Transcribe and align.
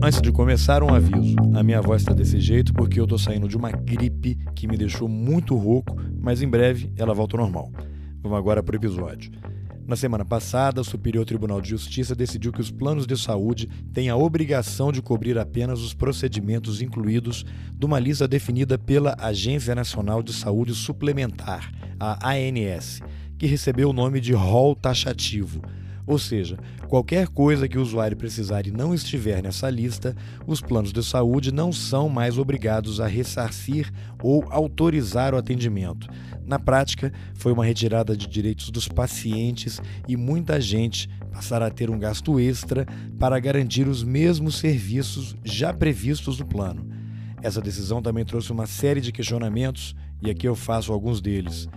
Antes 0.00 0.22
de 0.22 0.30
começar, 0.30 0.82
um 0.84 0.94
aviso. 0.94 1.34
A 1.54 1.62
minha 1.62 1.82
voz 1.82 2.02
está 2.02 2.14
desse 2.14 2.38
jeito 2.38 2.72
porque 2.72 3.00
eu 3.00 3.06
tô 3.06 3.18
saindo 3.18 3.48
de 3.48 3.56
uma 3.56 3.72
gripe 3.72 4.36
que 4.54 4.68
me 4.68 4.76
deixou 4.76 5.08
muito 5.08 5.56
rouco, 5.56 5.96
mas 6.20 6.40
em 6.40 6.48
breve 6.48 6.92
ela 6.96 7.12
volta 7.12 7.36
ao 7.36 7.42
normal. 7.42 7.72
Vamos 8.22 8.38
agora 8.38 8.62
para 8.62 8.74
o 8.74 8.76
episódio. 8.76 9.32
Na 9.88 9.96
semana 9.96 10.24
passada, 10.24 10.80
o 10.80 10.84
Superior 10.84 11.24
Tribunal 11.24 11.60
de 11.60 11.70
Justiça 11.70 12.14
decidiu 12.14 12.52
que 12.52 12.60
os 12.60 12.70
planos 12.70 13.06
de 13.06 13.16
saúde 13.16 13.68
têm 13.92 14.08
a 14.08 14.16
obrigação 14.16 14.92
de 14.92 15.02
cobrir 15.02 15.36
apenas 15.36 15.80
os 15.80 15.94
procedimentos 15.94 16.80
incluídos 16.80 17.44
de 17.74 17.84
uma 17.84 17.98
lista 17.98 18.28
definida 18.28 18.78
pela 18.78 19.16
Agência 19.18 19.74
Nacional 19.74 20.22
de 20.22 20.32
Saúde 20.32 20.74
Suplementar, 20.74 21.72
a 21.98 22.34
ANS, 22.34 23.00
que 23.36 23.46
recebeu 23.46 23.90
o 23.90 23.94
nome 23.94 24.20
de 24.20 24.32
rol 24.32 24.76
taxativo. 24.76 25.60
Ou 26.08 26.18
seja, 26.18 26.56
qualquer 26.88 27.28
coisa 27.28 27.68
que 27.68 27.76
o 27.76 27.82
usuário 27.82 28.16
precisar 28.16 28.66
e 28.66 28.70
não 28.70 28.94
estiver 28.94 29.42
nessa 29.42 29.68
lista, 29.68 30.16
os 30.46 30.58
planos 30.58 30.90
de 30.90 31.04
saúde 31.04 31.52
não 31.52 31.70
são 31.70 32.08
mais 32.08 32.38
obrigados 32.38 32.98
a 32.98 33.06
ressarcir 33.06 33.92
ou 34.22 34.42
autorizar 34.48 35.34
o 35.34 35.36
atendimento. 35.36 36.08
Na 36.46 36.58
prática, 36.58 37.12
foi 37.34 37.52
uma 37.52 37.62
retirada 37.62 38.16
de 38.16 38.26
direitos 38.26 38.70
dos 38.70 38.88
pacientes 38.88 39.82
e 40.08 40.16
muita 40.16 40.58
gente 40.58 41.10
passará 41.30 41.66
a 41.66 41.70
ter 41.70 41.90
um 41.90 41.98
gasto 41.98 42.40
extra 42.40 42.86
para 43.18 43.38
garantir 43.38 43.86
os 43.86 44.02
mesmos 44.02 44.56
serviços 44.56 45.36
já 45.44 45.74
previstos 45.74 46.38
no 46.38 46.46
plano. 46.46 46.88
Essa 47.42 47.60
decisão 47.60 48.00
também 48.00 48.24
trouxe 48.24 48.50
uma 48.50 48.64
série 48.64 49.02
de 49.02 49.12
questionamentos 49.12 49.94
e 50.22 50.30
aqui 50.30 50.48
eu 50.48 50.56
faço 50.56 50.90
alguns 50.90 51.20
deles. 51.20 51.68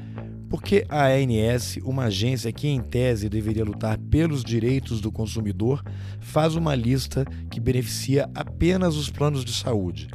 Por 0.51 0.61
que 0.61 0.85
a 0.89 1.05
ANS, 1.05 1.77
uma 1.81 2.03
agência 2.03 2.51
que 2.51 2.67
em 2.67 2.81
tese 2.81 3.29
deveria 3.29 3.63
lutar 3.63 3.97
pelos 3.97 4.43
direitos 4.43 4.99
do 4.99 5.09
consumidor, 5.09 5.81
faz 6.19 6.55
uma 6.55 6.75
lista 6.75 7.23
que 7.49 7.57
beneficia 7.57 8.29
apenas 8.35 8.97
os 8.97 9.09
planos 9.09 9.45
de 9.45 9.53
saúde? 9.53 10.09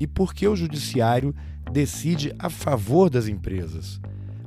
E 0.00 0.04
por 0.04 0.34
que 0.34 0.48
o 0.48 0.56
judiciário 0.56 1.32
decide 1.70 2.34
a 2.36 2.50
favor 2.50 3.08
das 3.08 3.28
empresas. 3.28 4.00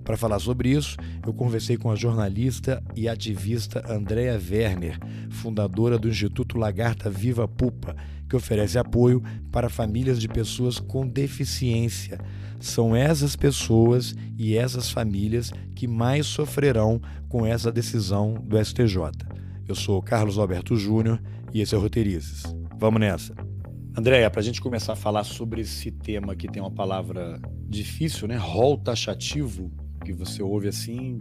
Para 0.03 0.17
falar 0.17 0.39
sobre 0.39 0.71
isso, 0.71 0.97
eu 1.25 1.33
conversei 1.33 1.77
com 1.77 1.89
a 1.89 1.95
jornalista 1.95 2.83
e 2.93 3.07
ativista 3.07 3.81
Andrea 3.89 4.33
Werner, 4.33 4.99
fundadora 5.29 5.97
do 5.97 6.09
Instituto 6.09 6.57
Lagarta 6.57 7.09
Viva 7.09 7.47
Pupa, 7.47 7.95
que 8.29 8.35
oferece 8.35 8.77
apoio 8.77 9.21
para 9.51 9.67
famílias 9.67 10.19
de 10.19 10.27
pessoas 10.27 10.79
com 10.79 11.07
deficiência. 11.07 12.19
São 12.59 12.95
essas 12.95 13.35
pessoas 13.35 14.15
e 14.37 14.55
essas 14.55 14.91
famílias 14.91 15.51
que 15.75 15.87
mais 15.87 16.27
sofrerão 16.27 17.01
com 17.27 17.45
essa 17.45 17.71
decisão 17.71 18.35
do 18.35 18.63
STJ. 18.63 18.97
Eu 19.67 19.75
sou 19.75 20.01
Carlos 20.01 20.37
Alberto 20.37 20.75
Júnior 20.75 21.21
e 21.53 21.61
esse 21.61 21.73
é 21.73 21.77
o 21.77 21.81
Roteirizes. 21.81 22.43
Vamos 22.77 22.99
nessa! 22.99 23.33
Andréia, 23.97 24.29
para 24.29 24.39
a 24.39 24.43
gente 24.43 24.61
começar 24.61 24.93
a 24.93 24.95
falar 24.95 25.23
sobre 25.23 25.61
esse 25.61 25.91
tema 25.91 26.35
que 26.35 26.47
tem 26.47 26.61
uma 26.61 26.71
palavra 26.71 27.39
difícil, 27.67 28.27
né? 28.27 28.37
Rol 28.37 28.77
taxativo, 28.77 29.71
que 30.05 30.13
você 30.13 30.41
ouve 30.41 30.67
assim, 30.67 31.19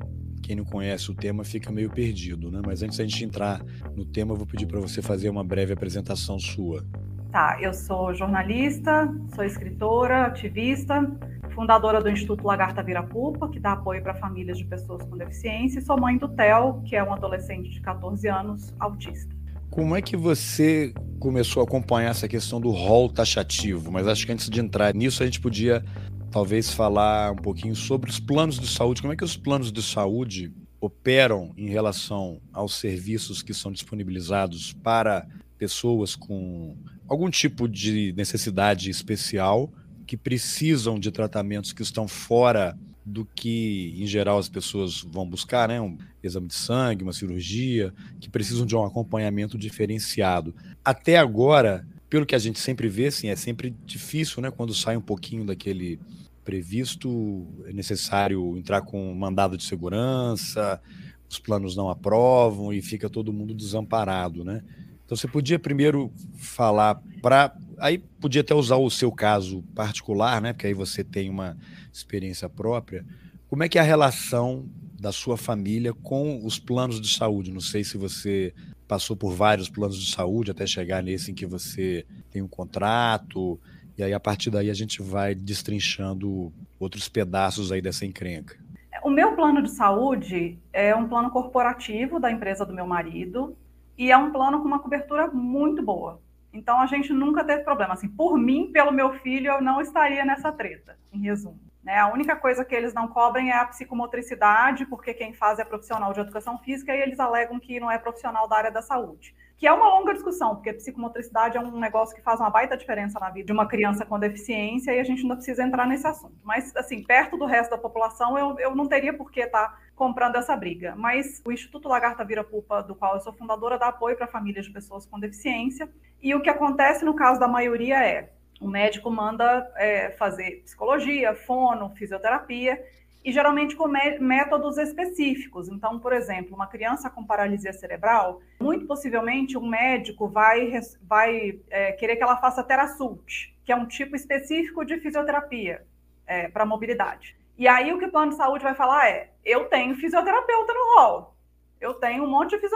quem 0.48 0.56
não 0.56 0.64
conhece 0.64 1.10
o 1.10 1.14
tema 1.14 1.44
fica 1.44 1.70
meio 1.70 1.90
perdido, 1.90 2.50
né? 2.50 2.62
Mas 2.64 2.82
antes 2.82 2.96
da 2.96 3.04
gente 3.04 3.22
entrar 3.22 3.60
no 3.94 4.06
tema, 4.06 4.32
eu 4.32 4.36
vou 4.36 4.46
pedir 4.46 4.64
para 4.64 4.80
você 4.80 5.02
fazer 5.02 5.28
uma 5.28 5.44
breve 5.44 5.74
apresentação 5.74 6.38
sua. 6.38 6.86
Tá, 7.30 7.58
eu 7.60 7.74
sou 7.74 8.14
jornalista, 8.14 9.14
sou 9.34 9.44
escritora, 9.44 10.24
ativista, 10.24 11.06
fundadora 11.54 12.00
do 12.00 12.08
Instituto 12.08 12.46
Lagarta 12.46 12.82
Virapupa, 12.82 13.46
que 13.50 13.60
dá 13.60 13.72
apoio 13.72 14.02
para 14.02 14.14
famílias 14.14 14.56
de 14.56 14.64
pessoas 14.64 15.04
com 15.04 15.18
deficiência, 15.18 15.80
e 15.80 15.82
sou 15.82 16.00
mãe 16.00 16.16
do 16.16 16.28
Theo, 16.30 16.80
que 16.82 16.96
é 16.96 17.04
um 17.04 17.12
adolescente 17.12 17.68
de 17.68 17.82
14 17.82 18.26
anos, 18.26 18.74
autista. 18.80 19.36
Como 19.68 19.94
é 19.94 20.00
que 20.00 20.16
você 20.16 20.94
começou 21.20 21.60
a 21.60 21.64
acompanhar 21.64 22.08
essa 22.08 22.26
questão 22.26 22.58
do 22.58 22.70
rol 22.70 23.12
taxativo? 23.12 23.92
Mas 23.92 24.08
acho 24.08 24.24
que 24.24 24.32
antes 24.32 24.48
de 24.48 24.58
entrar 24.58 24.94
nisso, 24.94 25.22
a 25.22 25.26
gente 25.26 25.42
podia 25.42 25.84
talvez 26.30 26.72
falar 26.72 27.32
um 27.32 27.36
pouquinho 27.36 27.74
sobre 27.74 28.10
os 28.10 28.20
planos 28.20 28.58
de 28.58 28.66
saúde. 28.66 29.00
Como 29.00 29.12
é 29.12 29.16
que 29.16 29.24
os 29.24 29.36
planos 29.36 29.72
de 29.72 29.82
saúde 29.82 30.52
operam 30.80 31.52
em 31.56 31.68
relação 31.68 32.40
aos 32.52 32.74
serviços 32.74 33.42
que 33.42 33.52
são 33.52 33.72
disponibilizados 33.72 34.72
para 34.72 35.26
pessoas 35.58 36.14
com 36.14 36.76
algum 37.08 37.28
tipo 37.30 37.68
de 37.68 38.12
necessidade 38.16 38.90
especial 38.90 39.72
que 40.06 40.16
precisam 40.16 40.98
de 40.98 41.10
tratamentos 41.10 41.72
que 41.72 41.82
estão 41.82 42.06
fora 42.06 42.78
do 43.04 43.24
que, 43.24 43.94
em 43.96 44.06
geral, 44.06 44.38
as 44.38 44.48
pessoas 44.48 45.00
vão 45.00 45.26
buscar, 45.26 45.68
né? 45.68 45.80
Um 45.80 45.96
exame 46.22 46.46
de 46.46 46.54
sangue, 46.54 47.02
uma 47.02 47.12
cirurgia, 47.12 47.92
que 48.20 48.28
precisam 48.28 48.66
de 48.66 48.76
um 48.76 48.84
acompanhamento 48.84 49.56
diferenciado. 49.56 50.54
Até 50.84 51.16
agora, 51.16 51.86
pelo 52.08 52.26
que 52.26 52.34
a 52.34 52.38
gente 52.38 52.58
sempre 52.58 52.88
vê, 52.88 53.06
assim, 53.06 53.28
é 53.28 53.36
sempre 53.36 53.74
difícil, 53.84 54.42
né? 54.42 54.50
Quando 54.50 54.74
sai 54.74 54.96
um 54.96 55.02
pouquinho 55.02 55.44
daquele 55.44 56.00
previsto, 56.44 57.46
é 57.66 57.72
necessário 57.72 58.56
entrar 58.56 58.80
com 58.80 59.14
mandado 59.14 59.56
de 59.56 59.64
segurança, 59.64 60.80
os 61.28 61.38
planos 61.38 61.76
não 61.76 61.90
aprovam 61.90 62.72
e 62.72 62.80
fica 62.80 63.10
todo 63.10 63.32
mundo 63.32 63.52
desamparado, 63.52 64.44
né? 64.44 64.62
Então 65.04 65.16
você 65.16 65.28
podia 65.28 65.58
primeiro 65.58 66.12
falar 66.36 67.02
para 67.22 67.54
aí 67.78 67.98
podia 67.98 68.40
até 68.40 68.54
usar 68.54 68.76
o 68.76 68.90
seu 68.90 69.12
caso 69.12 69.62
particular, 69.74 70.40
né? 70.40 70.52
Porque 70.52 70.66
aí 70.66 70.74
você 70.74 71.04
tem 71.04 71.30
uma 71.30 71.56
experiência 71.92 72.48
própria. 72.48 73.04
Como 73.48 73.62
é 73.62 73.68
que 73.68 73.78
é 73.78 73.80
a 73.80 73.84
relação 73.84 74.68
da 74.98 75.12
sua 75.12 75.36
família 75.36 75.94
com 75.94 76.44
os 76.44 76.58
planos 76.58 77.00
de 77.00 77.08
saúde? 77.08 77.52
Não 77.52 77.60
sei 77.60 77.84
se 77.84 77.96
você 77.96 78.52
passou 78.88 79.14
por 79.14 79.32
vários 79.32 79.68
planos 79.68 79.96
de 79.96 80.10
saúde 80.10 80.50
até 80.50 80.66
chegar 80.66 81.02
nesse 81.02 81.30
em 81.30 81.34
que 81.34 81.46
você 81.46 82.06
tem 82.30 82.40
um 82.40 82.48
contrato, 82.48 83.60
e 83.96 84.02
aí 84.02 84.14
a 84.14 84.18
partir 84.18 84.50
daí 84.50 84.70
a 84.70 84.74
gente 84.74 85.02
vai 85.02 85.34
destrinchando 85.34 86.52
outros 86.80 87.08
pedaços 87.08 87.70
aí 87.70 87.82
dessa 87.82 88.06
encrenca. 88.06 88.56
O 89.04 89.10
meu 89.10 89.36
plano 89.36 89.62
de 89.62 89.70
saúde 89.70 90.58
é 90.72 90.94
um 90.94 91.06
plano 91.06 91.30
corporativo 91.30 92.18
da 92.18 92.32
empresa 92.32 92.64
do 92.64 92.72
meu 92.72 92.86
marido 92.86 93.56
e 93.96 94.10
é 94.10 94.16
um 94.16 94.32
plano 94.32 94.60
com 94.60 94.66
uma 94.66 94.78
cobertura 94.78 95.28
muito 95.28 95.82
boa. 95.82 96.20
Então 96.52 96.80
a 96.80 96.86
gente 96.86 97.12
nunca 97.12 97.44
teve 97.44 97.62
problema. 97.62 97.94
Assim, 97.94 98.08
por 98.08 98.38
mim, 98.38 98.70
pelo 98.72 98.90
meu 98.90 99.12
filho, 99.18 99.52
eu 99.52 99.60
não 99.60 99.80
estaria 99.80 100.24
nessa 100.24 100.50
treta, 100.50 100.98
em 101.12 101.20
resumo. 101.20 101.60
Né? 101.88 101.96
A 101.96 102.12
única 102.12 102.36
coisa 102.36 102.66
que 102.66 102.74
eles 102.74 102.92
não 102.92 103.08
cobrem 103.08 103.50
é 103.50 103.56
a 103.56 103.64
psicomotricidade, 103.64 104.84
porque 104.84 105.14
quem 105.14 105.32
faz 105.32 105.58
é 105.58 105.64
profissional 105.64 106.12
de 106.12 106.20
educação 106.20 106.58
física 106.58 106.94
e 106.94 107.00
eles 107.00 107.18
alegam 107.18 107.58
que 107.58 107.80
não 107.80 107.90
é 107.90 107.96
profissional 107.96 108.46
da 108.46 108.58
área 108.58 108.70
da 108.70 108.82
saúde. 108.82 109.34
Que 109.56 109.66
é 109.66 109.72
uma 109.72 109.88
longa 109.88 110.12
discussão, 110.12 110.54
porque 110.54 110.70
psicomotricidade 110.74 111.56
é 111.56 111.60
um 111.60 111.80
negócio 111.80 112.14
que 112.14 112.20
faz 112.20 112.40
uma 112.40 112.50
baita 112.50 112.76
diferença 112.76 113.18
na 113.18 113.30
vida 113.30 113.46
de 113.46 113.52
uma 113.54 113.66
criança 113.66 114.04
com 114.04 114.18
deficiência 114.18 114.92
e 114.92 115.00
a 115.00 115.02
gente 115.02 115.26
não 115.26 115.36
precisa 115.36 115.62
entrar 115.62 115.86
nesse 115.86 116.06
assunto. 116.06 116.36
Mas, 116.44 116.76
assim, 116.76 117.02
perto 117.02 117.38
do 117.38 117.46
resto 117.46 117.70
da 117.70 117.78
população, 117.78 118.38
eu, 118.38 118.58
eu 118.58 118.76
não 118.76 118.86
teria 118.86 119.14
por 119.14 119.30
que 119.30 119.40
estar 119.40 119.68
tá 119.68 119.78
comprando 119.96 120.36
essa 120.36 120.54
briga. 120.54 120.94
Mas 120.94 121.42
o 121.42 121.50
Instituto 121.50 121.88
Lagarta 121.88 122.22
Vira 122.22 122.44
Pupa, 122.44 122.82
do 122.82 122.94
qual 122.94 123.14
eu 123.14 123.20
sou 123.20 123.32
fundadora, 123.32 123.78
dá 123.78 123.88
apoio 123.88 124.14
para 124.14 124.26
famílias 124.26 124.66
de 124.66 124.72
pessoas 124.74 125.06
com 125.06 125.18
deficiência. 125.18 125.88
E 126.20 126.34
o 126.34 126.42
que 126.42 126.50
acontece 126.50 127.02
no 127.02 127.14
caso 127.14 127.40
da 127.40 127.48
maioria 127.48 128.06
é 128.06 128.34
o 128.60 128.68
médico 128.68 129.10
manda 129.10 129.70
é, 129.76 130.10
fazer 130.10 130.62
psicologia, 130.64 131.34
fono, 131.34 131.90
fisioterapia, 131.90 132.82
e 133.24 133.32
geralmente 133.32 133.76
com 133.76 133.88
métodos 133.88 134.78
específicos. 134.78 135.68
Então, 135.68 135.98
por 135.98 136.12
exemplo, 136.12 136.54
uma 136.54 136.66
criança 136.66 137.10
com 137.10 137.24
paralisia 137.24 137.72
cerebral, 137.72 138.40
muito 138.60 138.86
possivelmente 138.86 139.58
um 139.58 139.66
médico 139.66 140.28
vai, 140.28 140.80
vai 141.02 141.60
é, 141.68 141.92
querer 141.92 142.16
que 142.16 142.22
ela 142.22 142.36
faça 142.36 142.62
Terasult, 142.62 143.54
que 143.64 143.72
é 143.72 143.76
um 143.76 143.86
tipo 143.86 144.16
específico 144.16 144.84
de 144.84 144.98
fisioterapia 144.98 145.84
é, 146.26 146.48
para 146.48 146.64
mobilidade. 146.64 147.36
E 147.56 147.66
aí 147.66 147.92
o 147.92 147.98
que 147.98 148.06
o 148.06 148.10
plano 148.10 148.30
de 148.30 148.36
saúde 148.36 148.62
vai 148.62 148.74
falar 148.74 149.08
é: 149.08 149.30
eu 149.44 149.64
tenho 149.66 149.96
fisioterapeuta 149.96 150.72
no 150.72 150.94
rol, 150.94 151.34
eu 151.80 151.94
tenho 151.94 152.24
um 152.24 152.30
monte 152.30 152.58
de 152.58 152.68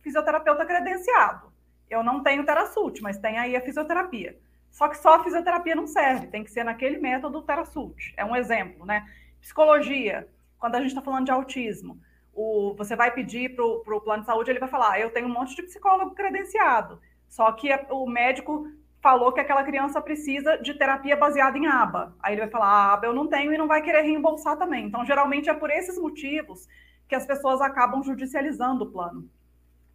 fisioterapeuta 0.00 0.64
credenciado. 0.64 1.48
Eu 1.90 2.02
não 2.02 2.22
tenho 2.22 2.44
Terasult, 2.44 3.00
mas 3.00 3.18
tem 3.18 3.38
aí 3.38 3.56
a 3.56 3.60
fisioterapia. 3.60 4.38
Só 4.70 4.88
que 4.88 4.96
só 4.96 5.14
a 5.14 5.24
fisioterapia 5.24 5.74
não 5.74 5.86
serve, 5.86 6.28
tem 6.28 6.44
que 6.44 6.50
ser 6.50 6.64
naquele 6.64 6.98
método 6.98 7.42
Terasult. 7.42 8.14
É 8.16 8.24
um 8.24 8.36
exemplo, 8.36 8.86
né? 8.86 9.06
Psicologia, 9.40 10.28
quando 10.58 10.74
a 10.74 10.80
gente 10.80 10.88
está 10.88 11.02
falando 11.02 11.24
de 11.24 11.32
autismo. 11.32 11.98
o, 12.34 12.74
você 12.76 12.94
vai 12.94 13.10
pedir 13.12 13.54
para 13.54 13.64
o 13.64 14.00
plano 14.00 14.20
de 14.20 14.26
saúde, 14.26 14.50
ele 14.50 14.60
vai 14.60 14.68
falar: 14.68 14.92
ah, 14.92 15.00
eu 15.00 15.10
tenho 15.10 15.26
um 15.26 15.32
monte 15.32 15.56
de 15.56 15.62
psicólogo 15.62 16.14
credenciado, 16.14 17.00
só 17.28 17.50
que 17.52 17.68
o 17.90 18.06
médico 18.06 18.68
falou 19.00 19.32
que 19.32 19.40
aquela 19.40 19.64
criança 19.64 20.00
precisa 20.00 20.56
de 20.56 20.74
terapia 20.74 21.16
baseada 21.16 21.56
em 21.56 21.66
aba. 21.66 22.14
Aí 22.20 22.34
ele 22.34 22.42
vai 22.42 22.50
falar: 22.50 22.66
a 22.66 22.92
aba 22.94 23.06
eu 23.06 23.14
não 23.14 23.26
tenho 23.26 23.52
e 23.52 23.58
não 23.58 23.66
vai 23.66 23.82
querer 23.82 24.02
reembolsar 24.02 24.56
também. 24.56 24.86
Então, 24.86 25.04
geralmente 25.04 25.48
é 25.48 25.54
por 25.54 25.70
esses 25.70 25.98
motivos 25.98 26.68
que 27.08 27.14
as 27.14 27.26
pessoas 27.26 27.60
acabam 27.60 28.02
judicializando 28.02 28.84
o 28.84 28.90
plano. 28.90 29.28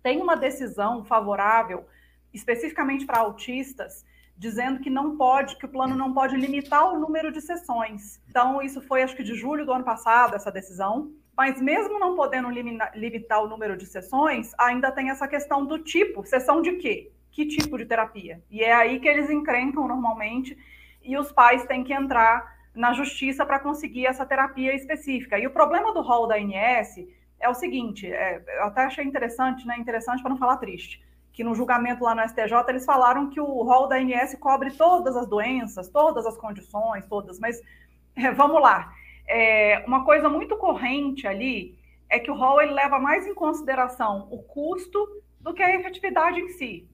Tem 0.02 0.22
uma 0.22 0.36
decisão 0.36 1.04
favorável, 1.04 1.86
especificamente 2.34 3.06
para 3.06 3.20
autistas, 3.20 4.04
dizendo 4.38 4.80
que 4.80 4.90
não 4.90 5.16
pode, 5.16 5.58
que 5.58 5.66
o 5.66 5.70
plano 5.70 5.96
não 5.96 6.14
pode 6.14 6.36
limitar 6.36 6.94
o 6.94 7.00
número 7.00 7.32
de 7.32 7.42
sessões. 7.42 8.22
Então, 8.28 8.62
isso 8.62 8.82
foi 8.82 9.04
acho 9.04 9.16
que 9.16 9.24
de 9.24 9.36
julho 9.36 9.66
do 9.66 9.72
ano 9.72 9.84
passado, 9.84 10.36
essa 10.36 10.52
decisão. 10.52 11.12
Mas 11.36 11.60
mesmo 11.62 12.00
não 12.00 12.16
podendo 12.16 12.50
limitar 12.50 13.44
o 13.44 13.48
número 13.48 13.76
de 13.76 13.86
sessões, 13.86 14.52
ainda 14.58 14.92
tem 14.92 15.10
essa 15.10 15.28
questão 15.28 15.66
do 15.66 15.80
tipo, 15.80 16.26
sessão 16.26 16.62
de 16.62 16.74
quê? 16.74 17.12
Que 17.32 17.46
tipo 17.48 17.78
de 17.78 17.86
terapia? 17.86 18.44
E 18.52 18.62
é 18.62 18.72
aí 18.72 19.00
que 19.00 19.08
eles 19.08 19.30
encrencam 19.30 19.88
normalmente 19.88 20.56
e 21.02 21.18
os 21.18 21.32
pais 21.32 21.66
têm 21.66 21.84
que 21.84 21.92
entrar 21.92 22.54
na 22.76 22.94
justiça 22.94 23.46
para 23.46 23.60
conseguir 23.60 24.06
essa 24.06 24.26
terapia 24.26 24.76
específica. 24.76 25.40
E 25.40 25.48
o 25.48 25.52
problema 25.52 25.92
do 25.92 26.02
rol 26.02 26.28
da 26.28 26.36
ANS 26.36 26.98
é 27.40 27.50
o 27.50 27.54
seguinte, 27.54 28.08
é, 28.08 28.42
eu 28.60 28.66
até 28.66 28.84
achei 28.84 29.04
interessante, 29.04 29.66
né? 29.66 29.78
Interessante 29.78 30.22
para 30.22 30.30
não 30.30 30.38
falar 30.38 30.58
triste 30.58 31.02
que 31.34 31.44
no 31.44 31.56
julgamento 31.56 32.04
lá 32.04 32.14
no 32.14 32.22
STJ 32.22 32.54
eles 32.70 32.86
falaram 32.86 33.30
que 33.30 33.42
o 33.42 33.64
rol 33.64 33.88
da 33.88 33.98
ANS 33.98 34.36
cobre 34.40 34.72
todas 34.72 35.18
as 35.18 35.28
doenças, 35.28 35.90
todas 35.90 36.26
as 36.28 36.38
condições, 36.38 37.06
todas, 37.08 37.40
mas 37.40 37.60
é, 38.16 38.32
vamos 38.32 38.62
lá. 38.62 38.94
É, 39.28 39.84
uma 39.88 40.06
coisa 40.06 40.30
muito 40.30 40.56
corrente 40.56 41.28
ali 41.28 41.78
é 42.08 42.20
que 42.20 42.30
o 42.30 42.36
rol 42.36 42.62
ele 42.62 42.72
leva 42.72 43.00
mais 43.00 43.26
em 43.26 43.34
consideração 43.34 44.28
o 44.30 44.44
custo 44.44 45.08
do 45.40 45.54
que 45.54 45.64
a 45.64 45.76
efetividade 45.76 46.40
em 46.40 46.50
si. 46.50 46.88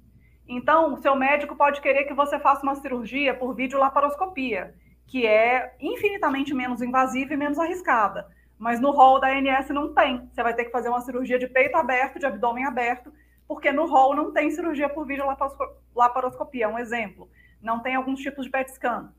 Então, 0.48 0.94
o 0.94 0.98
seu 0.98 1.16
médico 1.16 1.56
pode 1.56 1.82
querer 1.82 2.06
que 2.06 2.14
você 2.14 2.40
faça 2.40 2.64
uma 2.64 2.76
cirurgia 2.76 3.36
por 3.36 3.54
videolaparoscopia, 3.54 4.74
que 5.06 5.28
é 5.28 5.76
infinitamente 5.80 6.54
menos 6.54 6.82
invasiva 6.82 7.34
e 7.34 7.38
menos 7.38 7.60
arriscada. 7.60 8.26
Mas 8.58 8.80
no 8.80 8.92
rol 8.92 9.20
da 9.20 9.28
ANS 9.28 9.70
não 9.70 9.94
tem. 9.94 10.28
Você 10.32 10.42
vai 10.42 10.54
ter 10.54 10.66
que 10.66 10.72
fazer 10.72 10.90
uma 10.90 11.02
cirurgia 11.02 11.38
de 11.38 11.48
peito 11.48 11.76
aberto, 11.76 12.18
de 12.18 12.26
abdômen 12.26 12.66
aberto, 12.66 13.14
porque 13.50 13.72
no 13.72 13.88
rol 13.88 14.16
não 14.16 14.32
tem 14.32 14.52
cirurgia 14.52 14.88
por 14.88 15.08
videolaparoscopia, 15.08 16.66
é 16.66 16.68
um 16.68 16.78
exemplo. 16.78 17.28
Não 17.60 17.80
tem 17.80 17.96
alguns 17.96 18.22
tipos 18.22 18.46
de 18.46 18.52
PET 18.52 18.72
scan. 18.74 19.12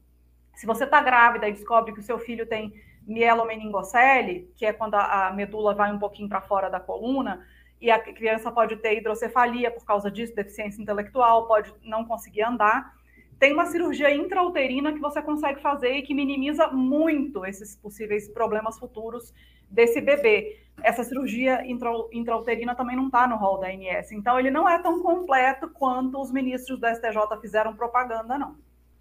Se 0.55 0.67
você 0.67 0.85
está 0.85 1.03
grávida 1.03 1.49
e 1.49 1.53
descobre 1.53 1.93
que 1.93 1.99
o 1.99 2.03
seu 2.03 2.17
filho 2.17 2.47
tem 2.47 2.73
mielomeningocele, 3.05 4.49
que 4.57 4.65
é 4.65 4.73
quando 4.73 4.95
a, 4.95 5.33
medula 5.33 5.75
vai 5.75 5.93
um 5.93 5.99
pouquinho 5.99 6.29
para 6.29 6.41
fora 6.41 6.71
da 6.71 6.79
coluna, 6.79 7.45
e 7.81 7.91
a 7.91 7.99
criança 7.99 8.53
pode 8.53 8.77
ter 8.77 8.99
hidrocefalia 8.99 9.69
por 9.69 9.85
causa 9.85 10.09
disso, 10.09 10.33
deficiência 10.33 10.81
intelectual, 10.81 11.49
pode 11.49 11.75
não 11.83 12.05
conseguir 12.05 12.43
andar. 12.43 12.95
Tem 13.37 13.53
uma 13.53 13.67
cirurgia 13.67 14.15
intrauterina 14.15 14.93
que 14.93 15.01
você 15.01 15.21
consegue 15.21 15.61
fazer 15.61 15.95
e 15.95 16.03
que 16.03 16.15
minimiza 16.15 16.69
muito 16.69 17.45
esses 17.45 17.75
possíveis 17.75 18.29
problemas 18.29 18.79
futuros 18.79 19.35
desse 19.69 20.01
bebê. 20.01 20.61
Essa 20.83 21.05
cirurgia 21.05 21.63
intrauterina 22.13 22.75
também 22.75 22.97
não 22.97 23.07
está 23.07 23.27
no 23.27 23.37
rol 23.37 23.59
da 23.59 23.69
ANS. 23.69 24.13
Então, 24.13 24.39
ele 24.39 24.51
não 24.51 24.69
é 24.69 24.81
tão 24.83 25.03
completo 25.03 25.69
quanto 25.69 26.21
os 26.21 26.33
ministros 26.33 26.79
do 26.81 26.87
STJ 26.87 27.41
fizeram 27.41 27.75
propaganda, 27.75 28.39
não. 28.39 28.57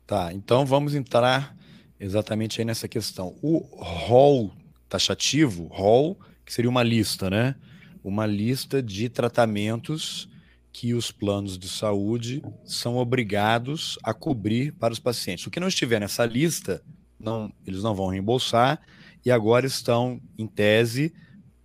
Tá, 0.06 0.34
então 0.34 0.66
vamos 0.66 0.96
entrar 0.96 1.56
exatamente 2.00 2.60
aí 2.60 2.66
nessa 2.66 2.88
questão. 2.88 3.36
O 3.44 3.60
rol 3.78 4.52
taxativo, 4.88 5.68
rol, 5.68 6.18
que 6.44 6.52
seria 6.52 6.70
uma 6.70 6.82
lista, 6.82 7.30
né? 7.30 7.56
Uma 8.04 8.26
lista 8.26 8.82
de 8.82 9.08
tratamentos 9.08 10.28
que 10.72 10.94
os 10.94 11.12
planos 11.12 11.58
de 11.60 11.70
saúde 11.70 12.42
são 12.64 12.98
obrigados 12.98 14.00
a 14.04 14.14
cobrir 14.14 14.72
para 14.74 14.94
os 14.94 15.00
pacientes. 15.00 15.46
O 15.46 15.52
que 15.52 15.60
não 15.60 15.68
estiver 15.68 16.00
nessa 16.00 16.26
lista, 16.26 16.82
não, 17.20 17.52
eles 17.68 17.84
não 17.84 17.94
vão 17.94 18.08
reembolsar 18.08 18.82
e 19.26 19.30
agora 19.30 19.66
estão, 19.68 20.22
em 20.38 20.48
tese, 20.48 21.14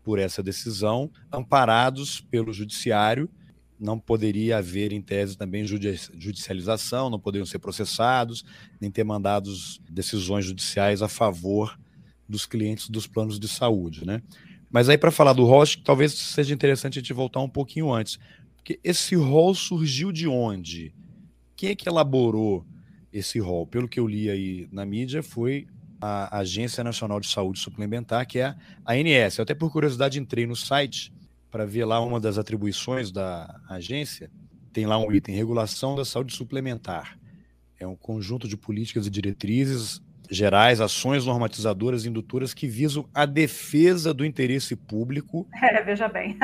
por 0.05 0.19
essa 0.19 0.43
decisão, 0.43 1.11
amparados 1.33 2.21
pelo 2.21 2.53
judiciário. 2.53 3.29
Não 3.81 3.99
poderia 3.99 4.59
haver, 4.59 4.93
em 4.93 5.03
tese, 5.03 5.37
também 5.37 5.67
judicialização, 5.67 7.11
não 7.11 7.19
poderiam 7.19 7.47
ser 7.47 7.59
processados, 7.59 8.45
nem 8.81 8.91
ter 8.91 9.03
mandados 9.03 9.81
decisões 9.91 10.45
judiciais 10.45 11.03
a 11.03 11.09
favor 11.09 11.77
dos 12.29 12.47
clientes 12.47 12.89
dos 12.89 13.07
planos 13.07 13.39
de 13.39 13.49
saúde. 13.49 14.07
Né? 14.07 14.23
Mas 14.71 14.89
aí, 14.89 14.97
para 14.97 15.11
falar 15.11 15.33
do 15.33 15.47
que 15.65 15.83
talvez 15.83 16.13
seja 16.13 16.55
interessante 16.55 16.99
a 16.99 17.03
gente 17.03 17.13
voltar 17.13 17.41
um 17.41 17.49
pouquinho 17.49 17.93
antes. 17.93 18.19
Porque 18.57 18.79
esse 18.85 19.15
rol 19.15 19.55
surgiu 19.55 20.13
de 20.13 20.27
onde? 20.29 20.95
Quem 21.57 21.71
é 21.71 21.75
que 21.75 21.89
elaborou 21.89 22.65
esse 23.13 23.39
rol? 23.39 23.67
Pelo 23.67 23.89
que 23.89 24.01
eu 24.01 24.07
li 24.07 24.31
aí 24.31 24.69
na 24.73 24.87
mídia, 24.87 25.23
foi 25.23 25.67
a 26.05 26.41
Agência 26.41 26.85
Nacional 26.85 27.19
de 27.19 27.29
Saúde 27.29 27.59
Suplementar, 27.59 28.27
que 28.27 28.39
é 28.39 28.55
a 28.85 28.93
ANS. 28.93 29.39
Eu 29.39 29.43
até 29.43 29.55
por 29.55 29.73
curiosidade 29.73 30.21
entrei 30.21 30.47
no 30.47 30.55
site 30.55 31.11
para 31.51 31.65
ver 31.65 31.87
lá 31.87 31.99
uma 32.01 32.21
das 32.21 32.37
atribuições 32.37 33.11
da 33.11 33.59
agência. 33.71 34.31
Tem 34.71 34.85
lá 34.85 34.99
um 34.99 35.11
item, 35.11 35.35
regulação 35.35 35.95
da 35.95 36.05
saúde 36.05 36.35
suplementar. 36.35 37.19
É 37.81 37.87
um 37.87 37.97
conjunto 37.97 38.47
de 38.47 38.57
políticas 38.57 39.07
e 39.07 39.11
diretrizes 39.11 40.03
gerais, 40.31 40.81
ações 40.81 41.25
normatizadoras 41.25 42.05
e 42.05 42.09
indutoras 42.09 42.53
que 42.53 42.67
visam 42.67 43.09
a 43.15 43.25
defesa 43.25 44.13
do 44.13 44.27
interesse 44.27 44.77
público. 44.77 45.49
É, 45.63 45.83
veja 45.83 46.07
bem. 46.07 46.37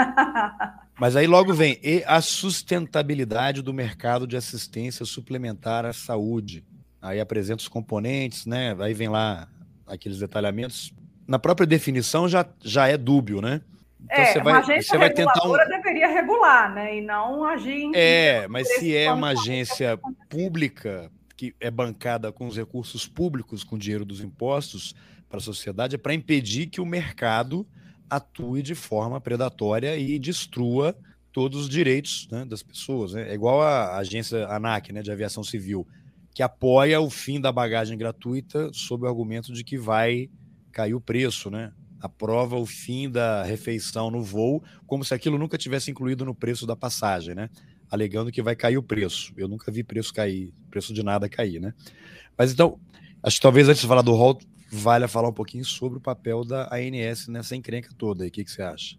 Mas 0.98 1.16
aí 1.16 1.26
logo 1.26 1.52
vem 1.52 1.78
e 1.82 2.02
a 2.06 2.20
sustentabilidade 2.20 3.62
do 3.62 3.72
mercado 3.72 4.26
de 4.26 4.36
assistência 4.36 5.04
suplementar 5.04 5.84
à 5.84 5.92
saúde 5.92 6.64
aí 7.00 7.20
apresenta 7.20 7.62
os 7.62 7.68
componentes, 7.68 8.46
né? 8.46 8.76
Aí 8.78 8.94
vem 8.94 9.08
lá 9.08 9.48
aqueles 9.86 10.18
detalhamentos. 10.18 10.92
Na 11.26 11.38
própria 11.38 11.66
definição 11.66 12.28
já, 12.28 12.46
já 12.62 12.88
é 12.88 12.96
dúbio, 12.96 13.40
né? 13.40 13.60
Então 14.02 14.18
é, 14.18 14.32
você 14.32 14.40
vai, 14.40 14.82
você 14.82 14.98
vai 14.98 15.10
tentar 15.10 15.46
um... 15.46 15.52
deveria 15.52 16.08
regular, 16.08 16.74
né? 16.74 16.98
E 16.98 17.00
não 17.02 17.44
agir 17.44 17.72
em... 17.72 17.92
É, 17.94 18.48
mas 18.48 18.68
se 18.76 18.96
é 18.96 19.12
uma 19.12 19.28
agência 19.30 19.98
pública 20.28 21.10
que 21.36 21.54
é 21.60 21.70
bancada 21.70 22.32
com 22.32 22.46
os 22.46 22.56
recursos 22.56 23.06
públicos, 23.06 23.64
com 23.64 23.76
o 23.76 23.78
dinheiro 23.78 24.04
dos 24.04 24.20
impostos 24.20 24.94
para 25.28 25.38
a 25.38 25.42
sociedade, 25.42 25.94
é 25.94 25.98
para 25.98 26.14
impedir 26.14 26.66
que 26.66 26.80
o 26.80 26.86
mercado 26.86 27.66
atue 28.08 28.62
de 28.62 28.74
forma 28.74 29.20
predatória 29.20 29.96
e 29.96 30.18
destrua 30.18 30.96
todos 31.32 31.62
os 31.62 31.68
direitos 31.68 32.28
né, 32.30 32.44
das 32.44 32.62
pessoas. 32.62 33.12
Né? 33.12 33.30
É 33.30 33.34
igual 33.34 33.62
a 33.62 33.96
agência 33.98 34.46
ANAC, 34.48 34.92
né, 34.92 35.02
de 35.02 35.12
aviação 35.12 35.44
civil 35.44 35.86
que 36.34 36.42
apoia 36.42 37.00
o 37.00 37.10
fim 37.10 37.40
da 37.40 37.50
bagagem 37.50 37.98
gratuita 37.98 38.70
sob 38.72 39.04
o 39.04 39.08
argumento 39.08 39.52
de 39.52 39.64
que 39.64 39.76
vai 39.76 40.30
cair 40.72 40.94
o 40.94 41.00
preço, 41.00 41.50
né? 41.50 41.72
Aprova 42.00 42.56
o 42.56 42.64
fim 42.64 43.10
da 43.10 43.42
refeição 43.42 44.10
no 44.10 44.22
voo, 44.22 44.62
como 44.86 45.04
se 45.04 45.12
aquilo 45.12 45.36
nunca 45.36 45.58
tivesse 45.58 45.90
incluído 45.90 46.24
no 46.24 46.34
preço 46.34 46.66
da 46.66 46.76
passagem, 46.76 47.34
né? 47.34 47.50
Alegando 47.90 48.30
que 48.30 48.40
vai 48.40 48.54
cair 48.54 48.78
o 48.78 48.82
preço. 48.82 49.34
Eu 49.36 49.48
nunca 49.48 49.70
vi 49.70 49.82
preço 49.82 50.14
cair, 50.14 50.54
preço 50.70 50.94
de 50.94 51.02
nada 51.02 51.28
cair, 51.28 51.60
né? 51.60 51.74
Mas 52.38 52.52
então, 52.52 52.78
acho 53.22 53.36
que 53.36 53.42
talvez 53.42 53.68
antes 53.68 53.82
de 53.82 53.88
falar 53.88 54.02
do 54.02 54.12
rol, 54.12 54.38
valha 54.70 55.08
falar 55.08 55.28
um 55.28 55.34
pouquinho 55.34 55.64
sobre 55.64 55.98
o 55.98 56.00
papel 56.00 56.44
da 56.44 56.70
ANS 56.72 57.26
nessa 57.28 57.56
encrenca 57.56 57.90
toda. 57.98 58.24
O 58.24 58.30
que, 58.30 58.44
que 58.44 58.50
você 58.50 58.62
acha? 58.62 58.96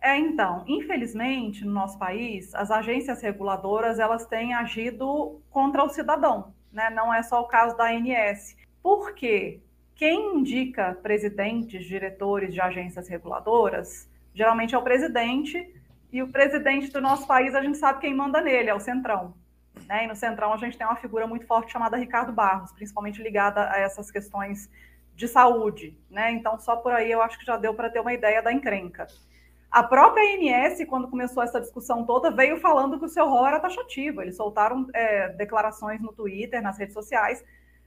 É, 0.00 0.16
então, 0.16 0.62
infelizmente, 0.68 1.64
no 1.64 1.72
nosso 1.72 1.98
país, 1.98 2.54
as 2.54 2.70
agências 2.70 3.22
reguladoras 3.22 3.98
elas 3.98 4.26
têm 4.26 4.54
agido 4.54 5.40
contra 5.50 5.82
o 5.82 5.88
cidadão 5.88 6.54
né? 6.76 6.90
não 6.90 7.12
é 7.12 7.22
só 7.22 7.40
o 7.40 7.48
caso 7.48 7.76
da 7.76 7.86
ANS. 7.86 8.54
Por 8.82 9.14
quê? 9.14 9.60
Quem 9.94 10.36
indica 10.36 10.94
presidentes, 11.02 11.86
diretores 11.86 12.52
de 12.52 12.60
agências 12.60 13.08
reguladoras, 13.08 14.08
geralmente 14.34 14.74
é 14.74 14.78
o 14.78 14.82
presidente, 14.82 15.74
e 16.12 16.22
o 16.22 16.28
presidente 16.28 16.92
do 16.92 17.00
nosso 17.00 17.26
país, 17.26 17.54
a 17.54 17.62
gente 17.62 17.78
sabe 17.78 18.00
quem 18.00 18.14
manda 18.14 18.42
nele, 18.42 18.68
é 18.68 18.74
o 18.74 18.78
Centrão. 18.78 19.34
Né? 19.88 20.04
E 20.04 20.06
no 20.06 20.14
Centrão 20.14 20.52
a 20.52 20.56
gente 20.58 20.76
tem 20.76 20.86
uma 20.86 20.96
figura 20.96 21.26
muito 21.26 21.46
forte 21.46 21.72
chamada 21.72 21.96
Ricardo 21.96 22.32
Barros, 22.32 22.72
principalmente 22.72 23.22
ligada 23.22 23.70
a 23.70 23.78
essas 23.78 24.10
questões 24.10 24.70
de 25.14 25.26
saúde. 25.26 25.98
Né? 26.10 26.30
Então, 26.32 26.58
só 26.58 26.76
por 26.76 26.92
aí 26.92 27.10
eu 27.10 27.22
acho 27.22 27.38
que 27.38 27.46
já 27.46 27.56
deu 27.56 27.72
para 27.72 27.88
ter 27.88 28.00
uma 28.00 28.12
ideia 28.12 28.42
da 28.42 28.52
encrenca. 28.52 29.06
A 29.70 29.82
própria 29.82 30.22
ANS, 30.22 30.84
quando 30.88 31.08
começou 31.08 31.42
essa 31.42 31.60
discussão 31.60 32.04
toda, 32.04 32.30
veio 32.30 32.58
falando 32.60 32.98
que 32.98 33.04
o 33.04 33.08
seu 33.08 33.28
rol 33.28 33.46
era 33.46 33.60
taxativo. 33.60 34.22
Eles 34.22 34.36
soltaram 34.36 34.86
é, 34.94 35.28
declarações 35.30 36.00
no 36.00 36.12
Twitter, 36.12 36.62
nas 36.62 36.78
redes 36.78 36.94
sociais, 36.94 37.44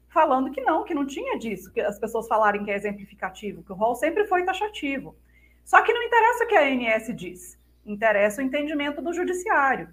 falando 0.09 0.51
que 0.51 0.61
não, 0.61 0.83
que 0.83 0.93
não 0.93 1.05
tinha 1.05 1.37
disso, 1.37 1.71
que 1.71 1.81
as 1.81 1.99
pessoas 1.99 2.27
falarem 2.27 2.63
que 2.63 2.71
é 2.71 2.75
exemplificativo, 2.75 3.63
que 3.63 3.71
o 3.71 3.75
rol 3.75 3.95
sempre 3.95 4.25
foi 4.25 4.43
taxativo. 4.43 5.15
Só 5.63 5.81
que 5.81 5.93
não 5.93 6.03
interessa 6.03 6.43
o 6.43 6.47
que 6.47 6.55
a 6.55 6.61
ANS 6.61 7.15
diz, 7.15 7.59
interessa 7.85 8.41
o 8.41 8.45
entendimento 8.45 9.01
do 9.01 9.13
judiciário. 9.13 9.89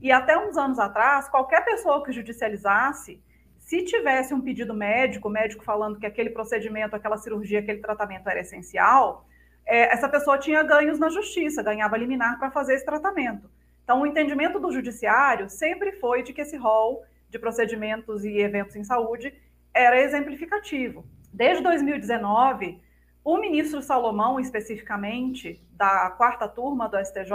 E 0.00 0.10
até 0.10 0.36
uns 0.38 0.56
anos 0.56 0.78
atrás, 0.78 1.28
qualquer 1.28 1.64
pessoa 1.64 2.02
que 2.02 2.12
judicializasse, 2.12 3.22
se 3.58 3.84
tivesse 3.84 4.34
um 4.34 4.40
pedido 4.40 4.74
médico, 4.74 5.28
médico 5.28 5.62
falando 5.62 5.98
que 5.98 6.06
aquele 6.06 6.30
procedimento, 6.30 6.96
aquela 6.96 7.18
cirurgia, 7.18 7.60
aquele 7.60 7.78
tratamento 7.78 8.28
era 8.28 8.40
essencial, 8.40 9.26
é, 9.70 9.92
essa 9.94 10.08
pessoa 10.08 10.36
tinha 10.36 10.64
ganhos 10.64 10.98
na 10.98 11.08
justiça, 11.08 11.62
ganhava 11.62 11.96
liminar 11.96 12.40
para 12.40 12.50
fazer 12.50 12.74
esse 12.74 12.84
tratamento. 12.84 13.48
Então, 13.84 14.02
o 14.02 14.06
entendimento 14.06 14.58
do 14.58 14.72
judiciário 14.72 15.48
sempre 15.48 15.92
foi 15.92 16.24
de 16.24 16.32
que 16.32 16.40
esse 16.40 16.56
rol 16.56 17.04
de 17.28 17.38
procedimentos 17.38 18.24
e 18.24 18.38
eventos 18.38 18.74
em 18.74 18.82
saúde 18.82 19.32
era 19.72 20.00
exemplificativo. 20.00 21.06
Desde 21.32 21.62
2019, 21.62 22.82
o 23.24 23.38
ministro 23.38 23.80
Salomão, 23.80 24.40
especificamente, 24.40 25.64
da 25.70 26.10
quarta 26.10 26.48
turma 26.48 26.88
do 26.88 26.98
STJ, 26.98 27.30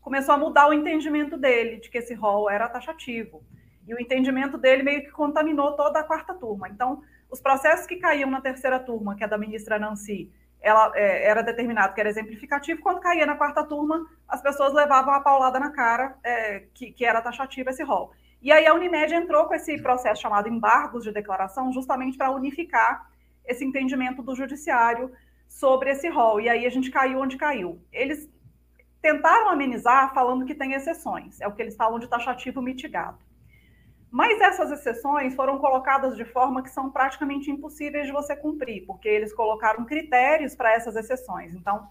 começou 0.00 0.34
a 0.34 0.38
mudar 0.38 0.68
o 0.68 0.72
entendimento 0.72 1.36
dele 1.36 1.76
de 1.76 1.88
que 1.88 1.98
esse 1.98 2.14
rol 2.14 2.50
era 2.50 2.68
taxativo. 2.68 3.44
E 3.86 3.94
o 3.94 4.00
entendimento 4.00 4.58
dele 4.58 4.82
meio 4.82 5.02
que 5.04 5.12
contaminou 5.12 5.76
toda 5.76 6.00
a 6.00 6.04
quarta 6.04 6.34
turma. 6.34 6.68
Então, 6.68 7.00
os 7.30 7.40
processos 7.40 7.86
que 7.86 7.96
caíam 7.96 8.28
na 8.28 8.40
terceira 8.40 8.80
turma, 8.80 9.14
que 9.14 9.22
é 9.22 9.28
da 9.28 9.38
ministra 9.38 9.78
Nancy, 9.78 10.32
ela 10.60 10.92
é, 10.94 11.26
era 11.26 11.42
determinado 11.42 11.94
que 11.94 12.00
era 12.00 12.10
exemplificativo, 12.10 12.82
quando 12.82 13.00
caía 13.00 13.26
na 13.26 13.36
quarta 13.36 13.64
turma, 13.64 14.06
as 14.28 14.42
pessoas 14.42 14.72
levavam 14.72 15.14
a 15.14 15.20
paulada 15.20 15.58
na 15.58 15.70
cara 15.70 16.16
é, 16.22 16.64
que, 16.74 16.92
que 16.92 17.04
era 17.04 17.20
taxativo 17.20 17.70
esse 17.70 17.82
rol. 17.82 18.12
E 18.42 18.50
aí 18.52 18.66
a 18.66 18.74
Unimed 18.74 19.14
entrou 19.14 19.46
com 19.46 19.54
esse 19.54 19.80
processo 19.82 20.22
chamado 20.22 20.48
embargos 20.48 21.04
de 21.04 21.12
declaração, 21.12 21.72
justamente 21.72 22.16
para 22.16 22.30
unificar 22.30 23.10
esse 23.44 23.64
entendimento 23.64 24.22
do 24.22 24.34
judiciário 24.34 25.12
sobre 25.46 25.90
esse 25.90 26.08
rol. 26.08 26.40
E 26.40 26.48
aí 26.48 26.64
a 26.64 26.70
gente 26.70 26.90
caiu 26.90 27.20
onde 27.20 27.36
caiu. 27.36 27.82
Eles 27.92 28.30
tentaram 29.02 29.50
amenizar 29.50 30.12
falando 30.14 30.44
que 30.44 30.54
tem 30.54 30.72
exceções, 30.72 31.40
é 31.40 31.48
o 31.48 31.52
que 31.52 31.62
eles 31.62 31.76
falam 31.76 31.98
de 31.98 32.08
taxativo 32.08 32.62
mitigado. 32.62 33.18
Mas 34.10 34.40
essas 34.40 34.72
exceções 34.72 35.34
foram 35.34 35.58
colocadas 35.58 36.16
de 36.16 36.24
forma 36.24 36.62
que 36.62 36.70
são 36.70 36.90
praticamente 36.90 37.50
impossíveis 37.50 38.06
de 38.06 38.12
você 38.12 38.34
cumprir, 38.34 38.84
porque 38.86 39.08
eles 39.08 39.32
colocaram 39.32 39.84
critérios 39.84 40.54
para 40.54 40.72
essas 40.72 40.96
exceções. 40.96 41.54
Então, 41.54 41.88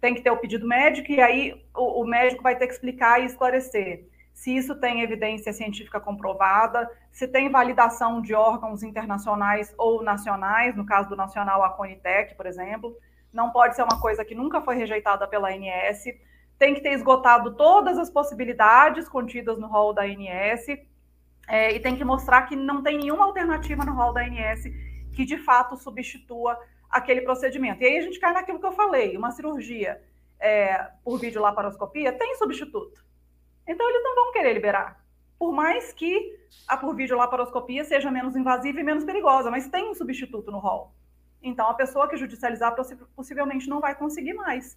tem 0.00 0.14
que 0.14 0.22
ter 0.22 0.30
o 0.30 0.36
pedido 0.36 0.66
médico, 0.66 1.10
e 1.10 1.20
aí 1.20 1.60
o, 1.76 2.02
o 2.02 2.06
médico 2.06 2.42
vai 2.42 2.56
ter 2.56 2.68
que 2.68 2.72
explicar 2.72 3.20
e 3.20 3.26
esclarecer 3.26 4.06
se 4.38 4.56
isso 4.56 4.76
tem 4.76 5.02
evidência 5.02 5.52
científica 5.52 5.98
comprovada, 5.98 6.88
se 7.10 7.26
tem 7.26 7.50
validação 7.50 8.22
de 8.22 8.34
órgãos 8.34 8.84
internacionais 8.84 9.74
ou 9.76 10.00
nacionais, 10.00 10.76
no 10.76 10.86
caso 10.86 11.08
do 11.08 11.16
nacional, 11.16 11.64
a 11.64 11.70
Conitec, 11.70 12.36
por 12.36 12.46
exemplo. 12.46 12.96
Não 13.32 13.50
pode 13.50 13.74
ser 13.74 13.82
uma 13.82 14.00
coisa 14.00 14.24
que 14.24 14.36
nunca 14.36 14.60
foi 14.60 14.76
rejeitada 14.76 15.26
pela 15.26 15.48
ANS. 15.48 16.04
Tem 16.56 16.72
que 16.72 16.80
ter 16.80 16.92
esgotado 16.92 17.56
todas 17.56 17.98
as 17.98 18.10
possibilidades 18.10 19.08
contidas 19.08 19.58
no 19.58 19.66
rol 19.66 19.92
da 19.92 20.02
ANS 20.02 20.66
é, 21.48 21.74
e 21.74 21.80
tem 21.80 21.96
que 21.96 22.04
mostrar 22.04 22.42
que 22.42 22.54
não 22.54 22.82
tem 22.82 22.98
nenhuma 22.98 23.24
alternativa 23.24 23.84
no 23.84 23.94
rol 23.94 24.12
da 24.12 24.20
ANS 24.20 24.64
que 25.12 25.24
de 25.24 25.38
fato 25.38 25.76
substitua 25.76 26.58
aquele 26.88 27.22
procedimento. 27.22 27.82
E 27.82 27.86
aí 27.86 27.98
a 27.98 28.02
gente 28.02 28.20
cai 28.20 28.32
naquilo 28.32 28.60
que 28.60 28.66
eu 28.66 28.72
falei: 28.72 29.16
uma 29.16 29.30
cirurgia 29.30 30.00
é, 30.38 30.90
por 31.02 31.18
videolaparoscopia 31.18 32.12
tem 32.12 32.36
substituto. 32.36 33.04
Então 33.66 33.88
eles 33.88 34.02
não 34.02 34.14
vão 34.14 34.32
querer 34.32 34.52
liberar. 34.52 35.04
Por 35.38 35.52
mais 35.52 35.92
que 35.92 36.38
a 36.66 36.76
por 36.76 36.94
videolaparoscopia 36.94 37.84
seja 37.84 38.10
menos 38.10 38.36
invasiva 38.36 38.80
e 38.80 38.84
menos 38.84 39.04
perigosa, 39.04 39.50
mas 39.50 39.68
tem 39.68 39.90
um 39.90 39.94
substituto 39.94 40.50
no 40.50 40.58
rol. 40.58 40.92
Então 41.42 41.68
a 41.68 41.74
pessoa 41.74 42.08
que 42.08 42.16
judicializar 42.16 42.74
possivelmente 43.14 43.68
não 43.68 43.80
vai 43.80 43.94
conseguir 43.94 44.34
mais. 44.34 44.76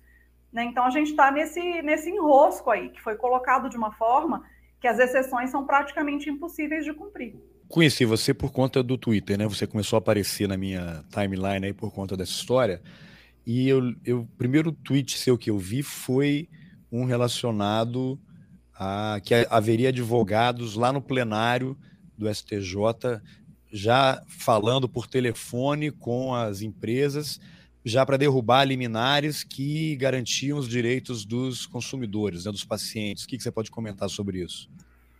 Né? 0.51 0.63
Então 0.66 0.86
a 0.86 0.90
gente 0.90 1.12
está 1.12 1.32
nesse, 1.32 1.82
nesse 1.82 2.10
enrosco 2.10 2.70
aí, 2.70 2.90
que 2.90 3.01
foi 3.01 3.16
colocado 3.16 3.70
de 3.70 3.78
uma 3.78 3.92
forma 3.92 4.46
que 4.82 4.88
as 4.88 4.98
exceções 4.98 5.52
são 5.52 5.66
praticamente 5.66 6.28
impossíveis 6.28 6.84
de 6.84 6.92
cumprir. 6.92 7.36
Conheci 7.68 8.04
você 8.04 8.34
por 8.34 8.52
conta 8.52 8.82
do 8.82 8.98
Twitter, 8.98 9.38
né? 9.38 9.48
Você 9.48 9.68
começou 9.68 9.96
a 9.96 10.00
aparecer 10.00 10.48
na 10.48 10.58
minha 10.58 11.06
timeline 11.10 11.68
aí 11.68 11.74
por 11.74 11.94
conta 11.94 12.18
dessa 12.18 12.32
história. 12.32 12.82
E 13.46 13.70
eu, 13.70 13.94
eu 14.04 14.22
o 14.22 14.28
primeiro 14.38 14.72
tweet 14.72 15.18
seu 15.18 15.38
que 15.38 15.52
eu 15.52 15.58
vi 15.58 15.84
foi 15.84 16.50
um 16.92 17.06
relacionado 17.06 18.20
a 18.74 19.22
que 19.24 19.34
haveria 19.50 19.90
advogados 19.90 20.76
lá 20.76 20.92
no 20.92 21.02
plenário 21.02 21.78
do 22.18 22.28
STJ 22.34 23.22
já 23.72 24.22
falando 24.28 24.90
por 24.90 25.08
telefone 25.08 25.92
com 25.92 26.34
as 26.34 26.62
empresas 26.62 27.40
já 27.84 28.06
para 28.06 28.18
derrubar 28.18 28.64
liminares 28.64 29.44
que 29.44 29.96
garantiam 29.96 30.58
os 30.58 30.68
direitos 30.68 31.26
dos 31.26 31.66
consumidores, 31.66 32.46
né, 32.46 32.52
dos 32.52 32.64
pacientes. 32.64 33.24
O 33.24 33.28
que, 33.28 33.38
que 33.38 33.44
você 33.44 33.52
pode 33.52 33.72
comentar 33.72 34.10
sobre 34.10 34.44
isso? 34.44 34.70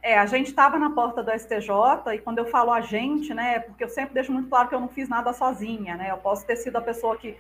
É, 0.04 0.18
a 0.18 0.26
gente 0.26 0.48
estava 0.48 0.80
na 0.80 0.90
porta 0.90 1.22
do 1.22 1.32
STJ 1.32 2.16
e 2.16 2.20
quando 2.20 2.40
eu 2.40 2.46
falo 2.46 2.72
a 2.72 2.82
gente, 2.82 3.34
né, 3.34 3.60
porque 3.60 3.84
eu 3.84 3.90
sempre 3.90 4.14
deixo 4.14 4.32
muito 4.32 4.50
claro 4.50 4.68
que 4.68 4.76
eu 4.76 4.80
não 4.80 4.90
fiz 4.90 5.08
nada 5.08 5.32
sozinha, 5.32 5.96
né, 5.96 6.10
eu 6.10 6.18
posso 6.18 6.46
ter 6.46 6.56
sido 6.56 6.76
a 6.78 6.82
pessoa 6.82 7.16
que 7.18 7.36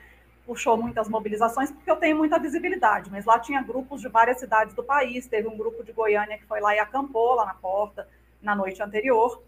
puxou 0.45 0.77
muitas 0.77 1.07
mobilizações 1.07 1.71
porque 1.71 1.89
eu 1.89 1.95
tenho 1.95 2.17
muita 2.17 2.37
visibilidade, 2.37 3.09
mas 3.09 3.25
lá 3.25 3.39
tinha 3.39 3.61
grupos 3.61 4.01
de 4.01 4.07
várias 4.09 4.39
cidades 4.39 4.75
do 4.75 4.83
país, 4.83 5.25
teve 5.27 5.47
um 5.47 5.57
grupo 5.57 5.83
de 5.83 5.91
Goiânia 5.91 6.37
que 6.37 6.45
foi 6.45 6.59
lá 6.61 6.75
e 6.75 6.79
acampou 6.79 7.35
lá 7.35 7.45
na 7.45 7.53
porta 7.53 8.07
na 8.41 8.55
noite 8.55 8.81
anterior, 8.81 9.41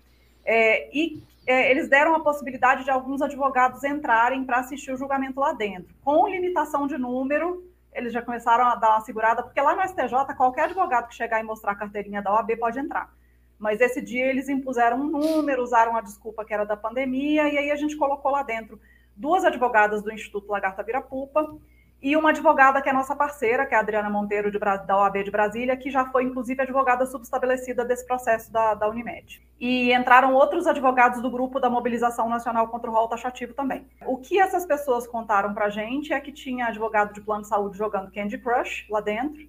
é, 0.45 0.89
e 0.95 1.23
é, 1.45 1.71
eles 1.71 1.89
deram 1.89 2.15
a 2.15 2.19
possibilidade 2.19 2.83
de 2.83 2.89
alguns 2.89 3.21
advogados 3.21 3.83
entrarem 3.83 4.43
para 4.43 4.59
assistir 4.59 4.91
o 4.91 4.97
julgamento 4.97 5.39
lá 5.39 5.53
dentro. 5.53 5.93
Com 6.03 6.27
limitação 6.27 6.87
de 6.87 6.97
número, 6.97 7.63
eles 7.93 8.13
já 8.13 8.21
começaram 8.21 8.65
a 8.65 8.75
dar 8.75 8.91
uma 8.91 9.01
segurada, 9.01 9.43
porque 9.43 9.61
lá 9.61 9.75
no 9.75 9.81
STJ, 9.81 10.35
qualquer 10.35 10.65
advogado 10.65 11.07
que 11.07 11.15
chegar 11.15 11.39
e 11.39 11.43
mostrar 11.43 11.73
a 11.73 11.75
carteirinha 11.75 12.21
da 12.21 12.33
OAB 12.33 12.57
pode 12.57 12.79
entrar. 12.79 13.13
Mas 13.59 13.79
esse 13.81 14.01
dia 14.01 14.25
eles 14.25 14.49
impuseram 14.49 14.99
um 14.99 15.09
número, 15.09 15.63
usaram 15.63 15.95
a 15.95 16.01
desculpa 16.01 16.43
que 16.43 16.53
era 16.53 16.65
da 16.65 16.75
pandemia, 16.75 17.47
e 17.49 17.57
aí 17.57 17.71
a 17.71 17.75
gente 17.75 17.95
colocou 17.95 18.31
lá 18.31 18.43
dentro 18.43 18.79
duas 19.15 19.45
advogadas 19.45 20.01
do 20.01 20.11
Instituto 20.11 20.51
Lagarta 20.51 20.83
Virapupa 20.83 21.55
e 22.03 22.17
uma 22.17 22.31
advogada 22.31 22.81
que 22.81 22.89
é 22.89 22.93
nossa 22.93 23.15
parceira, 23.15 23.65
que 23.65 23.73
é 23.73 23.77
a 23.77 23.79
Adriana 23.79 24.09
Monteiro, 24.09 24.51
de, 24.51 24.59
da 24.59 24.97
OAB 24.97 25.23
de 25.23 25.31
Brasília, 25.31 25.77
que 25.77 25.89
já 25.89 26.05
foi, 26.07 26.25
inclusive, 26.25 26.61
advogada 26.61 27.05
subestabelecida 27.05 27.85
desse 27.85 28.05
processo 28.05 28.51
da, 28.51 28.73
da 28.73 28.89
Unimed. 28.89 29.41
E 29.57 29.93
entraram 29.93 30.33
outros 30.33 30.67
advogados 30.67 31.21
do 31.21 31.31
grupo 31.31 31.61
da 31.61 31.69
Mobilização 31.69 32.27
Nacional 32.27 32.67
contra 32.67 32.91
o 32.91 32.93
Rol 32.93 33.07
Taxativo 33.07 33.53
também. 33.53 33.87
O 34.05 34.17
que 34.17 34.37
essas 34.37 34.65
pessoas 34.65 35.07
contaram 35.07 35.53
para 35.53 35.67
a 35.67 35.69
gente 35.69 36.11
é 36.11 36.19
que 36.19 36.33
tinha 36.33 36.65
advogado 36.65 37.13
de 37.13 37.21
plano 37.21 37.43
de 37.43 37.47
saúde 37.47 37.77
jogando 37.77 38.11
Candy 38.11 38.37
Crush 38.37 38.85
lá 38.89 38.99
dentro, 38.99 39.41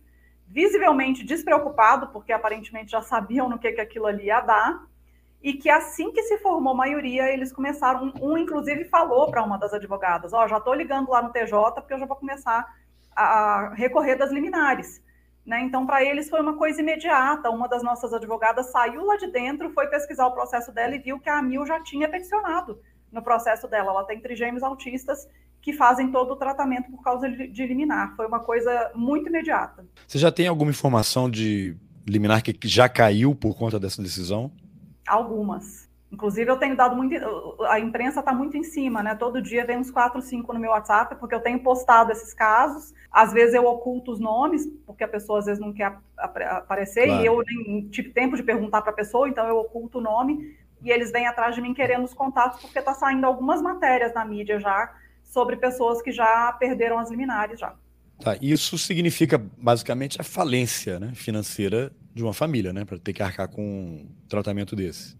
visivelmente 0.46 1.25
despreocupado, 1.25 2.06
porque 2.12 2.32
aparentemente 2.32 2.92
já 2.92 3.02
sabiam 3.02 3.49
no 3.49 3.58
que, 3.58 3.73
que 3.73 3.80
aquilo 3.80 4.06
ali 4.06 4.26
ia 4.26 4.40
dar, 4.40 4.87
e 5.44 5.52
que 5.52 5.68
assim 5.68 6.10
que 6.10 6.22
se 6.22 6.38
formou 6.38 6.74
maioria, 6.74 7.30
eles 7.30 7.52
começaram, 7.52 8.10
um, 8.22 8.38
inclusive 8.38 8.86
falou 8.86 9.30
para 9.30 9.44
uma 9.44 9.58
das 9.58 9.74
advogadas, 9.74 10.32
ó, 10.32 10.42
oh, 10.42 10.48
já 10.48 10.56
estou 10.56 10.72
ligando 10.72 11.10
lá 11.10 11.20
no 11.20 11.30
TJ 11.30 11.74
porque 11.74 11.92
eu 11.92 11.98
já 11.98 12.06
vou 12.06 12.16
começar 12.16 12.66
a 13.14 13.74
recorrer 13.74 14.16
das 14.16 14.32
liminares. 14.32 15.04
Né? 15.44 15.60
Então, 15.60 15.84
para 15.84 16.02
eles 16.02 16.30
foi 16.30 16.40
uma 16.40 16.56
coisa 16.56 16.80
imediata. 16.80 17.50
Uma 17.50 17.68
das 17.68 17.82
nossas 17.82 18.14
advogadas 18.14 18.70
saiu 18.70 19.04
lá 19.04 19.16
de 19.16 19.26
dentro, 19.26 19.70
foi 19.74 19.86
pesquisar 19.88 20.26
o 20.26 20.32
processo 20.32 20.72
dela 20.72 20.96
e 20.96 20.98
viu 20.98 21.20
que 21.20 21.28
a 21.28 21.36
AMIL 21.36 21.66
já 21.66 21.78
tinha 21.82 22.08
peticionado 22.08 22.80
no 23.12 23.22
processo 23.22 23.68
dela. 23.68 23.90
Ela 23.90 24.04
tem 24.04 24.18
trigêmeos 24.20 24.62
autistas 24.62 25.28
que 25.60 25.74
fazem 25.74 26.10
todo 26.10 26.30
o 26.32 26.36
tratamento 26.36 26.90
por 26.90 27.02
causa 27.02 27.28
de 27.28 27.66
liminar. 27.66 28.16
Foi 28.16 28.26
uma 28.26 28.40
coisa 28.40 28.90
muito 28.94 29.28
imediata. 29.28 29.86
Você 30.08 30.18
já 30.18 30.32
tem 30.32 30.48
alguma 30.48 30.70
informação 30.70 31.28
de 31.28 31.76
liminar 32.08 32.42
que 32.42 32.56
já 32.66 32.88
caiu 32.88 33.34
por 33.34 33.54
conta 33.54 33.78
dessa 33.78 34.02
decisão? 34.02 34.50
Algumas. 35.06 35.88
Inclusive, 36.14 36.49
eu 36.49 36.56
tenho 36.56 36.76
dado 36.76 36.94
muito. 36.94 37.14
A 37.68 37.80
imprensa 37.80 38.20
está 38.20 38.32
muito 38.32 38.56
em 38.56 38.62
cima, 38.62 39.02
né? 39.02 39.16
Todo 39.16 39.42
dia 39.42 39.66
vem 39.66 39.78
uns 39.78 39.90
quatro, 39.90 40.23
cinco 40.23 40.52
no 40.52 40.61
meu 40.61 40.70
WhatsApp, 40.70 41.16
porque 41.16 41.34
eu 41.34 41.40
tenho 41.40 41.58
postado 41.58 42.12
esses 42.12 42.32
casos. 42.32 42.94
Às 43.11 43.32
vezes 43.32 43.54
eu 43.54 43.66
oculto 43.66 44.12
os 44.12 44.20
nomes, 44.20 44.64
porque 44.87 45.02
a 45.02 45.08
pessoa 45.08 45.40
às 45.40 45.46
vezes 45.46 45.61
não 45.61 45.73
quer 45.73 45.99
aparecer, 46.16 47.06
claro. 47.06 47.23
e 47.23 47.26
eu 47.26 47.42
nem 47.44 47.88
tive 47.88 48.11
tempo 48.11 48.37
de 48.37 48.44
perguntar 48.44 48.82
para 48.82 48.92
a 48.92 48.94
pessoa, 48.94 49.28
então 49.28 49.46
eu 49.46 49.56
oculto 49.58 49.99
o 49.99 50.00
nome, 50.00 50.56
e 50.82 50.90
eles 50.90 51.11
vêm 51.11 51.26
atrás 51.26 51.54
de 51.54 51.61
mim 51.61 51.75
querendo 51.75 52.04
os 52.04 52.14
contatos, 52.14 52.61
porque 52.61 52.78
está 52.78 52.94
saindo 52.94 53.26
algumas 53.26 53.61
matérias 53.61 54.14
na 54.14 54.25
mídia 54.25 54.61
já 54.61 54.94
sobre 55.25 55.56
pessoas 55.56 56.00
que 56.00 56.12
já 56.12 56.52
perderam 56.52 56.99
as 56.99 57.11
liminares 57.11 57.58
já. 57.58 57.75
Tá, 58.20 58.37
isso 58.40 58.78
significa 58.78 59.42
basicamente 59.58 60.20
a 60.20 60.25
falência 60.25 61.00
né, 61.00 61.12
financeira 61.14 61.92
de 62.14 62.23
uma 62.23 62.33
família, 62.33 62.73
né, 62.73 62.85
para 62.85 62.99
ter 62.99 63.12
que 63.12 63.23
arcar 63.23 63.49
com 63.49 63.62
um 63.62 64.09
tratamento 64.28 64.76
desse. 64.76 65.16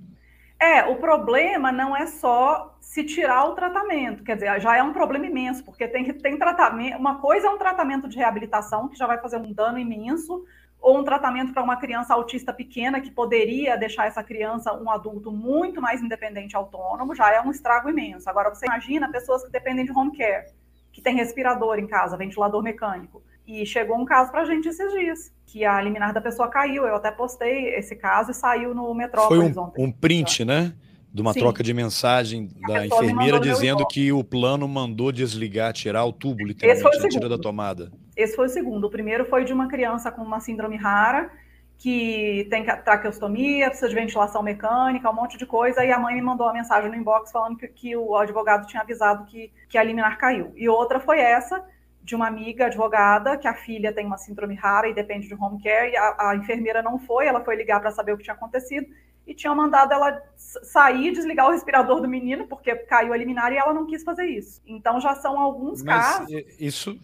É, 0.61 0.85
o 0.85 0.97
problema 0.97 1.73
não 1.73 1.97
é 1.97 2.07
só 2.07 2.79
se 2.81 3.03
tirar 3.03 3.45
o 3.47 3.55
tratamento, 3.55 4.23
quer 4.23 4.37
dizer, 4.37 4.61
já 4.61 4.77
é 4.77 4.83
um 4.83 4.93
problema 4.93 5.27
imenso, 5.27 5.65
porque 5.65 5.89
tem, 5.89 6.05
tem 6.15 6.39
tratamento, 6.39 6.97
uma 6.97 7.21
coisa 7.21 7.49
é 7.49 7.51
um 7.51 7.59
tratamento 7.59 8.09
de 8.09 8.17
reabilitação, 8.17 8.89
que 8.89 8.97
já 8.97 9.07
vai 9.07 9.19
fazer 9.19 9.37
um 9.37 9.53
dano 9.53 9.79
imenso, 9.79 10.45
ou 10.81 10.99
um 10.99 11.05
tratamento 11.05 11.53
para 11.53 11.63
uma 11.63 11.77
criança 11.77 12.15
autista 12.15 12.53
pequena, 12.53 13.01
que 13.01 13.11
poderia 13.11 13.77
deixar 13.77 14.07
essa 14.07 14.23
criança 14.23 14.73
um 14.75 14.89
adulto 14.91 15.33
muito 15.33 15.81
mais 15.81 16.01
independente 16.01 16.55
autônomo, 16.55 17.15
já 17.15 17.33
é 17.33 17.41
um 17.41 17.51
estrago 17.51 17.89
imenso. 17.89 18.29
Agora, 18.29 18.55
você 18.55 18.67
imagina 18.67 19.11
pessoas 19.11 19.43
que 19.43 19.51
dependem 19.51 19.85
de 19.85 19.93
home 19.93 20.17
care, 20.17 20.47
que 20.93 21.03
tem 21.03 21.17
respirador 21.17 21.79
em 21.79 21.87
casa, 21.87 22.17
ventilador 22.17 22.63
mecânico. 22.63 23.23
E 23.47 23.67
chegou 23.67 23.99
um 23.99 24.05
caso 24.05 24.31
para 24.31 24.43
a 24.43 24.45
gente 24.45 24.69
esses 24.69 24.93
dias, 24.93 25.33
que 25.47 25.65
a 25.65 25.81
liminar 25.81 26.13
da 26.13 26.21
pessoa 26.21 26.49
caiu. 26.49 26.87
Eu 26.87 26.97
até 26.97 27.11
postei 27.11 27.75
esse 27.75 27.95
caso 27.95 28.31
e 28.31 28.35
saiu 28.35 28.75
no 28.75 28.95
Metrópolis 28.95 29.55
Foi 29.55 29.63
um, 29.63 29.87
um 29.87 29.93
print, 29.93 30.45
né? 30.45 30.75
de 31.15 31.23
uma 31.23 31.33
Sim. 31.33 31.39
troca 31.39 31.63
de 31.63 31.73
mensagem 31.73 32.51
da 32.67 32.85
enfermeira 32.85 33.39
dizendo 33.39 33.87
que 33.87 34.11
o 34.11 34.25
plano 34.25 34.67
mandou 34.67 35.13
desligar, 35.13 35.73
tirar 35.73 36.05
o 36.05 36.13
tubo, 36.13 36.45
literalmente, 36.45 37.09
tira 37.09 37.29
da 37.29 37.39
tomada. 37.39 37.93
Esse 38.17 38.35
foi 38.35 38.47
o 38.47 38.49
segundo. 38.49 38.89
O 38.89 38.91
primeiro 38.91 39.25
foi 39.27 39.45
de 39.45 39.53
uma 39.53 39.69
criança 39.69 40.11
com 40.11 40.23
uma 40.23 40.41
síndrome 40.41 40.77
rara, 40.77 41.31
que 41.79 42.49
tem 42.51 42.65
traqueostomia, 42.65 43.69
precisa 43.69 43.89
de 43.89 43.95
ventilação 43.95 44.43
mecânica, 44.43 45.09
um 45.09 45.15
monte 45.15 45.39
de 45.39 45.47
coisa, 45.47 45.85
e 45.85 45.93
a 45.93 45.99
mãe 46.01 46.17
me 46.17 46.23
mandou 46.23 46.49
uma 46.49 46.53
mensagem 46.53 46.91
no 46.91 46.97
inbox 46.97 47.31
falando 47.31 47.57
que, 47.57 47.69
que 47.69 47.97
o 47.97 48.17
advogado 48.17 48.67
tinha 48.67 48.83
avisado 48.83 49.25
que, 49.27 49.53
que 49.69 49.79
a 49.79 49.85
liminar 49.85 50.19
caiu. 50.19 50.53
E 50.57 50.69
outra 50.69 50.99
foi 50.99 51.21
essa, 51.21 51.65
de 52.05 52.15
uma 52.15 52.27
amiga 52.27 52.67
advogada, 52.67 53.39
que 53.39 53.49
a 53.49 53.55
filha 53.55 53.91
tem 53.91 54.05
uma 54.05 54.19
síndrome 54.19 54.55
rara 54.55 54.87
e 54.87 54.95
depende 54.95 55.27
de 55.27 55.35
home 55.35 55.61
care, 55.63 55.91
e 55.91 55.97
a, 55.97 56.31
a 56.31 56.37
enfermeira 56.37 56.83
não 56.83 56.99
foi, 56.99 57.27
ela 57.27 57.43
foi 57.43 57.57
ligar 57.57 57.81
para 57.81 57.91
saber 57.91 58.13
o 58.13 58.19
que 58.19 58.25
tinha 58.25 58.35
acontecido, 58.35 58.87
e 59.27 59.35
tinham 59.35 59.57
mandado 59.57 59.95
ela 59.95 60.23
sair, 60.37 61.11
desligar 61.13 61.49
o 61.49 61.53
respirador 61.53 62.03
do 62.03 62.09
menino, 62.09 62.47
porque 62.47 62.75
caiu 62.77 63.15
a 63.15 63.17
liminar 63.17 63.51
e 63.53 63.57
ela 63.57 63.73
não 63.73 63.87
quis 63.87 64.05
fazer 64.05 64.27
isso. 64.27 64.61
Então 64.67 65.01
já 65.01 65.15
são 65.15 65.41
alguns 65.41 65.83
Mas 65.83 66.19
casos. 66.19 66.31
Isso 66.61 67.01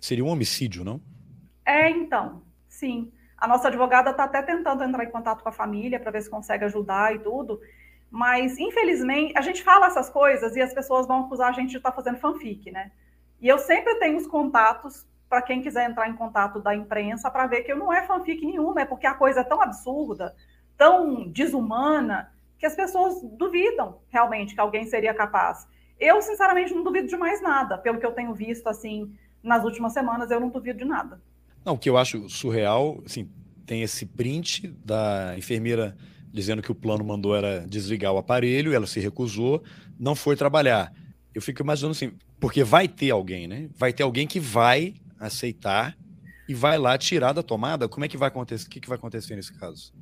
seria 0.00 0.24
um 0.24 0.28
homicídio, 0.28 0.84
não? 0.84 1.00
É, 1.66 1.90
então, 1.90 2.42
sim. 2.68 3.10
A 3.36 3.48
nossa 3.48 3.66
advogada 3.66 4.10
está 4.10 4.22
até 4.22 4.40
tentando 4.40 4.84
entrar 4.84 5.02
em 5.02 5.10
contato 5.10 5.42
com 5.42 5.48
a 5.48 5.52
família 5.52 5.98
para 5.98 6.12
ver 6.12 6.22
se 6.22 6.30
consegue 6.30 6.64
ajudar 6.64 7.12
e 7.12 7.18
tudo. 7.18 7.60
Mas, 8.08 8.56
infelizmente, 8.56 9.36
a 9.36 9.40
gente 9.40 9.64
fala 9.64 9.86
essas 9.86 10.08
coisas 10.08 10.54
e 10.54 10.62
as 10.62 10.72
pessoas 10.72 11.08
vão 11.08 11.24
acusar 11.24 11.48
a 11.48 11.52
gente 11.52 11.70
de 11.70 11.78
estar 11.78 11.90
tá 11.90 11.96
fazendo 11.96 12.18
fanfic, 12.18 12.70
né? 12.70 12.92
E 13.40 13.48
eu 13.48 13.58
sempre 13.58 13.94
tenho 13.96 14.16
os 14.16 14.26
contatos 14.26 15.06
para 15.28 15.42
quem 15.42 15.62
quiser 15.62 15.90
entrar 15.90 16.08
em 16.08 16.14
contato 16.14 16.60
da 16.60 16.74
imprensa 16.74 17.30
para 17.30 17.46
ver 17.46 17.62
que 17.62 17.74
não 17.74 17.92
é 17.92 18.06
fanfic 18.06 18.44
nenhuma, 18.44 18.82
é 18.82 18.84
porque 18.84 19.06
a 19.06 19.14
coisa 19.14 19.40
é 19.40 19.44
tão 19.44 19.60
absurda 19.60 20.34
tão 20.76 21.28
desumana 21.28 22.32
que 22.58 22.66
as 22.66 22.74
pessoas 22.74 23.20
duvidam 23.36 23.98
realmente 24.08 24.54
que 24.54 24.60
alguém 24.60 24.86
seria 24.86 25.14
capaz. 25.14 25.66
Eu, 25.98 26.20
sinceramente, 26.22 26.74
não 26.74 26.82
duvido 26.82 27.08
de 27.08 27.16
mais 27.16 27.40
nada. 27.42 27.78
Pelo 27.78 27.98
que 27.98 28.06
eu 28.06 28.12
tenho 28.12 28.34
visto, 28.34 28.66
assim, 28.68 29.12
nas 29.42 29.64
últimas 29.64 29.92
semanas, 29.92 30.30
eu 30.30 30.40
não 30.40 30.48
duvido 30.48 30.78
de 30.78 30.84
nada. 30.84 31.20
Não, 31.64 31.74
o 31.74 31.78
que 31.78 31.88
eu 31.88 31.96
acho 31.96 32.28
surreal, 32.28 33.00
assim, 33.06 33.30
tem 33.64 33.82
esse 33.82 34.04
print 34.04 34.68
da 34.84 35.34
enfermeira 35.36 35.96
dizendo 36.32 36.62
que 36.62 36.72
o 36.72 36.74
plano 36.74 37.04
mandou 37.04 37.34
era 37.36 37.64
desligar 37.66 38.12
o 38.12 38.18
aparelho, 38.18 38.74
ela 38.74 38.86
se 38.86 38.98
recusou, 38.98 39.62
não 39.98 40.16
foi 40.16 40.34
trabalhar. 40.34 40.92
Eu 41.34 41.42
fico 41.42 41.62
imaginando 41.62 41.92
assim, 41.92 42.12
porque 42.38 42.62
vai 42.62 42.86
ter 42.86 43.10
alguém, 43.10 43.48
né? 43.48 43.68
Vai 43.76 43.92
ter 43.92 44.02
alguém 44.02 44.26
que 44.26 44.38
vai 44.38 44.94
aceitar 45.18 45.96
e 46.48 46.54
vai 46.54 46.78
lá 46.78 46.96
tirar 46.96 47.32
da 47.32 47.42
tomada. 47.42 47.88
Como 47.88 48.04
é 48.04 48.08
que 48.08 48.16
vai 48.16 48.28
acontecer? 48.28 48.66
O 48.66 48.70
que, 48.70 48.80
que 48.80 48.88
vai 48.88 48.96
acontecer 48.96 49.34
nesse 49.34 49.58
caso? 49.58 49.92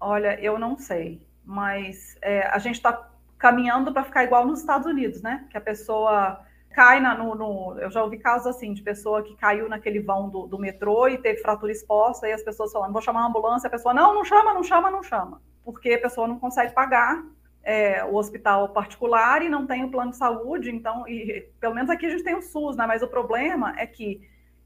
Olha, 0.00 0.40
eu 0.40 0.58
não 0.58 0.76
sei, 0.76 1.26
mas 1.44 2.16
é, 2.20 2.46
a 2.48 2.58
gente 2.58 2.76
está 2.76 3.08
caminhando 3.38 3.92
para 3.92 4.04
ficar 4.04 4.24
igual 4.24 4.46
nos 4.46 4.60
Estados 4.60 4.86
Unidos, 4.86 5.22
né? 5.22 5.46
Que 5.50 5.56
a 5.56 5.60
pessoa 5.60 6.44
cai 6.72 7.00
na, 7.00 7.16
no, 7.16 7.34
no, 7.34 7.78
Eu 7.78 7.90
já 7.90 8.02
ouvi 8.02 8.18
casos 8.18 8.46
assim, 8.46 8.72
de 8.72 8.82
pessoa 8.82 9.22
que 9.22 9.36
caiu 9.36 9.68
naquele 9.68 10.00
vão 10.00 10.28
do, 10.28 10.46
do, 10.46 10.58
metrô 10.58 11.06
e 11.08 11.18
teve 11.18 11.40
fratura 11.40 11.70
exposta, 11.70 12.26
e 12.26 12.32
as 12.32 12.42
pessoas 12.42 12.72
falando, 12.72 12.92
vou 12.92 13.02
chamar 13.02 13.20
uma 13.20 13.28
ambulância, 13.28 13.66
a 13.66 13.70
pessoa, 13.70 13.92
não, 13.92 14.14
não 14.14 14.24
chama, 14.24 14.54
não 14.54 14.62
chama, 14.62 14.90
não 14.90 15.02
chama. 15.02 15.40
Porque 15.64 15.92
a 15.92 16.00
pessoa 16.00 16.26
não 16.26 16.38
consegue 16.38 16.72
pagar 16.72 17.22
é, 17.62 18.04
o 18.04 18.14
hospital 18.16 18.68
particular 18.70 19.42
e 19.42 19.48
não 19.48 19.66
tem 19.66 19.84
o 19.84 19.90
plano 19.90 20.10
de 20.10 20.16
saúde, 20.16 20.70
então, 20.70 21.06
e, 21.08 21.48
pelo 21.60 21.74
menos 21.74 21.90
aqui 21.90 22.06
a 22.06 22.10
gente 22.10 22.24
tem 22.24 22.34
o 22.34 22.42
SUS, 22.42 22.76
né? 22.76 22.86
Mas 22.86 23.02
o 23.02 23.08
problema 23.08 23.74
é 23.78 23.86
que 23.86 24.20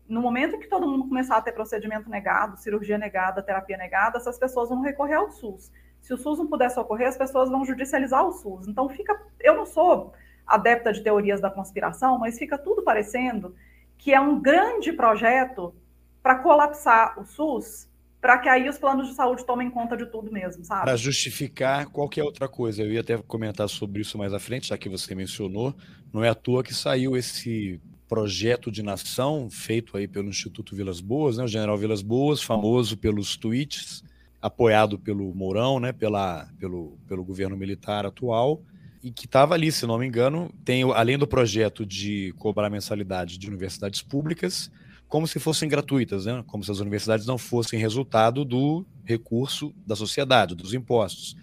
no 0.09 0.21
momento 0.21 0.59
que 0.59 0.69
todo 0.69 0.87
mundo 0.87 1.09
começar 1.09 1.37
a 1.37 1.43
ter 1.43 1.53
procedimento 1.53 2.09
negado, 2.09 2.57
cirurgia 2.59 2.97
negada, 2.97 3.43
terapia 3.43 3.77
negada, 3.77 4.19
essas 4.19 4.39
pessoas 4.39 4.69
vão 4.69 4.81
recorrer 4.81 5.15
ao 5.15 5.31
SUS. 5.31 5.73
Se 6.01 6.15
o 6.15 6.17
SUS 6.17 6.39
não 6.39 6.47
puder 6.47 6.71
socorrer, 6.71 7.09
as 7.09 7.17
pessoas 7.17 7.51
vão 7.51 7.65
judicializar 7.65 8.25
o 8.25 8.33
SUS. 8.33 8.69
Então 8.69 8.89
fica, 8.89 9.21
eu 9.41 9.57
não 9.57 9.67
sou 9.67 10.13
adepta 10.47 10.93
de 10.93 11.03
teorias 11.03 11.41
da 11.41 11.51
conspiração, 11.51 12.19
mas 12.19 12.39
fica 12.39 12.57
tudo 12.57 12.83
parecendo 12.83 13.55
que 13.99 14.15
é 14.15 14.21
um 14.21 14.41
grande 14.41 14.93
projeto 14.93 15.75
para 16.23 16.37
colapsar 16.37 17.19
o 17.19 17.25
SUS, 17.25 17.89
para 18.21 18.39
que 18.39 18.49
aí 18.49 18.69
os 18.69 18.79
planos 18.79 19.09
de 19.09 19.15
saúde 19.15 19.45
tomem 19.45 19.71
conta 19.71 19.97
de 19.97 20.07
tudo 20.07 20.33
mesmo, 20.33 20.65
sabe? 20.65 20.85
Para 20.85 20.97
justificar 20.97 21.87
qualquer 21.87 22.25
outra 22.25 22.49
coisa. 22.49 22.83
Eu 22.83 22.93
ia 22.93 23.01
até 23.01 23.17
comentar 23.19 23.69
sobre 23.69 24.03
isso 24.03 24.19
mais 24.19 24.33
à 24.33 24.39
frente, 24.39 24.69
já 24.69 24.79
que 24.79 24.89
você 24.89 25.15
mencionou. 25.15 25.75
Não 26.13 26.25
é 26.25 26.29
à 26.29 26.35
toa 26.35 26.63
que 26.63 26.75
saiu 26.75 27.17
esse 27.17 27.81
projeto 28.09 28.71
de 28.71 28.83
nação 28.83 29.49
feito 29.51 29.97
aí 29.97 30.07
pelo 30.07 30.29
Instituto 30.29 30.75
Vilas 30.75 31.01
Boas, 31.01 31.37
né, 31.37 31.45
o 31.45 31.49
General 31.49 31.77
Vilas 31.77 32.03
Boas, 32.03 32.43
famoso 32.43 32.97
pelos 32.97 33.37
tweets, 33.37 34.03
apoiado 34.41 34.99
pelo 34.99 35.35
Mourão, 35.35 35.81
né, 35.81 35.93
pela, 35.93 36.49
pelo, 36.59 36.97
pelo 37.09 37.25
governo 37.25 37.57
militar 37.57 38.07
atual, 38.07 38.63
e 39.03 39.11
que 39.11 39.27
estava 39.27 39.55
ali, 39.55 39.71
se 39.71 39.87
não 39.87 39.99
me 39.99 40.07
engano, 40.07 40.51
tem 40.65 40.83
além 40.93 41.19
do 41.19 41.27
projeto 41.27 41.85
de 41.85 42.33
cobrar 42.39 42.71
mensalidade 42.71 43.39
de 43.39 43.49
universidades 43.49 44.03
públicas, 44.03 44.71
como 45.09 45.27
se 45.27 45.39
fossem 45.39 45.69
gratuitas, 45.69 46.27
né, 46.27 46.43
como 46.47 46.65
se 46.65 46.71
as 46.71 46.81
universidades 46.81 47.27
não 47.27 47.39
fossem 47.39 47.79
resultado 47.79 48.45
do 48.45 48.85
recurso 49.05 49.75
da 49.87 49.95
sociedade, 49.95 50.55
dos 50.55 50.75
impostos 50.75 51.37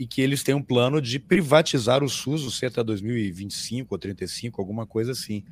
e 0.00 0.06
que 0.06 0.22
eles 0.22 0.42
têm 0.42 0.54
um 0.54 0.62
plano 0.62 0.98
de 0.98 1.18
privatizar 1.18 2.02
o 2.02 2.08
SUS, 2.08 2.62
o 2.62 2.66
até 2.66 2.82
2025 2.82 3.94
ou 3.94 3.98
35, 3.98 4.58
alguma 4.58 4.86
coisa 4.86 5.12
assim. 5.12 5.44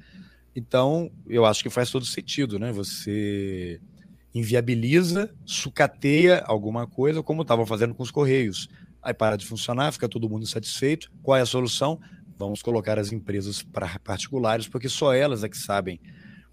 Então, 0.57 1.11
eu 1.29 1.45
acho 1.45 1.63
que 1.63 1.69
faz 1.69 1.91
todo 1.91 2.07
sentido, 2.07 2.59
né? 2.59 2.73
Você 2.73 3.79
inviabiliza, 4.35 5.31
sucateia 5.45 6.43
alguma 6.47 6.87
coisa, 6.87 7.23
como 7.23 7.43
estavam 7.43 7.67
fazendo 7.67 7.95
com 7.95 8.03
os 8.03 8.11
Correios. 8.11 8.71
Aí 9.03 9.13
para 9.13 9.37
de 9.37 9.45
funcionar, 9.45 9.93
fica 9.93 10.09
todo 10.09 10.31
mundo 10.31 10.45
insatisfeito. 10.45 11.13
Qual 11.23 11.37
é 11.37 11.43
a 11.43 11.47
solução? 11.47 12.01
Vamos 12.39 12.63
colocar 12.63 12.99
as 12.99 13.13
empresas 13.13 13.63
para 13.63 13.99
particulares, 13.99 14.67
porque 14.67 14.89
só 14.89 15.13
elas 15.13 15.45
é 15.45 15.49
que 15.51 15.59
sabem. 15.59 16.01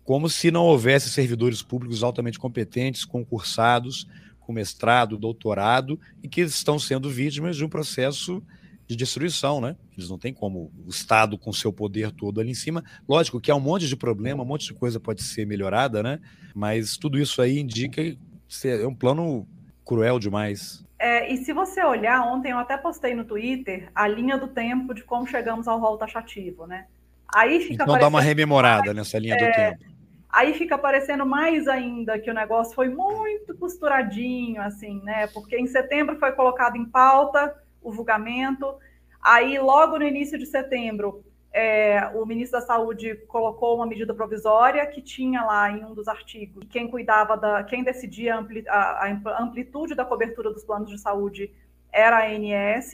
Como 0.05 0.29
se 0.29 0.51
não 0.51 0.63
houvesse 0.63 1.09
servidores 1.09 1.61
públicos 1.61 2.03
altamente 2.03 2.39
competentes, 2.39 3.03
concursados, 3.03 4.07
com 4.39 4.53
mestrado, 4.53 5.17
doutorado, 5.17 5.99
e 6.23 6.29
que 6.29 6.41
estão 6.41 6.79
sendo 6.79 7.09
vítimas 7.09 7.57
de 7.57 7.65
um 7.65 7.69
processo 7.69 8.41
de 8.87 8.95
destruição, 8.95 9.59
né? 9.59 9.75
Eles 9.97 10.09
não 10.09 10.17
têm 10.19 10.31
como 10.33 10.71
o 10.85 10.89
Estado 10.89 11.37
com 11.37 11.51
seu 11.51 11.73
poder 11.73 12.11
todo 12.11 12.39
ali 12.39 12.51
em 12.51 12.55
cima. 12.55 12.83
Lógico 13.09 13.41
que 13.41 13.49
há 13.49 13.55
um 13.55 13.59
monte 13.59 13.87
de 13.87 13.95
problema, 13.95 14.43
um 14.43 14.45
monte 14.45 14.67
de 14.67 14.73
coisa 14.73 14.99
pode 14.99 15.23
ser 15.23 15.45
melhorada, 15.47 16.03
né? 16.03 16.19
Mas 16.53 16.95
tudo 16.95 17.17
isso 17.17 17.41
aí 17.41 17.59
indica 17.59 18.03
que 18.03 18.17
é 18.63 18.87
um 18.87 18.93
plano 18.93 19.47
cruel 19.83 20.19
demais. 20.19 20.85
É, 20.99 21.33
e 21.33 21.43
se 21.43 21.51
você 21.51 21.83
olhar, 21.83 22.21
ontem 22.21 22.51
eu 22.51 22.59
até 22.59 22.77
postei 22.77 23.15
no 23.15 23.25
Twitter 23.25 23.89
a 23.93 24.07
linha 24.07 24.37
do 24.37 24.47
tempo 24.47 24.93
de 24.93 25.03
como 25.03 25.25
chegamos 25.25 25.67
ao 25.67 25.79
rol 25.79 25.97
taxativo, 25.97 26.67
né? 26.67 26.85
Aí 27.33 27.59
fica 27.61 27.83
então 27.83 27.97
dá 27.97 28.07
uma 28.07 28.21
rememorada 28.21 28.93
nessa 28.93 29.17
linha 29.17 29.35
é, 29.35 29.37
do 29.37 29.55
tempo. 29.55 29.94
Aí 30.35 30.53
fica 30.53 30.77
parecendo 30.77 31.25
mais 31.25 31.65
ainda 31.65 32.19
que 32.19 32.29
o 32.29 32.33
negócio 32.33 32.75
foi 32.75 32.89
muito 32.89 33.57
costuradinho, 33.57 34.61
assim, 34.61 35.01
né? 35.01 35.27
Porque 35.27 35.57
em 35.57 35.65
setembro 35.65 36.19
foi 36.19 36.33
colocado 36.33 36.75
em 36.75 36.83
pauta 36.83 37.55
o 37.81 37.93
julgamento. 37.93 38.75
Aí, 39.21 39.57
logo 39.57 39.97
no 39.97 40.03
início 40.03 40.37
de 40.37 40.45
setembro, 40.45 41.23
é, 41.53 42.05
o 42.13 42.25
ministro 42.25 42.59
da 42.59 42.65
Saúde 42.65 43.15
colocou 43.29 43.77
uma 43.77 43.85
medida 43.85 44.13
provisória 44.13 44.85
que 44.85 45.01
tinha 45.01 45.41
lá 45.41 45.71
em 45.71 45.85
um 45.85 45.93
dos 45.93 46.05
artigos 46.05 46.65
quem 46.69 46.89
cuidava 46.89 47.37
da, 47.37 47.63
quem 47.63 47.81
decidia 47.81 48.35
a, 48.67 49.07
a 49.07 49.41
amplitude 49.41 49.95
da 49.95 50.03
cobertura 50.03 50.51
dos 50.51 50.65
planos 50.65 50.89
de 50.89 50.97
saúde 50.97 51.49
era 51.93 52.17
a 52.17 52.25
ANS, 52.27 52.91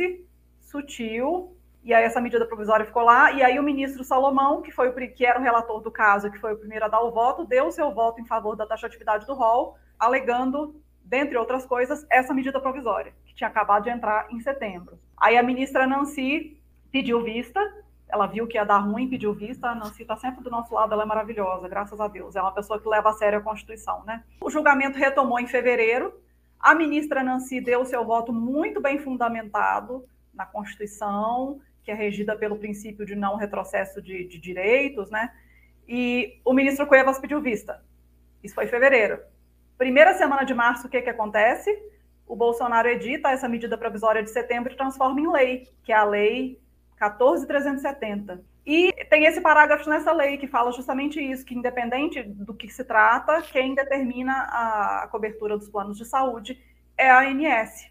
sutil, 0.60 1.58
e 1.84 1.94
aí 1.94 2.04
essa 2.04 2.22
medida 2.22 2.46
provisória 2.46 2.86
ficou 2.86 3.04
lá, 3.04 3.32
e 3.32 3.44
aí 3.44 3.60
o 3.60 3.64
ministro 3.64 4.04
Salomão, 4.04 4.62
que 4.62 4.72
foi 4.72 4.90
o 4.90 4.94
que 4.94 5.26
era 5.26 5.40
o 5.40 5.42
relator 5.42 5.82
do 5.82 5.92
caso, 5.92 6.30
que 6.30 6.40
foi 6.40 6.54
o 6.54 6.58
primeiro 6.58 6.86
a 6.86 6.88
dar 6.88 7.02
o 7.02 7.12
voto, 7.12 7.46
deu 7.46 7.68
o 7.68 7.72
seu 7.72 7.92
voto 7.92 8.22
em 8.22 8.26
favor 8.26 8.56
da 8.56 8.66
taxatividade 8.66 9.26
do 9.26 9.34
rol, 9.34 9.76
alegando 10.00 10.76
dentre 11.04 11.38
outras 11.38 11.66
coisas, 11.66 12.06
essa 12.10 12.34
medida 12.34 12.60
provisória, 12.60 13.14
que 13.26 13.34
tinha 13.34 13.50
acabado 13.50 13.84
de 13.84 13.90
entrar 13.90 14.28
em 14.32 14.40
setembro. 14.40 15.00
Aí 15.18 15.38
a 15.38 15.44
ministra 15.44 15.86
Nancy 15.86 16.58
pediu 16.92 17.24
vista, 17.24 17.60
ela 18.08 18.28
viu 18.28 18.46
que 18.46 18.58
ia 18.58 18.66
dar 18.66 18.80
ruim, 18.80 19.10
pediu 19.10 19.34
vista. 19.34 19.70
A 19.70 19.76
Nancy 19.76 20.02
está 20.02 20.18
sempre 20.18 20.44
do 20.44 20.50
nosso 20.50 20.74
lado, 20.74 20.94
ela 20.94 21.04
é 21.04 21.06
maravilhosa, 21.06 21.68
graças 21.68 22.00
a 22.00 22.08
Deus. 22.08 22.36
É 22.36 22.42
uma 22.42 22.52
pessoa 22.52 22.80
que 22.80 22.88
leva 22.88 23.10
a 23.10 23.14
sério 23.14 23.40
a 23.40 23.42
Constituição, 23.42 24.04
né? 24.04 24.24
O 24.42 24.50
julgamento 24.50 24.98
retomou 24.98 25.40
em 25.40 25.48
fevereiro. 25.48 26.14
A 26.60 26.76
ministra 26.76 27.24
Nancy 27.24 27.62
deu 27.62 27.86
seu 27.86 28.06
voto 28.06 28.34
muito 28.34 28.82
bem 28.82 29.00
fundamentado 29.00 30.06
na 30.34 30.46
Constituição, 30.46 31.60
que 31.84 31.92
é 31.92 31.94
regida 31.94 32.36
pelo 32.36 32.58
princípio 32.58 33.06
de 33.06 33.16
não 33.16 33.36
retrocesso 33.36 34.02
de, 34.02 34.26
de 34.26 34.40
direitos, 34.40 35.10
né? 35.10 35.32
E 35.88 36.40
o 36.46 36.54
ministro 36.54 36.88
Cuevas 36.88 37.20
pediu 37.20 37.42
vista. 37.42 37.84
Isso 38.44 38.56
foi 38.56 38.66
em 38.66 38.70
fevereiro. 38.70 39.20
Primeira 39.78 40.14
semana 40.14 40.44
de 40.44 40.54
março, 40.54 40.88
o 40.88 40.90
que, 40.90 41.02
que 41.02 41.10
acontece? 41.10 41.72
O 42.28 42.36
Bolsonaro 42.36 42.88
edita 42.88 43.32
essa 43.32 43.50
medida 43.50 43.78
provisória 43.78 44.24
de 44.24 44.30
setembro 44.30 44.72
e 44.72 44.78
transforma 44.78 45.20
em 45.20 45.32
lei, 45.32 45.68
que 45.84 45.92
é 45.92 45.96
a 45.96 46.04
Lei 46.04 46.62
14.370. 47.00 48.40
E 48.66 48.94
tem 49.10 49.26
esse 49.26 49.42
parágrafo 49.42 49.90
nessa 49.90 50.12
lei 50.12 50.38
que 50.38 50.48
fala 50.48 50.72
justamente 50.72 51.20
isso, 51.20 51.44
que 51.44 51.56
independente 51.56 52.22
do 52.22 52.54
que 52.54 52.70
se 52.70 52.84
trata, 52.84 53.42
quem 53.42 53.74
determina 53.74 54.34
a 54.34 55.08
cobertura 55.12 55.58
dos 55.58 55.68
planos 55.68 55.98
de 55.98 56.06
saúde 56.06 56.62
é 56.96 57.10
a 57.10 57.22
ANS. 57.22 57.90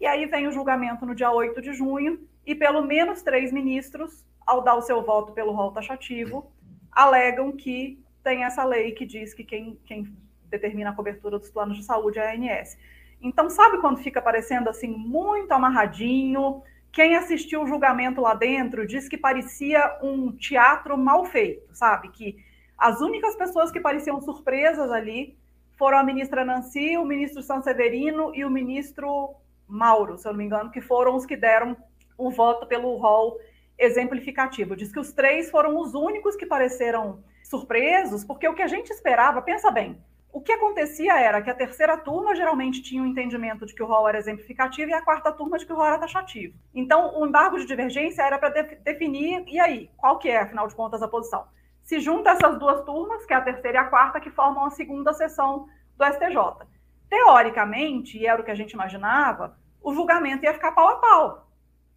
E 0.00 0.06
aí 0.06 0.26
vem 0.26 0.46
o 0.46 0.52
julgamento 0.52 1.04
no 1.04 1.14
dia 1.14 1.32
8 1.32 1.60
de 1.60 1.72
junho, 1.72 2.20
e 2.46 2.54
pelo 2.54 2.82
menos 2.82 3.22
três 3.22 3.52
ministros, 3.52 4.24
ao 4.46 4.62
dar 4.62 4.76
o 4.76 4.82
seu 4.82 5.02
voto 5.02 5.32
pelo 5.32 5.52
rol 5.52 5.72
taxativo, 5.72 6.50
alegam 6.92 7.52
que 7.52 8.00
tem 8.22 8.44
essa 8.44 8.64
lei 8.64 8.92
que 8.92 9.04
diz 9.04 9.34
que 9.34 9.42
quem, 9.42 9.78
quem 9.84 10.16
determina 10.44 10.90
a 10.90 10.94
cobertura 10.94 11.38
dos 11.38 11.50
planos 11.50 11.76
de 11.76 11.84
saúde 11.84 12.18
é 12.18 12.30
a 12.30 12.34
ANS. 12.34 12.78
Então, 13.20 13.50
sabe 13.50 13.78
quando 13.78 13.98
fica 13.98 14.22
parecendo 14.22 14.70
assim 14.70 14.88
muito 14.88 15.50
amarradinho? 15.52 16.62
Quem 16.92 17.16
assistiu 17.16 17.62
o 17.62 17.66
julgamento 17.66 18.20
lá 18.20 18.34
dentro 18.34 18.86
diz 18.86 19.08
que 19.08 19.18
parecia 19.18 19.98
um 20.02 20.30
teatro 20.32 20.96
mal 20.96 21.24
feito, 21.24 21.74
sabe? 21.74 22.08
Que 22.10 22.36
as 22.78 23.00
únicas 23.00 23.34
pessoas 23.36 23.70
que 23.70 23.80
pareciam 23.80 24.20
surpresas 24.20 24.90
ali 24.90 25.36
foram 25.76 25.98
a 25.98 26.04
ministra 26.04 26.44
Nancy, 26.44 26.96
o 26.96 27.04
ministro 27.04 27.42
Sanseverino 27.42 28.34
e 28.34 28.44
o 28.44 28.50
ministro 28.50 29.34
Mauro, 29.66 30.16
se 30.16 30.26
eu 30.26 30.32
não 30.32 30.38
me 30.38 30.44
engano, 30.44 30.70
que 30.70 30.80
foram 30.80 31.16
os 31.16 31.26
que 31.26 31.36
deram 31.36 31.76
o 32.16 32.30
voto 32.30 32.66
pelo 32.66 32.96
rol 32.96 33.38
exemplificativo. 33.78 34.76
Diz 34.76 34.92
que 34.92 35.00
os 35.00 35.12
três 35.12 35.50
foram 35.50 35.78
os 35.78 35.94
únicos 35.94 36.36
que 36.36 36.46
pareceram 36.46 37.22
surpresos, 37.44 38.24
porque 38.24 38.48
o 38.48 38.54
que 38.54 38.62
a 38.62 38.66
gente 38.66 38.90
esperava, 38.90 39.42
pensa 39.42 39.70
bem, 39.70 40.00
o 40.32 40.40
que 40.40 40.52
acontecia 40.52 41.18
era 41.18 41.40
que 41.40 41.48
a 41.48 41.54
terceira 41.54 41.96
turma 41.96 42.34
geralmente 42.34 42.82
tinha 42.82 43.00
o 43.00 43.06
um 43.06 43.08
entendimento 43.08 43.64
de 43.64 43.74
que 43.74 43.82
o 43.82 43.86
rol 43.86 44.06
era 44.06 44.18
exemplificativo 44.18 44.90
e 44.90 44.94
a 44.94 45.00
quarta 45.00 45.32
turma 45.32 45.56
de 45.56 45.64
que 45.64 45.72
o 45.72 45.76
rol 45.76 45.86
era 45.86 45.98
taxativo. 45.98 46.54
Então, 46.74 47.18
o 47.18 47.26
embargo 47.26 47.58
de 47.58 47.64
divergência 47.64 48.22
era 48.22 48.38
para 48.38 48.50
de 48.50 48.76
definir, 48.76 49.44
e 49.46 49.58
aí, 49.58 49.90
qual 49.96 50.18
que 50.18 50.28
é, 50.28 50.40
afinal 50.40 50.68
de 50.68 50.74
contas, 50.74 51.02
a 51.02 51.08
posição? 51.08 51.46
Se 51.82 52.00
junta 52.00 52.32
essas 52.32 52.58
duas 52.58 52.84
turmas, 52.84 53.24
que 53.24 53.32
é 53.32 53.36
a 53.36 53.40
terceira 53.40 53.78
e 53.78 53.80
a 53.80 53.84
quarta, 53.84 54.20
que 54.20 54.28
formam 54.28 54.66
a 54.66 54.70
segunda 54.70 55.14
sessão 55.14 55.68
do 55.96 56.04
STJ. 56.04 56.66
Teoricamente, 57.08 58.18
e 58.18 58.26
era 58.26 58.38
o 58.38 58.44
que 58.44 58.50
a 58.50 58.54
gente 58.54 58.72
imaginava, 58.72 59.56
o 59.82 59.94
julgamento 59.94 60.44
ia 60.44 60.52
ficar 60.52 60.72
pau 60.72 60.88
a 60.88 60.96
pau. 60.96 61.45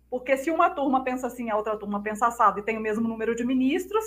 Porque 0.10 0.38
se 0.38 0.50
uma 0.50 0.70
turma 0.70 1.04
pensa 1.04 1.28
assim, 1.28 1.50
a 1.50 1.56
outra 1.56 1.78
turma 1.78 2.02
pensa 2.02 2.28
assado 2.28 2.60
e 2.60 2.64
tem 2.64 2.78
o 2.78 2.82
mesmo 2.82 3.08
número 3.08 3.36
de 3.36 3.46
ministros, 3.46 4.04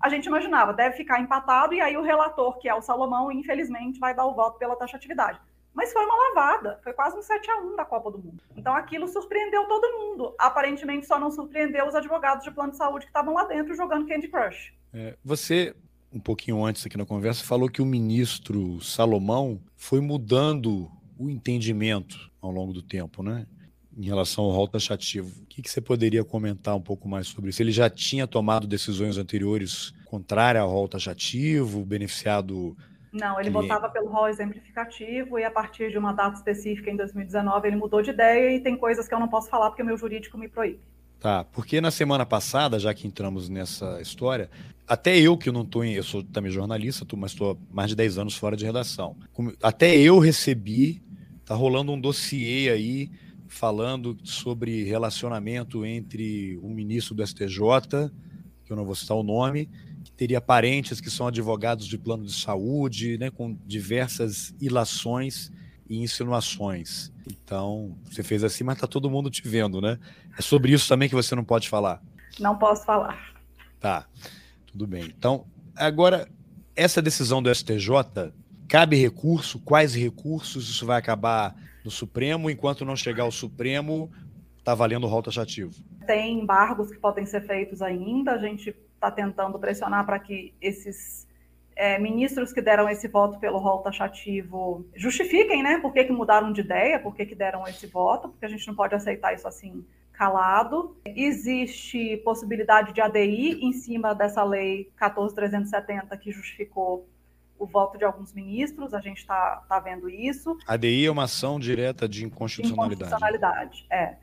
a 0.00 0.08
gente 0.08 0.26
imaginava, 0.26 0.72
deve 0.72 0.96
ficar 0.96 1.20
empatado, 1.20 1.72
e 1.72 1.80
aí 1.80 1.96
o 1.96 2.02
relator, 2.02 2.58
que 2.58 2.68
é 2.68 2.74
o 2.74 2.82
Salomão, 2.82 3.32
infelizmente, 3.32 3.98
vai 3.98 4.14
dar 4.14 4.26
o 4.26 4.34
voto 4.34 4.58
pela 4.58 4.76
taxatividade. 4.76 5.40
Mas 5.72 5.92
foi 5.92 6.04
uma 6.04 6.14
lavada, 6.28 6.78
foi 6.84 6.92
quase 6.92 7.16
um 7.16 7.22
7 7.22 7.50
a 7.50 7.56
1 7.60 7.76
da 7.76 7.84
Copa 7.84 8.10
do 8.10 8.18
Mundo. 8.18 8.42
Então 8.56 8.74
aquilo 8.74 9.08
surpreendeu 9.08 9.66
todo 9.66 9.98
mundo. 9.98 10.34
Aparentemente 10.38 11.04
só 11.04 11.18
não 11.18 11.32
surpreendeu 11.32 11.88
os 11.88 11.96
advogados 11.96 12.44
de 12.44 12.50
plano 12.52 12.70
de 12.70 12.76
saúde 12.76 13.06
que 13.06 13.10
estavam 13.10 13.34
lá 13.34 13.44
dentro 13.44 13.74
jogando 13.74 14.06
Candy 14.06 14.28
Crush. 14.28 14.72
É, 14.92 15.16
você, 15.24 15.74
um 16.12 16.20
pouquinho 16.20 16.64
antes 16.64 16.86
aqui 16.86 16.96
na 16.96 17.04
conversa, 17.04 17.44
falou 17.44 17.68
que 17.68 17.82
o 17.82 17.86
ministro 17.86 18.80
Salomão 18.80 19.60
foi 19.76 20.00
mudando 20.00 20.88
o 21.18 21.28
entendimento 21.28 22.30
ao 22.40 22.52
longo 22.52 22.72
do 22.72 22.82
tempo, 22.82 23.22
né? 23.22 23.44
Em 23.96 24.06
relação 24.06 24.44
ao 24.44 24.50
rol 24.50 24.66
taxativo. 24.66 25.30
O 25.42 25.46
que, 25.46 25.62
que 25.62 25.70
você 25.70 25.80
poderia 25.80 26.24
comentar 26.24 26.74
um 26.74 26.80
pouco 26.80 27.08
mais 27.08 27.28
sobre 27.28 27.50
isso? 27.50 27.62
Ele 27.62 27.70
já 27.70 27.88
tinha 27.88 28.26
tomado 28.26 28.66
decisões 28.66 29.18
anteriores 29.18 29.92
contrárias 30.04 30.64
ao 30.64 30.70
rol 30.70 30.88
taxativo, 30.88 31.84
beneficiado 31.84 32.76
não, 33.14 33.40
ele 33.40 33.48
votava 33.48 33.88
pelo 33.88 34.08
rol 34.08 34.28
exemplificativo 34.28 35.38
e 35.38 35.44
a 35.44 35.50
partir 35.50 35.88
de 35.88 35.96
uma 35.96 36.12
data 36.12 36.36
específica 36.36 36.90
em 36.90 36.96
2019 36.96 37.68
ele 37.68 37.76
mudou 37.76 38.02
de 38.02 38.10
ideia 38.10 38.56
e 38.56 38.60
tem 38.60 38.76
coisas 38.76 39.06
que 39.06 39.14
eu 39.14 39.20
não 39.20 39.28
posso 39.28 39.48
falar 39.48 39.70
porque 39.70 39.84
o 39.84 39.86
meu 39.86 39.96
jurídico 39.96 40.36
me 40.36 40.48
proíbe. 40.48 40.80
Tá, 41.20 41.44
porque 41.44 41.80
na 41.80 41.92
semana 41.92 42.26
passada, 42.26 42.76
já 42.76 42.92
que 42.92 43.06
entramos 43.06 43.48
nessa 43.48 44.00
história, 44.00 44.50
até 44.86 45.16
eu 45.16 45.38
que 45.38 45.50
não 45.52 45.62
estou 45.62 45.84
eu 45.84 46.02
sou 46.02 46.24
também 46.24 46.50
jornalista, 46.50 47.06
mas 47.16 47.30
estou 47.30 47.56
mais 47.70 47.88
de 47.88 47.94
10 47.94 48.18
anos 48.18 48.36
fora 48.36 48.56
de 48.56 48.64
redação. 48.64 49.16
Até 49.62 49.96
eu 49.96 50.18
recebi, 50.18 51.00
tá 51.46 51.54
rolando 51.54 51.92
um 51.92 52.00
dossiê 52.00 52.68
aí 52.68 53.10
falando 53.48 54.16
sobre 54.24 54.84
relacionamento 54.84 55.84
entre 55.84 56.58
o 56.62 56.68
ministro 56.68 57.14
do 57.14 57.26
STJ, 57.26 58.10
que 58.64 58.72
eu 58.72 58.76
não 58.76 58.84
vou 58.84 58.94
citar 58.94 59.16
o 59.16 59.22
nome, 59.22 59.68
teria 60.16 60.40
parentes 60.40 61.00
que 61.00 61.10
são 61.10 61.26
advogados 61.26 61.86
de 61.86 61.98
plano 61.98 62.24
de 62.24 62.32
saúde, 62.32 63.18
né, 63.18 63.30
com 63.30 63.56
diversas 63.66 64.54
ilações 64.60 65.50
e 65.88 65.98
insinuações. 65.98 67.12
Então, 67.26 67.96
você 68.04 68.22
fez 68.22 68.42
assim, 68.44 68.64
mas 68.64 68.78
tá 68.78 68.86
todo 68.86 69.10
mundo 69.10 69.30
te 69.30 69.46
vendo, 69.46 69.80
né? 69.80 69.98
É 70.38 70.42
sobre 70.42 70.72
isso 70.72 70.88
também 70.88 71.08
que 71.08 71.14
você 71.14 71.34
não 71.34 71.44
pode 71.44 71.68
falar. 71.68 72.02
Não 72.38 72.56
posso 72.56 72.84
falar. 72.84 73.34
Tá, 73.80 74.06
tudo 74.66 74.86
bem. 74.86 75.04
Então, 75.16 75.46
agora, 75.76 76.28
essa 76.74 77.02
decisão 77.02 77.42
do 77.42 77.54
STJ, 77.54 78.32
cabe 78.68 78.96
recurso? 78.96 79.58
Quais 79.58 79.94
recursos? 79.94 80.68
Isso 80.68 80.86
vai 80.86 80.98
acabar 80.98 81.54
no 81.84 81.90
Supremo? 81.90 82.50
Enquanto 82.50 82.84
não 82.84 82.96
chegar 82.96 83.24
ao 83.24 83.30
Supremo, 83.30 84.10
está 84.58 84.74
valendo 84.74 85.04
o 85.04 85.06
rol 85.06 85.22
taxativo? 85.22 85.72
Tem 86.06 86.40
embargos 86.40 86.90
que 86.90 86.98
podem 86.98 87.26
ser 87.26 87.42
feitos 87.42 87.82
ainda. 87.82 88.32
A 88.32 88.38
gente 88.38 88.74
está 88.94 89.10
tentando 89.10 89.58
pressionar 89.58 90.06
para 90.06 90.18
que 90.18 90.54
esses 90.60 91.28
é, 91.76 91.98
ministros 91.98 92.52
que 92.52 92.62
deram 92.62 92.88
esse 92.88 93.08
voto 93.08 93.38
pelo 93.38 93.58
rol 93.58 93.80
taxativo 93.80 94.86
justifiquem, 94.94 95.62
né? 95.62 95.78
Por 95.78 95.92
que, 95.92 96.04
que 96.04 96.12
mudaram 96.12 96.52
de 96.52 96.62
ideia, 96.62 96.98
por 96.98 97.14
que, 97.14 97.26
que 97.26 97.34
deram 97.34 97.66
esse 97.66 97.86
voto, 97.86 98.28
porque 98.30 98.46
a 98.46 98.48
gente 98.48 98.66
não 98.66 98.74
pode 98.74 98.94
aceitar 98.94 99.34
isso 99.34 99.46
assim 99.46 99.84
calado. 100.12 100.96
Existe 101.04 102.16
possibilidade 102.18 102.92
de 102.92 103.00
ADI 103.00 103.64
em 103.64 103.72
cima 103.72 104.14
dessa 104.14 104.42
lei 104.44 104.90
14370 104.96 106.16
que 106.16 106.30
justificou 106.30 107.08
o 107.58 107.66
voto 107.66 107.96
de 107.96 108.04
alguns 108.04 108.32
ministros, 108.32 108.92
a 108.92 109.00
gente 109.00 109.18
está 109.18 109.62
tá 109.68 109.78
vendo 109.80 110.08
isso. 110.08 110.56
ADI 110.66 111.06
é 111.06 111.10
uma 111.10 111.24
ação 111.24 111.58
direta 111.58 112.08
de 112.08 112.24
inconstitucionalidade. 112.24 113.12
Inconstitucionalidade, 113.12 113.86
é. 113.90 114.16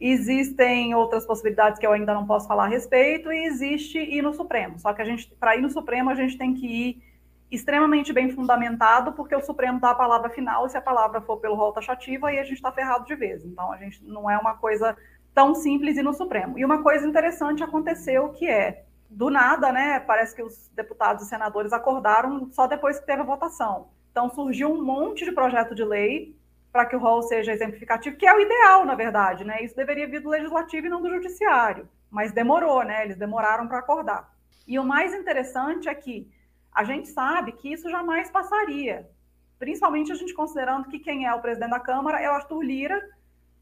Existem 0.00 0.94
outras 0.94 1.24
possibilidades 1.24 1.78
que 1.78 1.86
eu 1.86 1.92
ainda 1.92 2.12
não 2.12 2.26
posso 2.26 2.48
falar 2.48 2.64
a 2.64 2.68
respeito 2.68 3.32
e 3.32 3.46
existe 3.46 3.98
ir 3.98 4.20
no 4.20 4.34
Supremo. 4.34 4.78
Só 4.78 4.92
que 4.92 5.00
a 5.00 5.04
gente, 5.04 5.32
para 5.38 5.56
ir 5.56 5.62
no 5.62 5.70
Supremo, 5.70 6.10
a 6.10 6.14
gente 6.14 6.36
tem 6.36 6.54
que 6.54 6.66
ir 6.66 7.02
extremamente 7.52 8.12
bem 8.12 8.30
fundamentado, 8.30 9.12
porque 9.12 9.36
o 9.36 9.42
Supremo 9.42 9.78
dá 9.78 9.90
a 9.90 9.94
palavra 9.94 10.30
final, 10.30 10.66
e 10.66 10.70
se 10.70 10.76
a 10.76 10.80
palavra 10.80 11.20
for 11.20 11.36
pelo 11.36 11.54
rol 11.54 11.72
taxativo, 11.72 12.26
aí 12.26 12.38
a 12.38 12.44
gente 12.44 12.54
está 12.54 12.72
ferrado 12.72 13.04
de 13.04 13.14
vez. 13.14 13.44
Então, 13.44 13.70
a 13.70 13.76
gente 13.76 14.02
não 14.04 14.28
é 14.28 14.38
uma 14.38 14.54
coisa 14.54 14.96
tão 15.34 15.54
simples 15.54 15.96
ir 15.96 16.02
no 16.02 16.14
Supremo. 16.14 16.58
E 16.58 16.64
uma 16.64 16.82
coisa 16.82 17.06
interessante 17.06 17.62
aconteceu 17.62 18.30
que 18.30 18.48
é, 18.48 18.84
do 19.12 19.28
nada, 19.30 19.70
né, 19.70 20.00
parece 20.00 20.34
que 20.34 20.42
os 20.42 20.68
deputados 20.68 21.24
e 21.24 21.28
senadores 21.28 21.72
acordaram 21.72 22.50
só 22.50 22.66
depois 22.66 22.98
que 22.98 23.06
teve 23.06 23.20
a 23.20 23.24
votação. 23.24 23.90
Então, 24.10 24.30
surgiu 24.30 24.72
um 24.72 24.82
monte 24.82 25.24
de 25.24 25.32
projeto 25.32 25.74
de 25.74 25.84
lei 25.84 26.36
para 26.72 26.86
que 26.86 26.96
o 26.96 26.98
rol 26.98 27.22
seja 27.22 27.52
exemplificativo, 27.52 28.16
que 28.16 28.26
é 28.26 28.34
o 28.34 28.40
ideal, 28.40 28.86
na 28.86 28.94
verdade, 28.94 29.44
né? 29.44 29.62
Isso 29.62 29.76
deveria 29.76 30.08
vir 30.08 30.20
do 30.20 30.30
legislativo 30.30 30.86
e 30.86 30.90
não 30.90 31.02
do 31.02 31.10
judiciário, 31.10 31.86
mas 32.10 32.32
demorou, 32.32 32.82
né? 32.82 33.04
Eles 33.04 33.16
demoraram 33.18 33.68
para 33.68 33.78
acordar. 33.78 34.32
E 34.66 34.78
o 34.78 34.84
mais 34.84 35.14
interessante 35.14 35.88
é 35.88 35.94
que 35.94 36.30
a 36.72 36.82
gente 36.84 37.08
sabe 37.08 37.52
que 37.52 37.70
isso 37.70 37.90
jamais 37.90 38.30
passaria, 38.30 39.10
principalmente 39.58 40.10
a 40.10 40.14
gente 40.14 40.32
considerando 40.32 40.88
que 40.88 40.98
quem 40.98 41.26
é 41.26 41.34
o 41.34 41.40
presidente 41.40 41.70
da 41.70 41.80
Câmara 41.80 42.18
é 42.18 42.30
o 42.30 42.32
Arthur 42.32 42.62
Lira, 42.62 43.00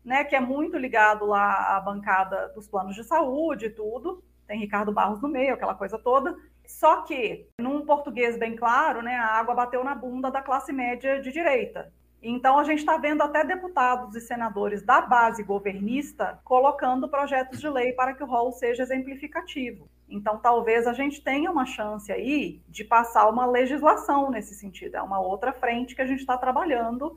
né, 0.04 0.22
que 0.24 0.36
é 0.36 0.40
muito 0.40 0.78
ligado 0.78 1.26
lá 1.26 1.76
à 1.76 1.80
bancada 1.80 2.48
dos 2.54 2.68
planos 2.68 2.94
de 2.94 3.02
saúde 3.02 3.66
e 3.66 3.70
tudo. 3.70 4.22
Tem 4.50 4.58
Ricardo 4.58 4.90
Barros 4.90 5.22
no 5.22 5.28
meio, 5.28 5.54
aquela 5.54 5.76
coisa 5.76 5.96
toda. 5.96 6.36
Só 6.66 7.02
que, 7.02 7.46
num 7.60 7.86
português 7.86 8.36
bem 8.36 8.56
claro, 8.56 9.00
né, 9.00 9.14
a 9.14 9.38
água 9.38 9.54
bateu 9.54 9.84
na 9.84 9.94
bunda 9.94 10.28
da 10.28 10.42
classe 10.42 10.72
média 10.72 11.20
de 11.20 11.30
direita. 11.30 11.92
Então, 12.20 12.58
a 12.58 12.64
gente 12.64 12.80
está 12.80 12.98
vendo 12.98 13.22
até 13.22 13.44
deputados 13.44 14.16
e 14.16 14.20
senadores 14.20 14.82
da 14.82 15.02
base 15.02 15.44
governista 15.44 16.40
colocando 16.42 17.08
projetos 17.08 17.60
de 17.60 17.68
lei 17.68 17.92
para 17.92 18.12
que 18.12 18.24
o 18.24 18.26
rol 18.26 18.50
seja 18.50 18.82
exemplificativo. 18.82 19.88
Então, 20.08 20.36
talvez 20.38 20.84
a 20.88 20.92
gente 20.92 21.22
tenha 21.22 21.48
uma 21.48 21.64
chance 21.64 22.10
aí 22.10 22.60
de 22.68 22.82
passar 22.82 23.28
uma 23.28 23.46
legislação 23.46 24.32
nesse 24.32 24.56
sentido. 24.56 24.96
É 24.96 25.00
uma 25.00 25.20
outra 25.20 25.52
frente 25.52 25.94
que 25.94 26.02
a 26.02 26.06
gente 26.06 26.18
está 26.18 26.36
trabalhando, 26.36 27.16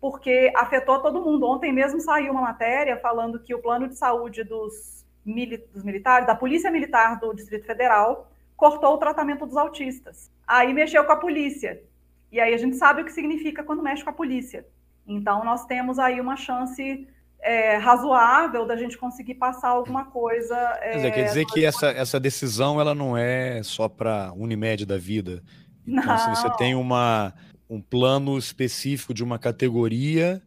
porque 0.00 0.50
afetou 0.56 0.98
todo 1.02 1.20
mundo. 1.20 1.44
Ontem 1.46 1.74
mesmo 1.74 2.00
saiu 2.00 2.32
uma 2.32 2.40
matéria 2.40 2.96
falando 2.96 3.38
que 3.38 3.54
o 3.54 3.60
plano 3.60 3.86
de 3.86 3.98
saúde 3.98 4.42
dos, 4.44 5.00
dos 5.24 5.84
militares, 5.84 6.26
da 6.26 6.34
Polícia 6.34 6.70
Militar 6.70 7.18
do 7.18 7.34
Distrito 7.34 7.66
Federal, 7.66 8.30
cortou 8.56 8.94
o 8.94 8.98
tratamento 8.98 9.46
dos 9.46 9.56
autistas. 9.56 10.30
Aí 10.46 10.72
mexeu 10.72 11.04
com 11.04 11.12
a 11.12 11.16
polícia. 11.16 11.82
E 12.30 12.40
aí 12.40 12.54
a 12.54 12.58
gente 12.58 12.76
sabe 12.76 13.02
o 13.02 13.04
que 13.04 13.12
significa 13.12 13.62
quando 13.62 13.82
mexe 13.82 14.04
com 14.04 14.10
a 14.10 14.12
polícia. 14.12 14.66
Então, 15.06 15.44
nós 15.44 15.64
temos 15.66 15.98
aí 15.98 16.20
uma 16.20 16.36
chance 16.36 17.08
é, 17.40 17.76
razoável 17.76 18.66
da 18.66 18.76
gente 18.76 18.96
conseguir 18.96 19.34
passar 19.34 19.68
alguma 19.68 20.04
coisa. 20.04 20.56
É, 20.80 20.96
dizer, 20.96 21.10
quer 21.12 21.24
dizer 21.24 21.46
que 21.46 21.64
essa, 21.64 21.88
essa 21.88 22.20
decisão 22.20 22.80
ela 22.80 22.94
não 22.94 23.16
é 23.16 23.62
só 23.62 23.88
para 23.88 24.32
Unimed 24.36 24.86
da 24.86 24.98
vida. 24.98 25.42
Então, 25.86 26.04
não. 26.04 26.18
se 26.18 26.28
você 26.30 26.50
tem 26.56 26.74
uma, 26.74 27.34
um 27.68 27.80
plano 27.80 28.38
específico 28.38 29.12
de 29.14 29.24
uma 29.24 29.38
categoria 29.38 30.42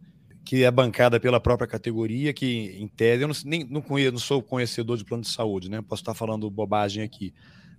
que 0.45 0.63
é 0.63 0.71
bancada 0.71 1.19
pela 1.19 1.39
própria 1.39 1.67
categoria, 1.67 2.33
que 2.33 2.77
em 2.77 2.87
tese, 2.87 3.23
eu 3.23 3.27
não, 3.27 3.35
nem, 3.45 3.63
não, 3.63 3.81
conheço, 3.81 4.11
não 4.11 4.19
sou 4.19 4.41
conhecedor 4.41 4.97
de 4.97 5.05
plano 5.05 5.23
de 5.23 5.29
saúde, 5.29 5.69
né? 5.69 5.81
Posso 5.81 6.01
estar 6.01 6.13
falando 6.13 6.49
bobagem 6.49 7.03
aqui. 7.03 7.33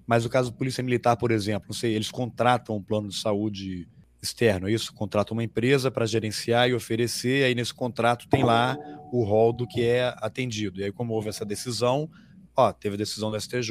Mas 0.06 0.24
o 0.24 0.30
caso 0.30 0.50
da 0.50 0.56
Polícia 0.56 0.82
Militar, 0.82 1.16
por 1.16 1.30
exemplo, 1.30 1.68
não 1.68 1.74
sei, 1.74 1.94
eles 1.94 2.10
contratam 2.10 2.76
um 2.76 2.82
plano 2.82 3.08
de 3.08 3.16
saúde 3.16 3.88
externo, 4.22 4.68
é 4.68 4.72
isso? 4.72 4.94
Contrata 4.94 5.32
uma 5.32 5.44
empresa 5.44 5.90
para 5.90 6.06
gerenciar 6.06 6.68
e 6.68 6.74
oferecer, 6.74 7.44
aí 7.44 7.54
nesse 7.54 7.74
contrato 7.74 8.26
tem 8.28 8.42
lá 8.42 8.76
o 9.12 9.22
rol 9.22 9.52
do 9.52 9.66
que 9.66 9.84
é 9.84 10.14
atendido. 10.18 10.80
E 10.80 10.84
aí, 10.84 10.92
como 10.92 11.12
houve 11.12 11.28
essa 11.28 11.44
decisão, 11.44 12.08
ó, 12.56 12.72
teve 12.72 12.94
a 12.94 12.98
decisão 12.98 13.30
da 13.30 13.38
STJ, 13.38 13.70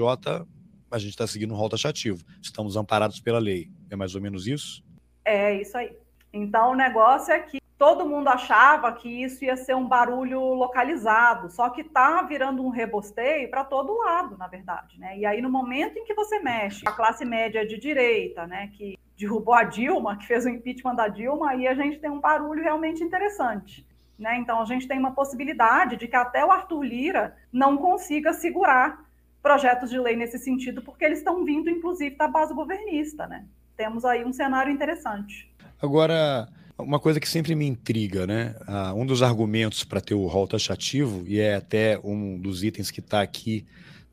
a 0.91 0.99
gente 0.99 1.09
está 1.09 1.25
seguindo 1.25 1.53
um 1.53 1.57
rol 1.57 1.69
taxativo. 1.69 2.23
Estamos 2.39 2.75
amparados 2.75 3.19
pela 3.19 3.39
lei. 3.39 3.71
É 3.89 3.95
mais 3.95 4.13
ou 4.13 4.21
menos 4.21 4.45
isso? 4.45 4.83
É 5.25 5.59
isso 5.59 5.75
aí. 5.75 5.91
Então, 6.31 6.71
o 6.71 6.75
negócio 6.75 7.33
é 7.33 7.39
que 7.39 7.62
todo 7.83 8.07
mundo 8.07 8.29
achava 8.29 8.93
que 8.93 9.09
isso 9.09 9.43
ia 9.43 9.57
ser 9.57 9.75
um 9.75 9.85
barulho 9.85 10.39
localizado, 10.53 11.49
só 11.51 11.69
que 11.69 11.81
está 11.81 12.21
virando 12.21 12.63
um 12.63 12.69
rebosteio 12.69 13.49
para 13.49 13.65
todo 13.65 13.97
lado, 13.97 14.37
na 14.37 14.47
verdade. 14.47 14.97
Né? 14.97 15.17
E 15.17 15.25
aí, 15.25 15.41
no 15.41 15.49
momento 15.49 15.99
em 15.99 16.05
que 16.05 16.13
você 16.13 16.39
mexe 16.39 16.87
a 16.87 16.93
classe 16.93 17.25
média 17.25 17.67
de 17.67 17.77
direita, 17.77 18.47
né, 18.47 18.71
que 18.71 18.97
derrubou 19.17 19.53
a 19.53 19.65
Dilma, 19.65 20.15
que 20.15 20.25
fez 20.25 20.45
o 20.45 20.49
impeachment 20.49 20.95
da 20.95 21.09
Dilma, 21.09 21.49
aí 21.49 21.67
a 21.67 21.73
gente 21.73 21.99
tem 21.99 22.09
um 22.09 22.21
barulho 22.21 22.63
realmente 22.63 23.03
interessante. 23.03 23.85
Né? 24.17 24.37
Então, 24.37 24.61
a 24.61 24.65
gente 24.65 24.87
tem 24.87 24.97
uma 24.97 25.11
possibilidade 25.11 25.97
de 25.97 26.07
que 26.07 26.15
até 26.15 26.45
o 26.45 26.53
Arthur 26.53 26.83
Lira 26.83 27.35
não 27.51 27.75
consiga 27.75 28.31
segurar 28.31 29.03
projetos 29.41 29.89
de 29.89 29.99
lei 29.99 30.15
nesse 30.15 30.39
sentido, 30.39 30.81
porque 30.81 31.03
eles 31.03 31.17
estão 31.17 31.43
vindo, 31.43 31.69
inclusive, 31.69 32.15
da 32.15 32.29
base 32.29 32.53
governista. 32.53 33.27
Né? 33.27 33.45
Temos 33.75 34.05
aí 34.05 34.23
um 34.23 34.31
cenário 34.31 34.71
interessante. 34.71 35.53
Agora, 35.81 36.47
uma 36.77 36.99
coisa 36.99 37.19
que 37.19 37.29
sempre 37.29 37.55
me 37.55 37.65
intriga, 37.65 38.25
né? 38.25 38.55
Ah, 38.67 38.93
um 38.93 39.05
dos 39.05 39.21
argumentos 39.21 39.83
para 39.83 40.01
ter 40.01 40.13
o 40.13 40.25
rol 40.27 40.47
taxativo, 40.47 41.23
e 41.27 41.39
é 41.39 41.55
até 41.55 41.99
um 42.03 42.39
dos 42.39 42.63
itens 42.63 42.89
que 42.89 42.99
está 42.99 43.21
aqui 43.21 43.65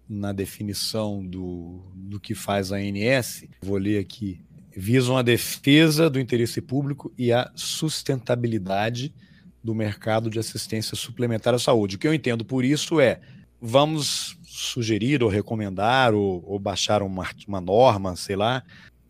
na 0.09 0.33
definição 0.33 1.25
do, 1.25 1.83
do 1.95 2.19
que 2.19 2.35
faz 2.35 2.73
a 2.73 2.77
ANS, 2.77 3.45
vou 3.63 3.77
ler 3.77 3.99
aqui, 3.99 4.41
visam 4.77 5.17
a 5.17 5.23
defesa 5.23 6.11
do 6.11 6.19
interesse 6.19 6.61
público 6.61 7.13
e 7.17 7.33
a 7.33 7.51
sustentabilidade 7.55 9.15
do 9.63 9.75
mercado 9.75 10.29
de 10.29 10.39
assistência 10.39 10.97
suplementar 10.97 11.55
à 11.55 11.59
saúde. 11.59 11.97
O 11.97 11.99
que 11.99 12.09
eu 12.09 12.15
entendo 12.15 12.45
por 12.45 12.65
isso 12.65 12.99
é, 13.01 13.21
vamos 13.61 14.37
sugerir 14.45 15.23
ou 15.23 15.29
recomendar 15.29 16.13
ou, 16.13 16.43
ou 16.47 16.59
baixar 16.59 17.03
uma, 17.03 17.29
uma 17.47 17.61
norma, 17.61 18.17
sei 18.17 18.37
lá, 18.37 18.65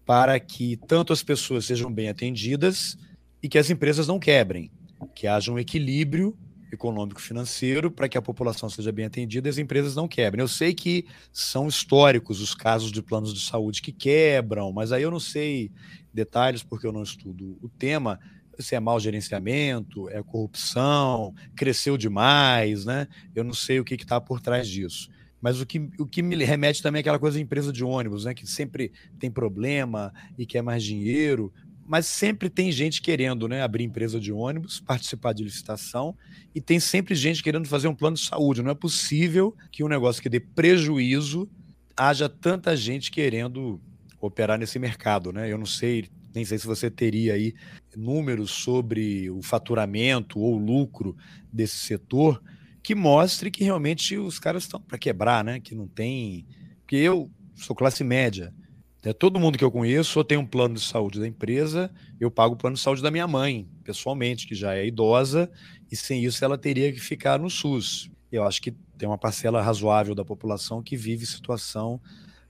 para 0.04 0.38
que 0.38 0.76
tanto 0.86 1.12
as 1.12 1.22
pessoas 1.22 1.64
sejam 1.64 1.90
bem 1.90 2.08
atendidas 2.08 2.98
e 3.42 3.48
que 3.48 3.58
as 3.58 3.70
empresas 3.70 4.06
não 4.06 4.18
quebrem, 4.18 4.70
que 5.14 5.26
haja 5.26 5.52
um 5.52 5.58
equilíbrio 5.58 6.36
econômico-financeiro 6.72 7.90
para 7.90 8.08
que 8.08 8.16
a 8.16 8.22
população 8.22 8.68
seja 8.68 8.92
bem 8.92 9.06
atendida 9.06 9.48
e 9.48 9.50
as 9.50 9.58
empresas 9.58 9.96
não 9.96 10.06
quebrem. 10.06 10.42
Eu 10.42 10.48
sei 10.48 10.72
que 10.72 11.04
são 11.32 11.66
históricos 11.66 12.40
os 12.40 12.54
casos 12.54 12.92
de 12.92 13.02
planos 13.02 13.34
de 13.34 13.40
saúde 13.40 13.82
que 13.82 13.92
quebram, 13.92 14.72
mas 14.72 14.92
aí 14.92 15.02
eu 15.02 15.10
não 15.10 15.20
sei 15.20 15.70
detalhes 16.12 16.62
porque 16.62 16.86
eu 16.86 16.92
não 16.92 17.02
estudo 17.02 17.58
o 17.60 17.68
tema 17.68 18.18
se 18.60 18.74
é 18.74 18.80
mau 18.80 19.00
gerenciamento, 19.00 20.08
é 20.10 20.22
corrupção, 20.22 21.34
cresceu 21.56 21.96
demais, 21.96 22.84
né? 22.84 23.08
Eu 23.34 23.42
não 23.42 23.54
sei 23.54 23.80
o 23.80 23.84
que 23.84 23.94
está 23.94 24.20
por 24.20 24.40
trás 24.40 24.68
disso. 24.68 25.08
Mas 25.40 25.60
o 25.60 25.66
que, 25.66 25.88
o 25.98 26.06
que 26.06 26.22
me 26.22 26.36
remete 26.44 26.82
também 26.82 26.98
é 26.98 27.00
aquela 27.00 27.18
coisa 27.18 27.38
de 27.38 27.42
empresa 27.42 27.72
de 27.72 27.82
ônibus, 27.82 28.26
né? 28.26 28.34
Que 28.34 28.46
sempre 28.46 28.92
tem 29.18 29.30
problema 29.30 30.12
e 30.36 30.44
quer 30.44 30.62
mais 30.62 30.84
dinheiro, 30.84 31.52
mas 31.90 32.06
sempre 32.06 32.48
tem 32.48 32.70
gente 32.70 33.02
querendo 33.02 33.48
né, 33.48 33.62
abrir 33.62 33.82
empresa 33.82 34.20
de 34.20 34.30
ônibus, 34.30 34.78
participar 34.78 35.32
de 35.32 35.42
licitação, 35.42 36.16
e 36.54 36.60
tem 36.60 36.78
sempre 36.78 37.16
gente 37.16 37.42
querendo 37.42 37.66
fazer 37.66 37.88
um 37.88 37.94
plano 37.96 38.14
de 38.14 38.22
saúde. 38.22 38.62
Não 38.62 38.70
é 38.70 38.76
possível 38.76 39.56
que 39.72 39.82
um 39.82 39.88
negócio 39.88 40.22
que 40.22 40.28
dê 40.28 40.38
prejuízo 40.38 41.50
haja 41.96 42.28
tanta 42.28 42.76
gente 42.76 43.10
querendo 43.10 43.80
operar 44.20 44.56
nesse 44.56 44.78
mercado. 44.78 45.32
Né? 45.32 45.52
Eu 45.52 45.58
não 45.58 45.66
sei, 45.66 46.08
nem 46.32 46.44
sei 46.44 46.58
se 46.58 46.66
você 46.66 46.88
teria 46.88 47.34
aí 47.34 47.56
números 47.96 48.52
sobre 48.52 49.28
o 49.28 49.42
faturamento 49.42 50.38
ou 50.38 50.56
lucro 50.56 51.16
desse 51.52 51.78
setor 51.78 52.40
que 52.84 52.94
mostre 52.94 53.50
que 53.50 53.64
realmente 53.64 54.16
os 54.16 54.38
caras 54.38 54.62
estão 54.62 54.80
para 54.80 54.96
quebrar, 54.96 55.42
né? 55.42 55.58
Que 55.58 55.74
não 55.74 55.88
tem. 55.88 56.46
Porque 56.82 56.94
eu 56.94 57.28
sou 57.56 57.74
classe 57.74 58.04
média. 58.04 58.54
Né? 59.04 59.12
Todo 59.12 59.40
mundo 59.40 59.56
que 59.56 59.64
eu 59.64 59.70
conheço 59.70 60.18
ou 60.18 60.24
tem 60.24 60.38
um 60.38 60.46
plano 60.46 60.74
de 60.74 60.80
saúde 60.80 61.20
da 61.20 61.26
empresa, 61.26 61.90
eu 62.18 62.30
pago 62.30 62.54
o 62.54 62.56
plano 62.56 62.76
de 62.76 62.82
saúde 62.82 63.02
da 63.02 63.10
minha 63.10 63.26
mãe, 63.26 63.66
pessoalmente, 63.84 64.46
que 64.46 64.54
já 64.54 64.74
é 64.74 64.86
idosa, 64.86 65.50
e 65.90 65.96
sem 65.96 66.24
isso 66.24 66.44
ela 66.44 66.58
teria 66.58 66.92
que 66.92 67.00
ficar 67.00 67.38
no 67.38 67.50
SUS. 67.50 68.10
Eu 68.30 68.44
acho 68.44 68.60
que 68.62 68.72
tem 68.96 69.08
uma 69.08 69.18
parcela 69.18 69.62
razoável 69.62 70.14
da 70.14 70.24
população 70.24 70.82
que 70.82 70.96
vive 70.96 71.26
situação 71.26 72.00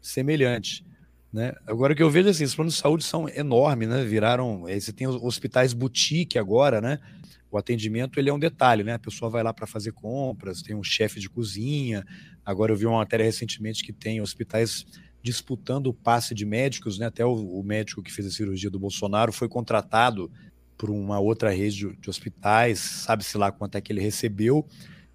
semelhante. 0.01 0.85
Né? 1.33 1.53
Agora 1.67 1.93
o 1.93 1.97
que 1.97 2.03
eu 2.03 2.11
vejo 2.11 2.29
assim, 2.29 2.45
os 2.45 2.55
planos 2.55 2.75
de 2.75 2.81
saúde 2.81 3.05
são 3.05 3.29
enormes, 3.29 3.89
né? 3.89 4.05
Viraram. 4.05 4.69
Eh, 4.69 4.81
você 4.81 4.93
tem 4.93 5.07
os 5.07 5.15
hospitais 5.23 5.73
boutique 5.73 6.37
agora, 6.39 6.81
né? 6.81 6.99
O 7.51 7.57
atendimento 7.57 8.19
ele 8.19 8.29
é 8.29 8.33
um 8.33 8.39
detalhe, 8.39 8.83
né? 8.83 8.95
A 8.95 8.99
pessoa 8.99 9.31
vai 9.31 9.43
lá 9.43 9.53
para 9.55 9.67
fazer 9.67 9.93
compras, 9.93 10.61
tem 10.61 10.75
um 10.75 10.83
chefe 10.83 11.21
de 11.21 11.31
cozinha. 11.31 12.05
Agora 12.45 12.73
eu 12.73 12.77
vi 12.77 12.85
uma 12.85 12.99
matéria 12.99 13.25
recentemente 13.25 13.85
que 13.85 13.93
tem 13.93 14.21
hospitais 14.21 14.85
disputando 15.23 15.89
o 15.89 15.95
passe 15.95 16.35
de 16.35 16.45
médicos, 16.45 16.99
né? 16.99 17.07
Até 17.07 17.25
o, 17.25 17.33
o 17.33 17.63
médico 17.63 18.03
que 18.03 18.13
fez 18.13 18.27
a 18.27 18.31
cirurgia 18.31 18.71
do 18.71 18.79
Bolsonaro 18.79 19.33
foi 19.33 19.49
contratado 19.49 20.31
por 20.77 20.91
uma 20.91 21.21
outra 21.21 21.51
rede 21.51 21.77
de, 21.77 21.97
de 21.97 22.11
hospitais, 22.11 22.79
sabe-se 22.79 23.37
lá 23.37 23.53
quanto 23.53 23.77
é 23.77 23.81
que 23.81 23.93
ele 23.93 24.01
recebeu. 24.01 24.63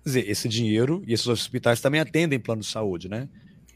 Quer 0.03 0.09
dizer, 0.09 0.29
esse 0.29 0.47
dinheiro 0.47 1.01
e 1.07 1.13
esses 1.13 1.27
hospitais 1.27 1.81
também 1.81 1.99
atendem 1.99 2.39
plano 2.39 2.61
de 2.61 2.67
saúde, 2.67 3.09
né? 3.09 3.27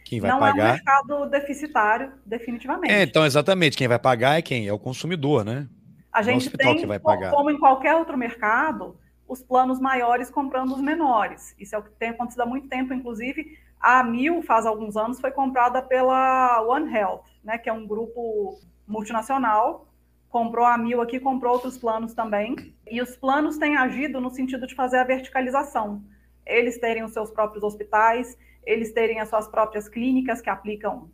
Quem 0.06 0.20
vai 0.20 0.32
não 0.32 0.40
pagar. 0.40 0.68
é 0.68 0.70
um 0.70 0.74
mercado 0.74 1.26
deficitário, 1.30 2.12
definitivamente. 2.26 2.94
É, 2.94 3.04
então, 3.04 3.26
exatamente. 3.26 3.78
Quem 3.78 3.88
vai 3.88 4.00
pagar 4.00 4.38
é 4.38 4.42
quem? 4.42 4.68
É 4.68 4.74
o 4.74 4.80
consumidor, 4.80 5.44
né? 5.44 5.68
A 6.12 6.22
gente 6.22 6.48
hospital 6.48 6.74
tem, 6.74 6.82
que 6.82 6.88
vai 6.88 7.00
pagar. 7.00 7.32
como 7.32 7.52
em 7.52 7.60
qualquer 7.60 7.96
outro 7.96 8.18
mercado, 8.18 8.98
os 9.28 9.44
planos 9.44 9.80
maiores 9.80 10.32
comprando 10.32 10.74
os 10.74 10.82
menores. 10.82 11.56
Isso 11.60 11.76
é 11.76 11.78
o 11.78 11.84
que 11.84 11.92
tem 11.92 12.10
acontecido 12.10 12.42
há 12.42 12.46
muito 12.46 12.68
tempo, 12.68 12.94
inclusive. 12.94 13.58
A 13.80 14.04
Mil, 14.04 14.42
faz 14.42 14.66
alguns 14.66 14.98
anos, 14.98 15.22
foi 15.22 15.32
comprada 15.32 15.82
pela 15.82 16.62
One 16.64 16.94
Health, 16.94 17.24
né, 17.44 17.58
que 17.58 17.70
é 17.70 17.74
um 17.74 17.88
grupo 17.88 18.60
multinacional. 18.86 19.88
Comprou 20.30 20.66
a 20.66 20.78
Mil 20.78 21.02
aqui, 21.02 21.20
comprou 21.20 21.54
outros 21.54 21.78
planos 21.78 22.14
também. 22.14 22.76
E 22.90 23.02
os 23.02 23.16
planos 23.16 23.58
têm 23.58 23.78
agido 23.78 24.20
no 24.20 24.30
sentido 24.30 24.68
de 24.68 24.76
fazer 24.76 24.98
a 24.98 25.04
verticalização. 25.04 26.04
Eles 26.46 26.78
terem 26.78 27.04
os 27.04 27.14
seus 27.14 27.32
próprios 27.32 27.64
hospitais, 27.64 28.38
eles 28.66 28.92
terem 28.92 29.20
as 29.20 29.30
suas 29.30 29.48
próprias 29.48 29.88
clínicas 29.88 30.42
que 30.42 30.50
aplicam 30.50 31.10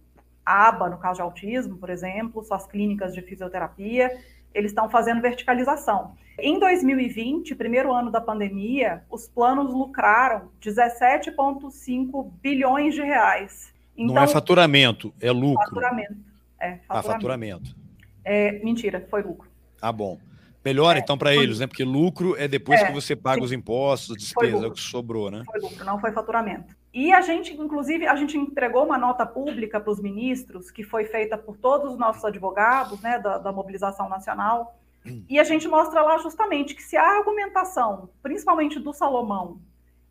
a 0.46 0.68
aba, 0.68 0.90
no 0.90 0.98
caso 0.98 1.16
de 1.16 1.22
autismo, 1.22 1.78
por 1.78 1.90
exemplo, 1.90 2.44
suas 2.44 2.66
clínicas 2.68 3.14
de 3.14 3.22
fisioterapia, 3.22 4.12
eles 4.56 4.72
estão 4.72 4.90
fazendo 4.90 5.22
verticalização. 5.22 6.16
Em 6.40 6.58
2020, 6.58 7.54
primeiro 7.56 7.94
ano 7.94 8.10
da 8.10 8.22
pandemia, 8.22 9.04
os 9.10 9.28
planos 9.28 9.74
lucraram 9.74 10.50
17,5 10.62 12.32
bilhões 12.42 12.96
de 12.96 13.02
reais. 13.02 13.74
Então, 13.96 14.16
Não 14.16 14.22
é 14.22 14.24
então, 14.24 14.34
faturamento, 14.34 15.14
é 15.22 15.32
lucro. 15.32 15.66
Faturamento. 15.66 16.16
É, 16.60 16.78
faturamento. 16.78 16.86
Ah, 16.90 17.04
faturamento. 17.04 17.76
É, 18.24 18.64
mentira, 18.64 19.06
foi 19.10 19.22
lucro. 19.22 19.50
Ah, 19.82 19.92
bom. 19.92 20.18
Melhor, 20.64 20.96
é, 20.96 21.00
então, 21.00 21.18
para 21.18 21.36
eles, 21.36 21.60
né? 21.60 21.68
Porque 21.68 21.84
lucro 21.84 22.36
é 22.38 22.48
depois 22.48 22.82
é, 22.82 22.88
que 22.88 22.92
você 22.92 23.16
paga 23.16 23.40
sim. 23.40 23.46
os 23.46 23.52
impostos, 23.52 24.18
despesa, 24.18 24.66
é 24.66 24.68
o 24.68 24.72
que 24.72 24.82
sobrou, 24.82 25.30
né? 25.30 25.44
Foi 25.46 25.60
lucro, 25.60 25.86
não 25.86 26.00
foi 26.00 26.12
faturamento. 26.12 26.76
E 26.96 27.12
a 27.12 27.20
gente, 27.20 27.54
inclusive, 27.54 28.08
a 28.08 28.16
gente 28.16 28.38
entregou 28.38 28.86
uma 28.86 28.98
nota 28.98 29.26
pública 29.26 29.82
para 29.82 29.92
os 29.92 30.00
ministros, 30.00 30.72
que 30.72 30.82
foi 30.82 31.04
feita 31.04 31.38
por 31.38 31.58
todos 31.58 31.92
os 31.92 32.00
nossos 32.00 32.24
advogados, 32.24 33.02
né, 33.02 33.20
da, 33.20 33.38
da 33.38 33.52
mobilização 33.52 34.08
nacional, 34.08 34.80
e 35.28 35.38
a 35.38 35.44
gente 35.44 35.68
mostra 35.68 36.02
lá 36.02 36.18
justamente 36.20 36.74
que 36.74 36.82
se 36.82 36.96
a 36.96 37.04
argumentação, 37.04 38.10
principalmente 38.24 38.80
do 38.80 38.94
Salomão, 38.94 39.60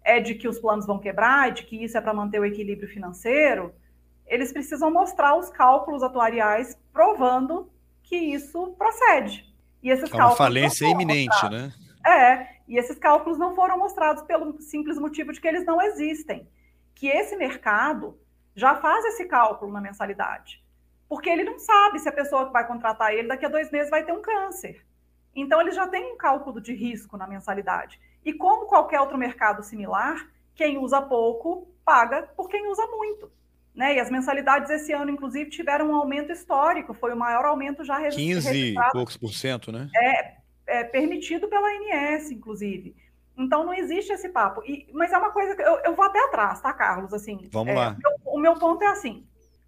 é 0.04 0.20
de 0.20 0.34
que 0.34 0.46
os 0.46 0.58
planos 0.58 0.86
vão 0.86 0.98
quebrar, 0.98 1.52
de 1.52 1.62
que 1.64 1.82
isso 1.82 1.96
é 1.96 2.02
para 2.02 2.12
manter 2.12 2.38
o 2.38 2.44
equilíbrio 2.44 2.86
financeiro, 2.86 3.74
eles 4.26 4.52
precisam 4.52 4.90
mostrar 4.90 5.36
os 5.36 5.48
cálculos 5.48 6.02
atuariais 6.02 6.78
provando 6.92 7.70
que 8.02 8.14
isso 8.14 8.74
procede. 8.76 9.50
E 9.82 9.88
esses 9.88 10.12
é 10.12 10.16
uma 10.16 10.36
falência 10.36 10.86
iminente, 10.86 11.28
mostrados. 11.28 11.58
né? 11.58 11.72
É, 12.06 12.46
e 12.68 12.76
esses 12.76 12.98
cálculos 12.98 13.38
não 13.38 13.54
foram 13.54 13.78
mostrados 13.78 14.22
pelo 14.24 14.60
simples 14.60 14.98
motivo 14.98 15.32
de 15.32 15.40
que 15.40 15.48
eles 15.48 15.64
não 15.64 15.80
existem. 15.80 16.46
Que 17.04 17.10
esse 17.10 17.36
mercado 17.36 18.18
já 18.56 18.76
faz 18.76 19.04
esse 19.04 19.26
cálculo 19.26 19.70
na 19.70 19.78
mensalidade. 19.78 20.64
Porque 21.06 21.28
ele 21.28 21.44
não 21.44 21.58
sabe 21.58 21.98
se 21.98 22.08
a 22.08 22.12
pessoa 22.12 22.46
que 22.46 22.52
vai 22.54 22.66
contratar 22.66 23.12
ele 23.12 23.28
daqui 23.28 23.44
a 23.44 23.50
dois 23.50 23.70
meses 23.70 23.90
vai 23.90 24.02
ter 24.06 24.12
um 24.12 24.22
câncer. 24.22 24.86
Então, 25.36 25.60
ele 25.60 25.72
já 25.72 25.86
tem 25.86 26.14
um 26.14 26.16
cálculo 26.16 26.62
de 26.62 26.72
risco 26.72 27.18
na 27.18 27.26
mensalidade. 27.26 28.00
E 28.24 28.32
como 28.32 28.64
qualquer 28.64 29.02
outro 29.02 29.18
mercado 29.18 29.62
similar, 29.62 30.30
quem 30.54 30.78
usa 30.78 31.02
pouco 31.02 31.68
paga 31.84 32.22
por 32.34 32.48
quem 32.48 32.66
usa 32.70 32.86
muito. 32.86 33.30
Né? 33.74 33.96
E 33.96 34.00
as 34.00 34.10
mensalidades 34.10 34.70
esse 34.70 34.94
ano, 34.94 35.10
inclusive, 35.10 35.50
tiveram 35.50 35.90
um 35.90 35.96
aumento 35.96 36.32
histórico, 36.32 36.94
foi 36.94 37.12
o 37.12 37.18
maior 37.18 37.44
aumento 37.44 37.84
já 37.84 37.98
registrado. 37.98 38.56
15 38.56 38.72
e 38.78 38.92
poucos 38.92 39.18
por 39.18 39.34
cento, 39.34 39.70
né? 39.70 39.90
É, 39.94 40.36
é, 40.66 40.84
permitido 40.84 41.48
pela 41.48 41.68
ANS, 41.68 42.30
inclusive. 42.30 42.96
Então 43.36 43.64
não 43.64 43.74
existe 43.74 44.12
esse 44.12 44.28
papo. 44.28 44.62
E, 44.64 44.88
mas 44.92 45.12
é 45.12 45.18
uma 45.18 45.30
coisa 45.30 45.56
que 45.56 45.62
eu, 45.62 45.78
eu 45.84 45.94
vou 45.94 46.04
até 46.04 46.22
atrás, 46.24 46.60
tá, 46.60 46.72
Carlos? 46.72 47.12
Assim, 47.12 47.48
Vamos 47.50 47.72
é, 47.72 47.74
lá. 47.74 47.96
O 48.24 48.38
meu 48.38 48.54
ponto 48.54 48.82
é 48.82 48.86
assim: 48.86 49.26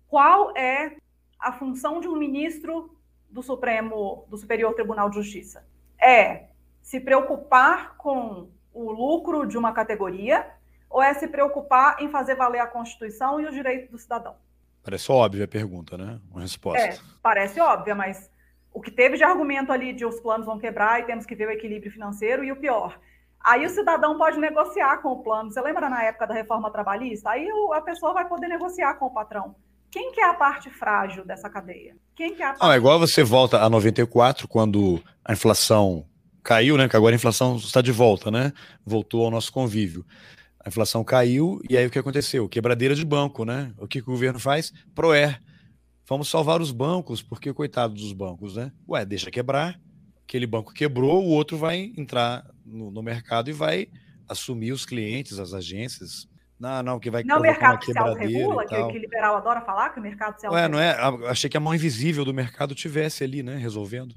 qual 0.08 0.56
é 0.56 0.96
a 1.38 1.52
função 1.52 2.00
de 2.00 2.08
um 2.08 2.16
ministro 2.16 2.96
do 3.28 3.42
Supremo, 3.42 4.24
do 4.28 4.36
Superior 4.36 4.74
Tribunal 4.74 5.10
de 5.10 5.16
Justiça? 5.16 5.66
É 6.00 6.46
se 6.80 7.00
preocupar 7.00 7.96
com 7.96 8.48
o 8.72 8.92
lucro 8.92 9.46
de 9.46 9.58
uma 9.58 9.72
categoria 9.72 10.46
ou 10.88 11.02
é 11.02 11.12
se 11.14 11.26
preocupar 11.26 12.00
em 12.00 12.08
fazer 12.08 12.36
valer 12.36 12.60
a 12.60 12.66
Constituição 12.66 13.40
e 13.40 13.46
os 13.46 13.52
direitos 13.52 13.90
do 13.90 13.98
cidadão? 13.98 14.36
Parece 14.84 15.10
óbvia 15.10 15.46
a 15.46 15.48
pergunta, 15.48 15.98
né? 15.98 16.20
Uma 16.30 16.42
resposta. 16.42 16.80
É, 16.80 16.96
parece 17.20 17.60
óbvia, 17.60 17.94
mas 17.94 18.30
o 18.72 18.80
que 18.80 18.90
teve 18.90 19.16
de 19.16 19.24
argumento 19.24 19.72
ali 19.72 19.92
de 19.92 20.06
os 20.06 20.20
planos 20.20 20.46
vão 20.46 20.58
quebrar 20.58 21.00
e 21.00 21.04
temos 21.04 21.26
que 21.26 21.34
ver 21.34 21.48
o 21.48 21.50
equilíbrio 21.50 21.90
financeiro 21.90 22.44
e 22.44 22.52
o 22.52 22.56
pior. 22.56 23.00
Aí 23.40 23.64
o 23.64 23.70
cidadão 23.70 24.18
pode 24.18 24.38
negociar 24.38 24.98
com 24.98 25.10
o 25.10 25.22
plano. 25.22 25.50
Você 25.50 25.60
lembra 25.60 25.88
na 25.88 26.02
época 26.02 26.26
da 26.26 26.34
reforma 26.34 26.70
trabalhista? 26.70 27.30
Aí 27.30 27.48
a 27.72 27.80
pessoa 27.80 28.12
vai 28.12 28.28
poder 28.28 28.48
negociar 28.48 28.94
com 28.94 29.06
o 29.06 29.14
patrão. 29.14 29.54
Quem 29.90 30.12
que 30.12 30.20
é 30.20 30.24
a 30.28 30.34
parte 30.34 30.68
frágil 30.70 31.24
dessa 31.24 31.48
cadeia? 31.48 31.96
Quem 32.14 32.34
que 32.34 32.42
é 32.42 32.46
a 32.46 32.48
parte... 32.50 32.62
Não, 32.62 32.72
é 32.72 32.76
igual 32.76 32.98
você 32.98 33.22
volta 33.22 33.62
a 33.62 33.70
94, 33.70 34.48
quando 34.48 35.02
a 35.24 35.32
inflação 35.32 36.04
caiu, 36.42 36.76
né? 36.76 36.88
Que 36.88 36.96
agora 36.96 37.14
a 37.14 37.16
inflação 37.16 37.56
está 37.56 37.80
de 37.80 37.92
volta, 37.92 38.30
né? 38.30 38.52
Voltou 38.84 39.24
ao 39.24 39.30
nosso 39.30 39.52
convívio. 39.52 40.04
A 40.64 40.68
inflação 40.68 41.04
caiu 41.04 41.60
e 41.70 41.76
aí 41.76 41.86
o 41.86 41.90
que 41.90 41.98
aconteceu? 41.98 42.48
Quebradeira 42.48 42.94
de 42.94 43.04
banco, 43.04 43.44
né? 43.44 43.72
O 43.78 43.86
que, 43.86 44.02
que 44.02 44.08
o 44.08 44.12
governo 44.12 44.38
faz? 44.38 44.72
Proer. 44.94 45.40
Vamos 46.08 46.28
salvar 46.28 46.60
os 46.60 46.70
bancos, 46.70 47.22
porque 47.22 47.52
coitado 47.52 47.94
dos 47.94 48.12
bancos, 48.12 48.56
né? 48.56 48.72
Ué, 48.88 49.04
deixa 49.04 49.30
quebrar. 49.30 49.80
Aquele 50.24 50.46
banco 50.46 50.72
quebrou, 50.72 51.24
o 51.24 51.28
outro 51.28 51.56
vai 51.56 51.92
entrar 51.96 52.44
no, 52.66 52.90
no 52.90 53.02
mercado 53.02 53.48
e 53.48 53.52
vai 53.52 53.88
assumir 54.28 54.72
os 54.72 54.84
clientes, 54.84 55.38
as 55.38 55.54
agências. 55.54 56.28
Não, 56.58 56.82
não, 56.82 56.98
que 56.98 57.10
vai 57.10 57.22
Não, 57.22 57.38
o 57.38 57.40
mercado 57.40 57.84
se 57.84 57.96
autorregula, 57.96 58.66
que, 58.66 58.92
que 58.92 58.98
liberal 58.98 59.36
adora 59.36 59.60
falar, 59.60 59.90
que 59.90 60.00
o 60.00 60.02
mercado 60.02 60.40
se 60.40 60.46
autorregula. 60.46 60.78
Ué, 60.78 60.96
não 60.98 61.22
é? 61.24 61.28
Achei 61.28 61.50
que 61.50 61.56
a 61.56 61.60
mão 61.60 61.74
invisível 61.74 62.24
do 62.24 62.32
mercado 62.32 62.74
tivesse 62.74 63.22
ali, 63.22 63.42
né? 63.42 63.56
Resolvendo. 63.56 64.14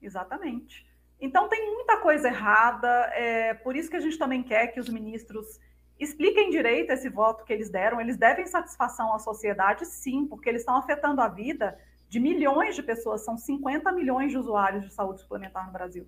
Exatamente. 0.00 0.84
Então 1.20 1.48
tem 1.48 1.72
muita 1.72 1.98
coisa 1.98 2.28
errada, 2.28 2.88
é 3.14 3.54
por 3.54 3.76
isso 3.76 3.88
que 3.88 3.96
a 3.96 4.00
gente 4.00 4.18
também 4.18 4.42
quer 4.42 4.68
que 4.68 4.80
os 4.80 4.88
ministros 4.88 5.58
expliquem 5.98 6.50
direito 6.50 6.90
esse 6.90 7.08
voto 7.08 7.44
que 7.44 7.52
eles 7.52 7.70
deram. 7.70 8.00
Eles 8.00 8.16
devem 8.16 8.46
satisfação 8.46 9.14
à 9.14 9.18
sociedade, 9.18 9.86
sim, 9.86 10.26
porque 10.26 10.48
eles 10.48 10.62
estão 10.62 10.76
afetando 10.76 11.20
a 11.20 11.28
vida 11.28 11.78
de 12.08 12.18
milhões 12.18 12.74
de 12.74 12.82
pessoas. 12.82 13.24
São 13.24 13.36
50 13.36 13.90
milhões 13.92 14.32
de 14.32 14.38
usuários 14.38 14.84
de 14.84 14.92
saúde 14.92 15.20
suplementar 15.20 15.66
no 15.66 15.72
Brasil. 15.72 16.06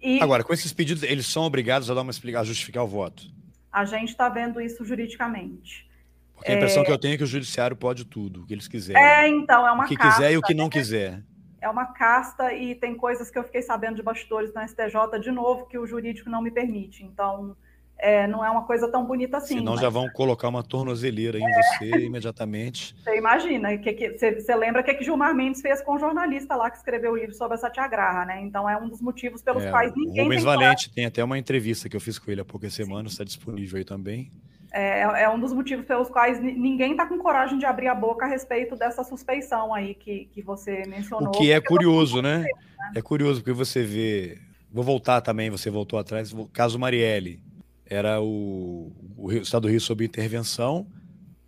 E 0.00 0.20
Agora, 0.20 0.44
com 0.44 0.52
esses 0.52 0.72
pedidos, 0.72 1.02
eles 1.02 1.26
são 1.26 1.42
obrigados 1.42 1.90
a 1.90 1.94
dar 1.94 2.02
uma 2.02 2.10
explicação, 2.10 2.42
a 2.42 2.46
justificar 2.46 2.84
o 2.84 2.86
voto? 2.86 3.24
A 3.72 3.84
gente 3.84 4.10
está 4.10 4.28
vendo 4.28 4.60
isso 4.60 4.84
juridicamente. 4.84 5.88
Porque 6.34 6.52
a 6.52 6.54
impressão 6.54 6.82
é... 6.82 6.86
que 6.86 6.92
eu 6.92 6.98
tenho 6.98 7.14
é 7.14 7.16
que 7.16 7.24
o 7.24 7.26
judiciário 7.26 7.76
pode 7.76 8.04
tudo, 8.04 8.42
o 8.42 8.46
que 8.46 8.54
eles 8.54 8.68
quiserem. 8.68 9.02
É, 9.02 9.28
então, 9.28 9.66
é 9.66 9.72
uma 9.72 9.84
O 9.84 9.88
que 9.88 9.96
casta, 9.96 10.14
quiser 10.14 10.32
e 10.32 10.38
o 10.38 10.42
que 10.42 10.54
não 10.54 10.66
né? 10.66 10.70
quiser. 10.70 11.22
É 11.60 11.68
uma 11.68 11.86
casta 11.86 12.52
e 12.54 12.76
tem 12.76 12.94
coisas 12.94 13.28
que 13.30 13.38
eu 13.38 13.42
fiquei 13.42 13.62
sabendo 13.62 13.96
de 13.96 14.02
bastidores 14.02 14.54
na 14.54 14.66
STJ, 14.66 15.18
de 15.20 15.32
novo, 15.32 15.66
que 15.66 15.76
o 15.76 15.86
jurídico 15.86 16.30
não 16.30 16.40
me 16.40 16.52
permite. 16.52 17.02
Então, 17.02 17.56
é, 17.98 18.28
não 18.28 18.44
é 18.44 18.50
uma 18.50 18.62
coisa 18.62 18.88
tão 18.88 19.04
bonita 19.04 19.38
assim. 19.38 19.58
Senão 19.58 19.72
mas... 19.72 19.80
já 19.80 19.88
vão 19.88 20.08
colocar 20.10 20.48
uma 20.48 20.62
tornozeleira 20.62 21.38
em 21.38 21.44
é. 21.44 21.62
você 21.62 21.98
imediatamente. 21.98 22.94
Você 23.02 23.16
imagina, 23.16 23.76
que, 23.76 23.92
que, 23.92 24.10
você, 24.16 24.40
você 24.40 24.54
lembra 24.54 24.82
o 24.82 24.84
que, 24.84 24.94
que 24.94 25.04
Gilmar 25.04 25.34
Mendes 25.34 25.60
fez 25.60 25.82
com 25.82 25.94
o 25.94 25.98
jornalista 25.98 26.54
lá 26.54 26.70
que 26.70 26.76
escreveu 26.76 27.12
o 27.12 27.16
livro 27.16 27.34
sobre 27.34 27.56
a 27.56 27.58
Satyagraha, 27.58 28.24
né? 28.24 28.40
Então 28.40 28.70
é 28.70 28.76
um 28.76 28.88
dos 28.88 29.00
motivos 29.00 29.42
pelos 29.42 29.64
é, 29.64 29.70
quais 29.70 29.92
ninguém. 29.96 30.22
Rubens 30.22 30.44
tem 30.44 30.44
Valente 30.44 30.90
tem 30.90 31.06
até 31.06 31.24
uma 31.24 31.38
entrevista 31.38 31.88
que 31.88 31.96
eu 31.96 32.00
fiz 32.00 32.18
com 32.18 32.30
ele 32.30 32.40
há 32.40 32.44
poucas 32.44 32.72
semanas, 32.72 33.12
está 33.12 33.24
disponível 33.24 33.78
aí 33.78 33.84
também. 33.84 34.30
É, 34.70 35.00
é, 35.22 35.28
um 35.30 35.40
dos 35.40 35.52
motivos 35.52 35.84
pelos 35.86 36.08
quais 36.08 36.40
ninguém 36.40 36.92
está 36.92 37.06
com 37.06 37.18
coragem 37.18 37.58
de 37.58 37.64
abrir 37.64 37.88
a 37.88 37.94
boca 37.94 38.26
a 38.26 38.28
respeito 38.28 38.76
dessa 38.76 39.02
suspeição 39.02 39.74
aí 39.74 39.94
que, 39.94 40.26
que 40.26 40.42
você 40.42 40.82
mencionou. 40.86 41.28
O 41.28 41.32
que 41.32 41.50
é 41.50 41.60
curioso, 41.60 42.20
né? 42.20 42.40
né? 42.40 42.48
É 42.94 43.02
curioso, 43.02 43.40
porque 43.40 43.52
você 43.52 43.82
vê. 43.82 44.38
Vou 44.70 44.84
voltar 44.84 45.22
também, 45.22 45.48
você 45.48 45.70
voltou 45.70 45.98
atrás, 45.98 46.34
caso 46.52 46.78
Marielle 46.78 47.40
era 47.88 48.20
o, 48.20 48.92
o 49.16 49.32
Estado 49.32 49.62
do 49.62 49.68
Rio 49.68 49.80
sob 49.80 50.04
intervenção, 50.04 50.86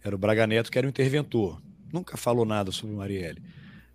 era 0.02 0.14
o 0.14 0.18
Braga 0.18 0.46
Neto 0.46 0.70
que 0.70 0.78
era 0.78 0.86
o 0.86 0.90
interventor. 0.90 1.60
Nunca 1.92 2.16
falou 2.16 2.46
nada 2.46 2.72
sobre 2.72 2.96
Marielle. 2.96 3.42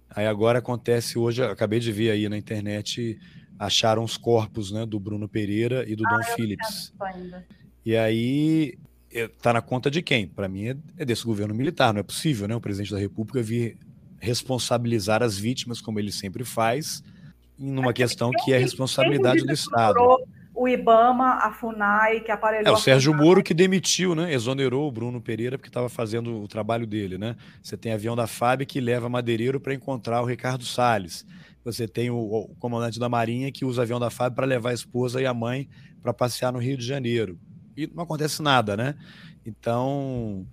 Aí 0.10 0.28
agora 0.28 0.60
acontece 0.60 1.18
hoje, 1.18 1.44
acabei 1.44 1.80
de 1.80 1.92
ver 1.92 2.12
aí 2.12 2.30
na 2.30 2.38
internet, 2.38 3.20
acharam 3.58 4.04
os 4.04 4.16
corpos 4.16 4.72
né, 4.72 4.86
do 4.86 5.00
Bruno 5.00 5.28
Pereira 5.28 5.84
e 5.90 5.96
do 5.96 6.06
ah, 6.06 6.10
Dom 6.10 6.24
Phillips. 6.36 6.94
E 7.84 7.96
aí 7.96 8.78
está 9.12 9.52
na 9.52 9.62
conta 9.62 9.90
de 9.90 10.02
quem? 10.02 10.28
Para 10.28 10.48
mim 10.48 10.68
é, 10.68 10.78
é, 10.98 11.06
desse 11.06 11.26
governo 11.26 11.56
militar. 11.56 11.94
Não 11.94 12.00
é 12.00 12.04
possível, 12.04 12.48
né? 12.48 12.56
O 12.56 12.62
presidente 12.62 12.92
da 12.92 13.00
República 13.00 13.42
vir 13.42 13.78
responsabilizar 14.20 15.24
as 15.24 15.38
vítimas, 15.38 15.82
como 15.82 16.00
ele 16.00 16.12
sempre 16.12 16.44
faz, 16.44 17.04
numa 17.58 17.92
é 17.92 17.94
questão 17.94 18.32
que 18.44 18.54
é 18.54 18.58
responsabilidade 18.58 19.42
do 19.42 19.54
Estado 19.54 20.00
o 20.56 20.68
IBAMA, 20.68 21.40
a 21.42 21.52
FUNAI, 21.52 22.22
que 22.22 22.32
aparelhou. 22.32 22.74
É, 22.74 22.76
o 22.76 22.80
Sérgio 22.80 23.14
Moro 23.14 23.44
que 23.44 23.54
demitiu, 23.54 24.16
né? 24.16 24.34
Exonerou 24.34 24.88
o 24.88 24.92
Bruno 24.92 25.22
Pereira 25.22 25.58
porque 25.58 25.70
estava 25.70 25.90
fazendo 25.90 26.42
o 26.42 26.48
trabalho 26.48 26.88
dele, 26.88 27.18
né? 27.18 27.36
Você 27.62 27.76
tem 27.76 27.92
avião 27.92 28.16
da 28.16 28.26
FAB 28.26 28.66
que 28.66 28.80
leva 28.80 29.10
madeireiro 29.10 29.60
para 29.60 29.74
encontrar 29.74 30.22
o 30.22 30.26
Ricardo 30.26 30.64
Salles. 30.64 31.26
Você 31.64 31.88
tem 31.88 32.10
o, 32.10 32.16
o, 32.16 32.56
comandante 32.60 33.00
da 33.00 33.10
Marinha 33.10 33.52
que 33.52 33.66
usa 33.66 33.82
avião 33.82 34.00
da 34.00 34.10
FAB 34.10 34.34
para 34.34 34.46
levar 34.46 34.70
a 34.70 34.74
esposa 34.74 35.22
e 35.22 35.26
a 35.26 35.34
mãe 35.34 35.68
para 36.02 36.14
passear 36.14 36.54
no 36.54 36.60
Rio 36.60 36.78
de 36.78 36.86
Janeiro. 36.86 37.38
E 37.76 37.90
não 37.94 38.04
acontece 38.04 38.42
nada, 38.42 38.78
né? 38.78 38.96
Então, 39.46 40.48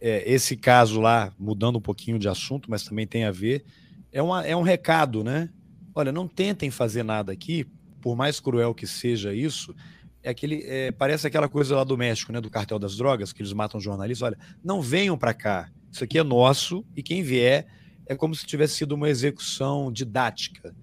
é, 0.00 0.22
esse 0.32 0.56
caso 0.56 1.00
lá, 1.00 1.30
mudando 1.38 1.76
um 1.76 1.80
pouquinho 1.80 2.18
de 2.18 2.28
assunto, 2.28 2.70
mas 2.70 2.84
também 2.84 3.06
tem 3.06 3.24
a 3.24 3.30
ver, 3.30 3.64
é, 4.10 4.22
uma, 4.22 4.46
é 4.46 4.56
um 4.56 4.62
recado, 4.62 5.22
né? 5.22 5.50
Olha, 5.94 6.10
não 6.10 6.26
tentem 6.26 6.70
fazer 6.70 7.02
nada 7.02 7.32
aqui, 7.32 7.66
por 8.02 8.16
mais 8.16 8.40
cruel 8.40 8.74
que 8.74 8.86
seja 8.86 9.32
isso, 9.32 9.74
é 10.22 10.30
aquele, 10.30 10.62
é, 10.66 10.92
parece 10.92 11.26
aquela 11.26 11.48
coisa 11.48 11.76
lá 11.76 11.84
do 11.84 11.96
México, 11.96 12.32
né, 12.32 12.40
do 12.40 12.50
cartel 12.50 12.78
das 12.78 12.96
drogas, 12.96 13.32
que 13.32 13.40
eles 13.40 13.52
matam 13.52 13.80
jornalistas. 13.80 14.26
Olha, 14.26 14.38
não 14.62 14.82
venham 14.82 15.16
para 15.16 15.32
cá. 15.32 15.70
Isso 15.90 16.04
aqui 16.04 16.18
é 16.18 16.22
nosso 16.22 16.84
e 16.96 17.02
quem 17.02 17.22
vier 17.22 17.66
é 18.06 18.14
como 18.14 18.34
se 18.34 18.44
tivesse 18.44 18.74
sido 18.74 18.92
uma 18.92 19.08
execução 19.08 19.90
didática. 19.90 20.74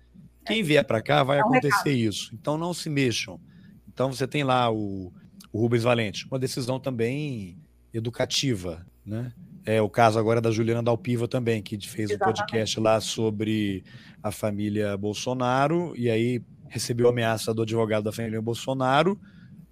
Quem 0.45 0.63
vier 0.63 0.83
para 0.83 1.01
cá 1.01 1.23
vai 1.23 1.37
é 1.37 1.41
acontecer 1.41 1.91
isso. 1.91 2.31
Então 2.33 2.57
não 2.57 2.73
se 2.73 2.89
mexam. 2.89 3.39
Então 3.87 4.11
você 4.11 4.27
tem 4.27 4.43
lá 4.43 4.71
o, 4.71 5.11
o 5.51 5.59
Rubens 5.59 5.83
Valente, 5.83 6.25
uma 6.27 6.39
decisão 6.39 6.79
também 6.79 7.57
educativa, 7.93 8.85
né? 9.05 9.33
É 9.65 9.81
o 9.81 9.89
caso 9.89 10.17
agora 10.17 10.41
da 10.41 10.51
Juliana 10.51 10.81
Dalpiva 10.81 11.27
também, 11.27 11.61
que 11.61 11.77
fez 11.87 12.09
o 12.09 12.15
um 12.15 12.17
podcast 12.17 12.79
lá 12.79 12.99
sobre 13.01 13.83
a 14.23 14.31
família 14.31 14.97
Bolsonaro 14.97 15.93
e 15.95 16.09
aí 16.09 16.41
recebeu 16.69 17.09
ameaça 17.09 17.53
do 17.53 17.63
advogado 17.63 18.03
da 18.03 18.11
família 18.11 18.41
Bolsonaro, 18.41 19.19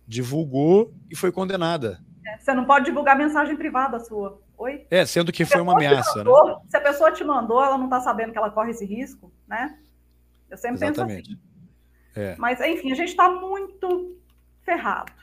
divulgou 0.08 0.94
e 1.10 1.16
foi 1.16 1.32
condenada. 1.32 2.00
É, 2.26 2.38
você 2.38 2.54
não 2.54 2.66
pode 2.66 2.86
divulgar 2.86 3.18
mensagem 3.18 3.56
privada 3.56 4.00
sua. 4.00 4.42
Oi? 4.58 4.86
É, 4.90 5.06
sendo 5.06 5.32
que 5.32 5.46
foi 5.46 5.62
uma 5.62 5.74
ameaça, 5.74 6.18
né? 6.18 6.24
mandou, 6.26 6.48
né? 6.48 6.56
Se 6.70 6.78
a 6.78 6.82
pessoa 6.82 7.12
te 7.12 7.24
mandou, 7.24 7.64
ela 7.64 7.78
não 7.78 7.86
está 7.86 8.02
sabendo 8.02 8.32
que 8.32 8.38
ela 8.38 8.50
corre 8.50 8.72
esse 8.72 8.86
risco, 8.86 9.32
né? 9.48 9.78
Eu 10.50 10.58
sempre 10.58 10.84
Exatamente. 10.84 11.30
penso 11.30 11.40
assim. 11.40 11.48
É. 12.16 12.36
Mas, 12.38 12.60
enfim, 12.62 12.92
a 12.92 12.96
gente 12.96 13.10
está 13.10 13.30
muito 13.30 14.18
ferrado. 14.64 15.14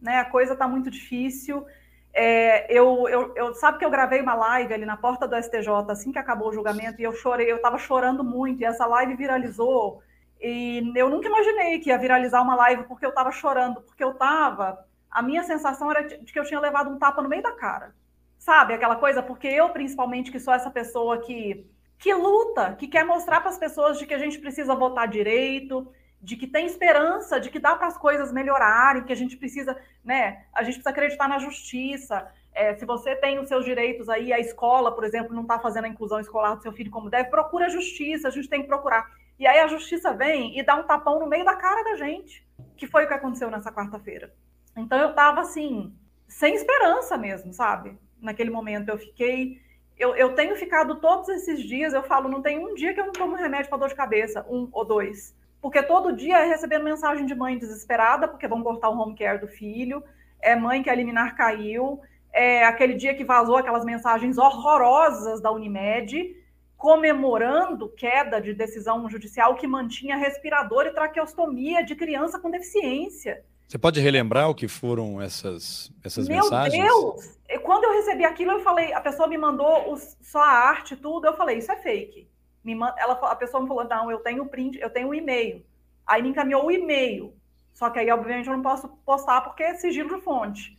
Né? 0.00 0.18
A 0.18 0.24
coisa 0.26 0.52
está 0.52 0.68
muito 0.68 0.90
difícil. 0.90 1.64
É, 2.12 2.72
eu, 2.72 3.08
eu, 3.08 3.34
eu, 3.36 3.54
sabe 3.54 3.78
que 3.78 3.84
eu 3.84 3.90
gravei 3.90 4.20
uma 4.20 4.34
live 4.34 4.74
ali 4.74 4.84
na 4.84 4.96
porta 4.96 5.26
do 5.26 5.40
STJ 5.40 5.68
assim 5.88 6.10
que 6.10 6.18
acabou 6.18 6.48
o 6.48 6.52
julgamento 6.52 7.00
e 7.00 7.04
eu 7.04 7.12
chorei, 7.12 7.50
eu 7.50 7.56
estava 7.56 7.78
chorando 7.78 8.24
muito 8.24 8.60
e 8.60 8.64
essa 8.64 8.86
live 8.86 9.14
viralizou 9.14 10.02
e 10.40 10.92
eu 10.94 11.10
nunca 11.10 11.28
imaginei 11.28 11.78
que 11.80 11.90
ia 11.90 11.98
viralizar 11.98 12.42
uma 12.42 12.54
live 12.54 12.84
porque 12.84 13.04
eu 13.04 13.10
estava 13.10 13.32
chorando, 13.32 13.80
porque 13.82 14.02
eu 14.02 14.12
estava. 14.12 14.84
A 15.10 15.22
minha 15.22 15.42
sensação 15.42 15.90
era 15.90 16.02
de 16.02 16.32
que 16.32 16.38
eu 16.38 16.44
tinha 16.44 16.60
levado 16.60 16.90
um 16.90 16.98
tapa 16.98 17.22
no 17.22 17.28
meio 17.28 17.42
da 17.42 17.52
cara. 17.52 17.94
Sabe 18.38 18.72
aquela 18.72 18.96
coisa? 18.96 19.22
Porque 19.22 19.48
eu, 19.48 19.68
principalmente, 19.70 20.30
que 20.30 20.38
sou 20.38 20.54
essa 20.54 20.70
pessoa 20.70 21.18
que, 21.18 21.66
que 21.98 22.14
luta, 22.14 22.76
que 22.76 22.86
quer 22.86 23.04
mostrar 23.04 23.40
para 23.40 23.50
as 23.50 23.58
pessoas 23.58 23.98
de 23.98 24.06
que 24.06 24.14
a 24.14 24.18
gente 24.18 24.38
precisa 24.38 24.74
votar 24.76 25.08
direito, 25.08 25.92
de 26.20 26.36
que 26.36 26.46
tem 26.46 26.66
esperança, 26.66 27.40
de 27.40 27.50
que 27.50 27.58
dá 27.58 27.74
para 27.74 27.88
as 27.88 27.96
coisas 27.96 28.32
melhorarem, 28.32 29.04
que 29.04 29.12
a 29.12 29.16
gente 29.16 29.36
precisa, 29.36 29.76
né? 30.04 30.44
A 30.52 30.62
gente 30.62 30.74
precisa 30.74 30.90
acreditar 30.90 31.28
na 31.28 31.38
justiça. 31.38 32.28
É, 32.52 32.74
se 32.74 32.84
você 32.84 33.16
tem 33.16 33.38
os 33.38 33.48
seus 33.48 33.64
direitos 33.64 34.08
aí, 34.08 34.32
a 34.32 34.38
escola, 34.38 34.92
por 34.94 35.04
exemplo, 35.04 35.34
não 35.34 35.42
está 35.42 35.58
fazendo 35.58 35.84
a 35.84 35.88
inclusão 35.88 36.20
escolar 36.20 36.54
do 36.54 36.62
seu 36.62 36.72
filho 36.72 36.90
como 36.90 37.10
deve, 37.10 37.30
procura 37.30 37.68
justiça, 37.68 38.28
a 38.28 38.30
gente 38.30 38.48
tem 38.48 38.62
que 38.62 38.68
procurar. 38.68 39.06
E 39.38 39.46
aí 39.46 39.60
a 39.60 39.68
justiça 39.68 40.12
vem 40.12 40.58
e 40.58 40.62
dá 40.62 40.74
um 40.74 40.82
tapão 40.82 41.20
no 41.20 41.26
meio 41.26 41.44
da 41.44 41.54
cara 41.54 41.84
da 41.84 41.96
gente, 41.96 42.46
que 42.76 42.86
foi 42.86 43.04
o 43.04 43.08
que 43.08 43.14
aconteceu 43.14 43.50
nessa 43.50 43.72
quarta-feira. 43.72 44.32
Então 44.76 44.98
eu 44.98 45.14
tava 45.14 45.40
assim, 45.40 45.94
sem 46.26 46.54
esperança 46.54 47.16
mesmo, 47.16 47.52
sabe? 47.52 47.96
Naquele 48.20 48.50
momento 48.50 48.88
eu 48.88 48.98
fiquei. 48.98 49.60
Eu, 49.96 50.14
eu 50.14 50.34
tenho 50.34 50.54
ficado 50.56 51.00
todos 51.00 51.28
esses 51.28 51.60
dias, 51.60 51.92
eu 51.92 52.02
falo, 52.02 52.28
não 52.28 52.42
tem 52.42 52.58
um 52.58 52.74
dia 52.74 52.94
que 52.94 53.00
eu 53.00 53.06
não 53.06 53.12
tomo 53.12 53.34
remédio 53.34 53.68
para 53.68 53.78
dor 53.78 53.88
de 53.88 53.94
cabeça, 53.94 54.46
um 54.48 54.68
ou 54.72 54.84
dois. 54.84 55.36
Porque 55.60 55.82
todo 55.82 56.14
dia 56.14 56.38
é 56.38 56.44
recebendo 56.44 56.84
mensagem 56.84 57.26
de 57.26 57.34
mãe 57.34 57.58
desesperada, 57.58 58.28
porque 58.28 58.46
vão 58.46 58.62
cortar 58.62 58.90
o 58.90 58.98
home 58.98 59.16
care 59.16 59.40
do 59.40 59.48
filho, 59.48 60.04
é 60.40 60.54
mãe 60.54 60.82
que 60.84 60.90
a 60.90 60.94
liminar 60.94 61.34
caiu, 61.36 62.00
é 62.32 62.64
aquele 62.64 62.94
dia 62.94 63.14
que 63.14 63.24
vazou 63.24 63.56
aquelas 63.56 63.84
mensagens 63.84 64.38
horrorosas 64.38 65.40
da 65.40 65.50
Unimed, 65.50 66.36
comemorando 66.78 67.88
queda 67.88 68.40
de 68.40 68.54
decisão 68.54 69.10
judicial 69.10 69.56
que 69.56 69.66
mantinha 69.66 70.16
respirador 70.16 70.86
e 70.86 70.92
traqueostomia 70.92 71.84
de 71.84 71.96
criança 71.96 72.38
com 72.38 72.48
deficiência. 72.48 73.44
Você 73.66 73.76
pode 73.76 74.00
relembrar 74.00 74.48
o 74.48 74.54
que 74.54 74.68
foram 74.68 75.20
essas, 75.20 75.92
essas 76.02 76.28
Meu 76.28 76.38
mensagens? 76.38 76.82
Meu 76.82 77.12
Deus! 77.12 77.38
Quando 77.64 77.84
eu 77.84 77.92
recebi 77.92 78.24
aquilo, 78.24 78.52
eu 78.52 78.60
falei, 78.60 78.92
a 78.94 79.00
pessoa 79.00 79.28
me 79.28 79.36
mandou 79.36 79.92
os, 79.92 80.16
só 80.22 80.38
a 80.38 80.50
arte 80.50 80.96
tudo, 80.96 81.26
eu 81.26 81.36
falei, 81.36 81.58
isso 81.58 81.70
é 81.72 81.76
fake. 81.76 82.28
Me, 82.64 82.74
ela, 82.96 83.14
a 83.14 83.36
pessoa 83.36 83.60
me 83.60 83.68
falou, 83.68 83.84
não, 83.84 84.10
eu 84.10 84.20
tenho 84.20 84.46
print, 84.46 84.78
eu 84.78 84.88
tenho 84.88 85.08
o 85.08 85.10
um 85.10 85.14
e-mail. 85.14 85.66
Aí 86.06 86.22
me 86.22 86.28
encaminhou 86.28 86.64
o 86.64 86.70
e-mail. 86.70 87.34
Só 87.74 87.90
que 87.90 87.98
aí, 87.98 88.10
obviamente, 88.10 88.48
eu 88.48 88.56
não 88.56 88.62
posso 88.62 88.88
postar 89.04 89.40
porque 89.40 89.64
é 89.64 89.74
sigilo 89.74 90.16
de 90.16 90.22
fonte. 90.22 90.78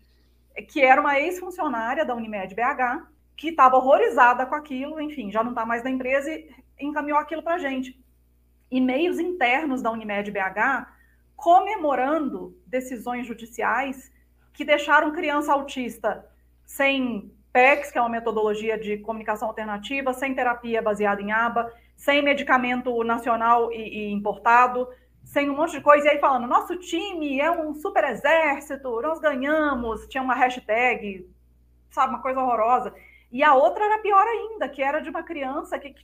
Que 0.70 0.82
era 0.82 1.00
uma 1.00 1.20
ex-funcionária 1.20 2.06
da 2.06 2.16
Unimed 2.16 2.56
BH, 2.56 3.06
que 3.40 3.52
estava 3.52 3.78
horrorizada 3.78 4.46
com 4.46 4.54
aquilo, 4.54 5.00
enfim, 5.00 5.32
já 5.32 5.42
não 5.42 5.52
está 5.52 5.66
mais 5.66 5.82
na 5.82 5.90
empresa 5.90 6.30
e 6.30 6.50
encaminhou 6.78 7.18
aquilo 7.18 7.42
para 7.42 7.56
a 7.56 7.58
gente. 7.58 7.98
E-mails 8.70 9.18
internos 9.18 9.82
da 9.82 9.90
Unimed 9.90 10.30
BH 10.30 10.88
comemorando 11.38 12.54
decisões 12.68 13.26
judiciais 13.26 14.12
que 14.52 14.66
deixaram 14.66 15.14
criança 15.14 15.54
autista 15.54 16.30
sem 16.66 17.32
PECs, 17.54 17.92
que 17.92 17.98
é 17.98 18.02
uma 18.02 18.10
metodologia 18.10 18.78
de 18.78 18.98
comunicação 18.98 19.48
alternativa, 19.48 20.12
sem 20.12 20.36
terapia 20.36 20.82
baseada 20.82 21.22
em 21.22 21.32
aba, 21.32 21.72
sem 21.96 22.22
medicamento 22.22 23.06
nacional 23.06 23.72
e, 23.72 23.78
e 23.78 24.12
importado, 24.12 24.86
sem 25.24 25.50
um 25.50 25.56
monte 25.56 25.78
de 25.78 25.82
coisa, 25.82 26.08
e 26.08 26.10
aí 26.10 26.20
falando, 26.20 26.46
nosso 26.46 26.76
time 26.76 27.40
é 27.40 27.50
um 27.50 27.74
super 27.74 28.04
exército, 28.04 29.02
nós 29.02 29.18
ganhamos, 29.20 30.06
tinha 30.08 30.22
uma 30.22 30.36
hashtag, 30.36 31.26
sabe, 31.90 32.10
uma 32.10 32.22
coisa 32.22 32.42
horrorosa. 32.42 32.94
E 33.32 33.44
a 33.44 33.54
outra 33.54 33.86
era 33.86 34.00
pior 34.00 34.26
ainda, 34.26 34.68
que 34.68 34.82
era 34.82 35.00
de 35.00 35.10
uma 35.10 35.24
criança 35.24 35.78
que 35.78 35.96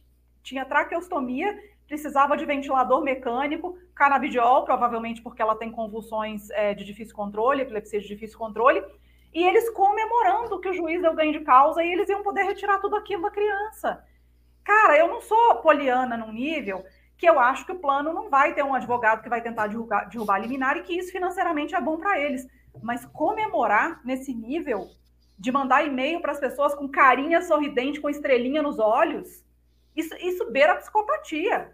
tinha 0.43 0.65
traqueostomia 0.65 1.57
precisava 1.87 2.35
de 2.35 2.45
ventilador 2.45 3.01
mecânico, 3.01 3.77
canabidiol, 3.93 4.65
provavelmente 4.65 5.21
porque 5.21 5.41
ela 5.41 5.55
tem 5.55 5.71
convulsões 5.71 6.49
é, 6.51 6.73
de 6.73 6.83
difícil 6.83 7.15
controle, 7.15 7.61
epilepsia 7.61 8.01
de 8.01 8.07
difícil 8.07 8.37
controle, 8.37 8.83
e 9.33 9.43
eles 9.43 9.69
comemorando 9.69 10.59
que 10.59 10.69
o 10.69 10.73
juiz 10.73 11.01
deu 11.01 11.13
ganho 11.13 11.33
de 11.33 11.41
causa 11.41 11.83
e 11.83 11.91
eles 11.91 12.09
iam 12.09 12.23
poder 12.23 12.43
retirar 12.43 12.79
tudo 12.79 12.95
aquilo 12.95 13.23
da 13.23 13.31
criança. 13.31 14.03
Cara, 14.63 14.97
eu 14.97 15.07
não 15.07 15.21
sou 15.21 15.55
poliana 15.57 16.17
num 16.17 16.31
nível 16.31 16.83
que 17.17 17.29
eu 17.29 17.39
acho 17.39 17.65
que 17.65 17.71
o 17.71 17.79
plano 17.79 18.13
não 18.13 18.29
vai 18.29 18.53
ter 18.53 18.63
um 18.63 18.73
advogado 18.73 19.21
que 19.21 19.29
vai 19.29 19.41
tentar 19.41 19.67
derrubar, 19.67 20.09
derrubar 20.09 20.39
liminar 20.39 20.77
e 20.77 20.83
que 20.83 20.97
isso 20.97 21.11
financeiramente 21.11 21.75
é 21.75 21.79
bom 21.79 21.97
para 21.97 22.19
eles. 22.19 22.47
Mas 22.81 23.05
comemorar 23.05 24.01
nesse 24.03 24.33
nível 24.33 24.87
de 25.37 25.51
mandar 25.51 25.85
e-mail 25.85 26.21
para 26.21 26.31
as 26.31 26.39
pessoas 26.39 26.73
com 26.73 26.87
carinha 26.87 27.41
sorridente, 27.41 27.99
com 27.99 28.09
estrelinha 28.09 28.61
nos 28.61 28.79
olhos, 28.79 29.43
isso, 29.95 30.15
isso 30.15 30.51
beira 30.51 30.73
a 30.73 30.75
psicopatia. 30.75 31.73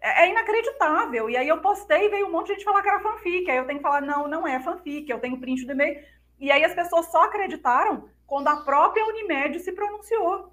É, 0.00 0.24
é, 0.24 0.30
inacreditável. 0.30 1.30
E 1.30 1.36
aí 1.36 1.48
eu 1.48 1.62
postei 1.62 2.06
e 2.06 2.08
veio 2.10 2.26
um 2.26 2.30
monte 2.30 2.48
de 2.48 2.52
gente 2.54 2.64
falar 2.64 2.82
que 2.82 2.88
era 2.88 3.00
fanfic. 3.00 3.50
Aí 3.50 3.56
eu 3.56 3.66
tenho 3.66 3.78
que 3.78 3.82
falar, 3.82 4.02
não, 4.02 4.28
não 4.28 4.46
é 4.46 4.60
fanfic, 4.60 5.08
eu 5.08 5.18
tenho 5.18 5.40
print 5.40 5.64
do 5.64 5.72
e-mail. 5.72 6.04
E 6.38 6.50
aí 6.50 6.62
as 6.62 6.74
pessoas 6.74 7.10
só 7.10 7.24
acreditaram 7.24 8.08
quando 8.26 8.48
a 8.48 8.56
própria 8.56 9.06
Unimed 9.06 9.58
se 9.60 9.72
pronunciou. 9.72 10.52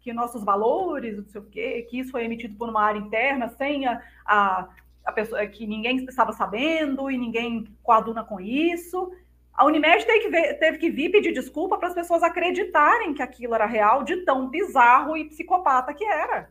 Que 0.00 0.12
nossos 0.12 0.44
valores, 0.44 1.16
não 1.16 1.24
sei 1.24 1.40
o 1.40 1.44
quê, 1.44 1.86
que 1.88 2.00
isso 2.00 2.10
foi 2.10 2.24
emitido 2.24 2.56
por 2.56 2.68
uma 2.68 2.82
área 2.82 2.98
interna, 2.98 3.48
sem 3.56 3.86
a, 3.86 4.02
a, 4.26 4.68
a 5.04 5.12
pessoa 5.12 5.46
que 5.46 5.66
ninguém 5.66 6.04
estava 6.04 6.32
sabendo 6.32 7.10
e 7.10 7.16
ninguém 7.16 7.66
coaduna 7.82 8.22
com 8.22 8.40
isso. 8.40 9.10
A 9.54 9.66
Unimed 9.66 10.04
teve 10.04 10.20
que, 10.20 10.28
ver, 10.28 10.54
teve 10.58 10.78
que 10.78 10.90
vir 10.90 11.10
pedir 11.10 11.32
desculpa 11.32 11.78
para 11.78 11.88
as 11.88 11.94
pessoas 11.94 12.22
acreditarem 12.22 13.12
que 13.14 13.22
aquilo 13.22 13.54
era 13.54 13.66
real, 13.66 14.02
de 14.02 14.16
tão 14.24 14.48
bizarro 14.48 15.16
e 15.16 15.28
psicopata 15.28 15.92
que 15.92 16.04
era. 16.04 16.48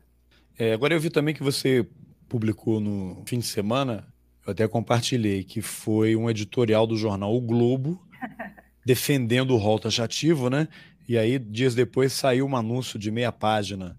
É, 0.57 0.73
agora 0.73 0.93
eu 0.93 0.99
vi 0.99 1.09
também 1.09 1.33
que 1.33 1.43
você 1.43 1.87
publicou 2.29 2.79
no 2.79 3.23
fim 3.25 3.39
de 3.39 3.45
semana, 3.45 4.07
eu 4.45 4.51
até 4.51 4.67
compartilhei, 4.67 5.43
que 5.43 5.61
foi 5.61 6.15
um 6.15 6.29
editorial 6.29 6.85
do 6.85 6.95
jornal 6.95 7.35
O 7.35 7.41
Globo, 7.41 8.01
defendendo 8.85 9.51
o 9.51 9.57
rol 9.57 9.79
taxativo, 9.79 10.49
né? 10.49 10.67
E 11.07 11.17
aí, 11.17 11.37
dias 11.39 11.75
depois, 11.75 12.13
saiu 12.13 12.45
um 12.45 12.55
anúncio 12.55 12.97
de 12.97 13.11
meia 13.11 13.31
página 13.31 13.97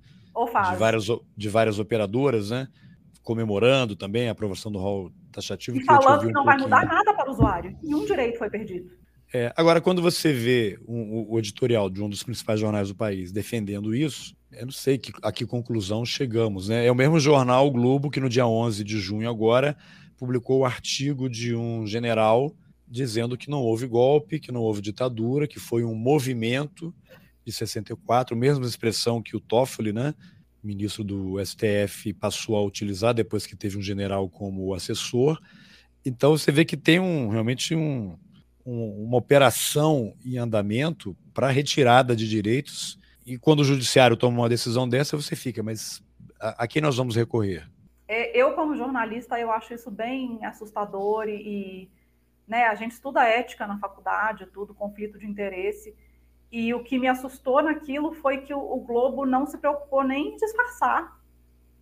de 0.70 0.76
várias, 0.76 1.06
de 1.36 1.48
várias 1.48 1.78
operadoras, 1.78 2.50
né? 2.50 2.68
Comemorando 3.22 3.94
também 3.94 4.28
a 4.28 4.32
aprovação 4.32 4.72
do 4.72 4.78
rol 4.78 5.12
taxativo. 5.32 5.78
E 5.78 5.84
falando 5.84 6.26
que, 6.26 6.32
não 6.32 6.44
vai 6.44 6.58
mudar 6.58 6.86
nada 6.86 7.14
para 7.14 7.28
o 7.28 7.32
usuário. 7.32 7.76
Nenhum 7.82 8.04
direito 8.04 8.38
foi 8.38 8.50
perdido. 8.50 8.90
É, 9.34 9.52
agora, 9.56 9.80
quando 9.80 10.02
você 10.02 10.32
vê 10.32 10.78
um, 10.86 11.26
o 11.28 11.38
editorial 11.38 11.88
de 11.88 12.02
um 12.02 12.08
dos 12.08 12.22
principais 12.22 12.60
jornais 12.60 12.88
do 12.88 12.94
país 12.94 13.32
defendendo 13.32 13.94
isso, 13.94 14.36
eu 14.52 14.66
não 14.66 14.72
sei 14.72 14.98
que, 14.98 15.12
a 15.22 15.32
que 15.32 15.46
conclusão 15.46 16.04
chegamos. 16.04 16.68
Né? 16.68 16.86
É 16.86 16.92
o 16.92 16.94
mesmo 16.94 17.18
jornal 17.18 17.66
o 17.66 17.70
Globo 17.70 18.10
que 18.10 18.20
no 18.20 18.28
dia 18.28 18.46
11 18.46 18.84
de 18.84 18.98
junho 18.98 19.28
agora 19.28 19.76
publicou 20.18 20.60
o 20.60 20.64
artigo 20.64 21.28
de 21.28 21.54
um 21.54 21.86
general 21.86 22.54
dizendo 22.86 23.38
que 23.38 23.48
não 23.48 23.60
houve 23.60 23.86
golpe, 23.86 24.38
que 24.38 24.52
não 24.52 24.60
houve 24.60 24.82
ditadura, 24.82 25.48
que 25.48 25.58
foi 25.58 25.82
um 25.82 25.94
movimento 25.94 26.94
de 27.42 27.50
64, 27.50 28.36
mesma 28.36 28.66
expressão 28.66 29.22
que 29.22 29.34
o 29.34 29.40
Toffoli, 29.40 29.94
né, 29.94 30.14
ministro 30.62 31.02
do 31.02 31.44
STF 31.44 32.12
passou 32.14 32.56
a 32.56 32.62
utilizar 32.62 33.12
depois 33.12 33.46
que 33.46 33.56
teve 33.56 33.76
um 33.76 33.82
general 33.82 34.28
como 34.28 34.72
assessor. 34.74 35.40
Então 36.04 36.36
você 36.36 36.52
vê 36.52 36.64
que 36.64 36.76
tem 36.76 37.00
um, 37.00 37.28
realmente 37.28 37.74
um, 37.74 38.16
um, 38.64 39.04
uma 39.04 39.18
operação 39.18 40.14
em 40.24 40.38
andamento 40.38 41.16
para 41.34 41.50
retirada 41.50 42.14
de 42.14 42.28
direitos. 42.28 42.98
E 43.24 43.38
quando 43.38 43.60
o 43.60 43.64
judiciário 43.64 44.16
toma 44.16 44.40
uma 44.40 44.48
decisão 44.48 44.88
dessa, 44.88 45.16
você 45.16 45.36
fica, 45.36 45.62
mas 45.62 46.02
a, 46.40 46.64
a 46.64 46.66
quem 46.66 46.82
nós 46.82 46.96
vamos 46.96 47.16
recorrer? 47.16 47.68
É, 48.08 48.36
eu, 48.36 48.52
como 48.52 48.76
jornalista, 48.76 49.38
eu 49.38 49.50
acho 49.50 49.72
isso 49.72 49.90
bem 49.90 50.44
assustador 50.44 51.28
e, 51.28 51.36
e 51.36 51.90
né, 52.46 52.64
a 52.64 52.74
gente 52.74 52.92
estuda 52.92 53.26
ética 53.26 53.66
na 53.66 53.78
faculdade, 53.78 54.46
tudo, 54.52 54.74
conflito 54.74 55.18
de 55.18 55.26
interesse. 55.26 55.94
E 56.52 56.74
o 56.74 56.84
que 56.84 56.98
me 56.98 57.08
assustou 57.08 57.62
naquilo 57.62 58.12
foi 58.12 58.42
que 58.42 58.52
o, 58.52 58.76
Globo 58.76 59.24
não 59.24 59.46
se 59.46 59.56
preocupou 59.56 60.04
nem 60.04 60.34
em 60.34 60.36
disfarçar. 60.36 61.18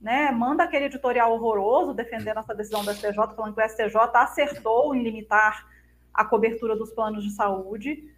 Né? 0.01 0.31
Manda 0.31 0.63
aquele 0.63 0.85
editorial 0.85 1.33
horroroso 1.33 1.93
defendendo 1.93 2.39
essa 2.39 2.55
decisão 2.55 2.85
do 2.85 2.95
STJ, 2.95 3.13
falando 3.35 3.53
que 3.53 3.61
o 3.61 3.69
STJ 3.69 3.97
acertou 4.15 4.95
em 4.95 5.03
limitar 5.03 5.69
a 6.15 6.25
cobertura 6.25 6.77
dos 6.77 6.93
planos 6.93 7.25
de 7.25 7.33
saúde. 7.33 8.15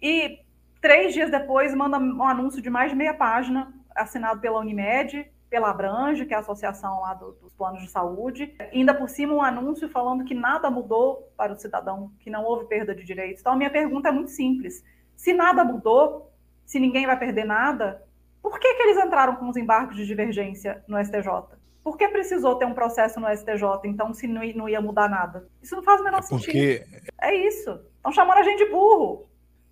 E 0.00 0.40
três 0.78 1.14
dias 1.14 1.30
depois 1.30 1.74
manda 1.74 1.98
um 1.98 2.22
anúncio 2.22 2.60
de 2.60 2.68
mais 2.68 2.90
de 2.90 2.96
meia 2.96 3.14
página, 3.14 3.72
assinado 3.96 4.42
pela 4.42 4.60
Unimed, 4.60 5.26
pela 5.48 5.70
Abrange, 5.70 6.26
que 6.26 6.34
é 6.34 6.36
a 6.36 6.40
associação 6.40 7.00
lá 7.00 7.14
do, 7.14 7.32
dos 7.32 7.54
planos 7.54 7.80
de 7.80 7.88
saúde. 7.88 8.54
Ainda 8.74 8.92
por 8.92 9.08
cima 9.08 9.32
um 9.32 9.40
anúncio 9.40 9.88
falando 9.88 10.22
que 10.22 10.34
nada 10.34 10.70
mudou 10.70 11.32
para 11.34 11.54
o 11.54 11.56
cidadão, 11.56 12.12
que 12.20 12.28
não 12.28 12.44
houve 12.44 12.66
perda 12.66 12.94
de 12.94 13.02
direitos. 13.04 13.40
Então 13.40 13.54
a 13.54 13.56
minha 13.56 13.70
pergunta 13.70 14.10
é 14.10 14.12
muito 14.12 14.30
simples 14.30 14.84
se 15.18 15.32
nada 15.32 15.64
mudou, 15.64 16.32
se 16.64 16.78
ninguém 16.78 17.04
vai 17.04 17.18
perder 17.18 17.44
nada, 17.44 18.00
por 18.40 18.58
que, 18.60 18.72
que 18.72 18.82
eles 18.84 19.04
entraram 19.04 19.34
com 19.34 19.48
os 19.48 19.56
embargos 19.56 19.96
de 19.96 20.06
divergência 20.06 20.82
no 20.86 20.96
STJ? 21.04 21.58
Por 21.82 21.98
que 21.98 22.06
precisou 22.08 22.54
ter 22.54 22.66
um 22.66 22.72
processo 22.72 23.18
no 23.18 23.26
STJ, 23.26 23.64
então, 23.84 24.14
se 24.14 24.28
não, 24.28 24.42
não 24.54 24.68
ia 24.68 24.80
mudar 24.80 25.08
nada? 25.08 25.48
Isso 25.60 25.74
não 25.74 25.82
faz 25.82 26.00
o 26.00 26.04
menor 26.04 26.20
é 26.20 26.28
porque... 26.28 26.84
sentido. 26.84 27.12
É 27.20 27.34
isso. 27.34 27.80
Estão 27.96 28.12
chamando 28.12 28.38
a 28.38 28.42
gente 28.44 28.64
de 28.64 28.70
burro. 28.70 29.28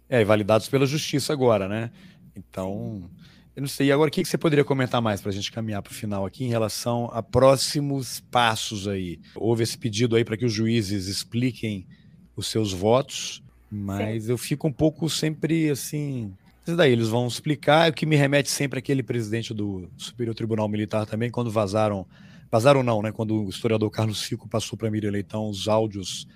É, 0.08 0.20
e 0.20 0.24
validados 0.24 0.68
pela 0.68 0.84
justiça 0.84 1.32
agora, 1.32 1.68
né? 1.68 1.92
Então, 2.34 3.08
eu 3.54 3.60
não 3.60 3.68
sei. 3.68 3.86
E 3.86 3.92
agora, 3.92 4.08
o 4.08 4.12
que, 4.12 4.22
que 4.22 4.28
você 4.28 4.36
poderia 4.36 4.64
comentar 4.64 5.00
mais 5.00 5.20
para 5.20 5.30
a 5.30 5.34
gente 5.34 5.52
caminhar 5.52 5.80
para 5.80 5.92
o 5.92 5.94
final 5.94 6.26
aqui 6.26 6.44
em 6.44 6.48
relação 6.48 7.08
a 7.12 7.22
próximos 7.22 8.18
passos 8.18 8.88
aí? 8.88 9.20
Houve 9.36 9.62
esse 9.62 9.78
pedido 9.78 10.16
aí 10.16 10.24
para 10.24 10.36
que 10.36 10.44
os 10.44 10.52
juízes 10.52 11.06
expliquem 11.06 11.86
os 12.34 12.48
seus 12.48 12.72
votos. 12.72 13.45
Mas 13.70 14.24
Sim. 14.24 14.30
eu 14.30 14.38
fico 14.38 14.68
um 14.68 14.72
pouco 14.72 15.08
sempre 15.10 15.70
assim. 15.70 16.32
Daí, 16.66 16.92
eles 16.92 17.08
vão 17.08 17.26
explicar, 17.26 17.90
o 17.90 17.94
que 17.94 18.04
me 18.04 18.16
remete 18.16 18.50
sempre 18.50 18.80
àquele 18.80 19.02
presidente 19.02 19.54
do 19.54 19.88
Superior 19.96 20.34
Tribunal 20.34 20.68
Militar 20.68 21.06
também, 21.06 21.30
quando 21.30 21.50
vazaram. 21.50 22.06
Vazaram 22.50 22.82
não, 22.82 23.02
né? 23.02 23.12
Quando 23.12 23.44
o 23.44 23.48
historiador 23.48 23.90
Carlos 23.90 24.22
Fico 24.22 24.48
passou 24.48 24.76
para 24.76 24.90
Miriam 24.90 25.10
Leitão 25.10 25.48
os 25.48 25.68
áudios 25.68 26.26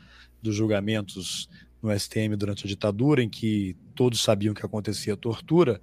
dos 0.42 0.54
julgamentos 0.54 1.48
no 1.82 1.96
STM 1.98 2.36
durante 2.36 2.64
a 2.64 2.68
ditadura, 2.68 3.22
em 3.22 3.28
que 3.28 3.76
todos 3.94 4.22
sabiam 4.22 4.54
que 4.54 4.64
acontecia 4.64 5.16
tortura, 5.16 5.80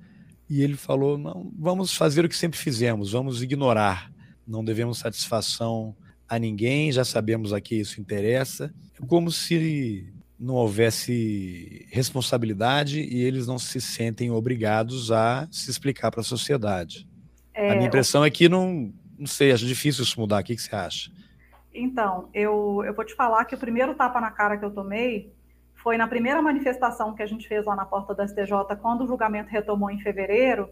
e 0.50 0.62
ele 0.62 0.76
falou: 0.76 1.18
não, 1.18 1.52
vamos 1.58 1.94
fazer 1.94 2.24
o 2.24 2.30
que 2.30 2.36
sempre 2.36 2.58
fizemos, 2.58 3.12
vamos 3.12 3.42
ignorar, 3.42 4.12
não 4.48 4.64
devemos 4.64 5.00
satisfação 5.00 5.96
a 6.28 6.38
ninguém, 6.38 6.92
já 6.92 7.04
sabemos 7.04 7.54
a 7.54 7.62
que 7.62 7.76
isso 7.76 8.00
interessa. 8.00 8.74
É 9.02 9.06
como 9.06 9.32
se 9.32 10.14
não 10.40 10.56
houvesse 10.56 11.88
responsabilidade 11.92 13.02
e 13.02 13.24
eles 13.24 13.48
não 13.48 13.58
se 13.58 13.82
sentem 13.82 14.32
obrigados 14.32 15.12
a 15.12 15.48
se 15.52 15.72
explicar 15.72 16.12
para 16.12 16.22
a 16.22 16.24
sociedade. 16.24 17.08
É, 17.54 17.72
a 17.72 17.76
minha 17.76 17.88
impressão 17.88 18.24
é 18.24 18.30
que 18.30 18.48
não, 18.48 18.94
não 19.18 19.26
sei, 19.26 19.52
acho 19.52 19.66
difícil 19.66 20.04
isso 20.04 20.20
mudar. 20.20 20.42
O 20.42 20.44
que, 20.44 20.56
que 20.56 20.62
você 20.62 20.76
acha? 20.76 21.12
Então, 21.74 22.30
eu, 22.34 22.84
eu 22.86 22.94
vou 22.94 23.04
te 23.04 23.16
falar 23.16 23.46
que 23.46 23.56
o 23.56 23.58
primeiro 23.58 23.96
tapa 23.96 24.22
na 24.22 24.32
cara 24.32 24.58
que 24.58 24.66
eu 24.66 24.72
tomei 24.72 25.34
foi 25.76 25.98
na 25.98 26.08
primeira 26.08 26.42
manifestação 26.42 27.14
que 27.14 27.24
a 27.24 27.28
gente 27.28 27.48
fez 27.48 27.66
lá 27.66 27.76
na 27.76 27.86
porta 27.86 28.14
da 28.14 28.28
STJ, 28.28 28.76
quando 28.82 29.04
o 29.04 29.08
julgamento 29.08 29.50
retomou 29.50 29.90
em 29.90 30.00
fevereiro, 30.00 30.70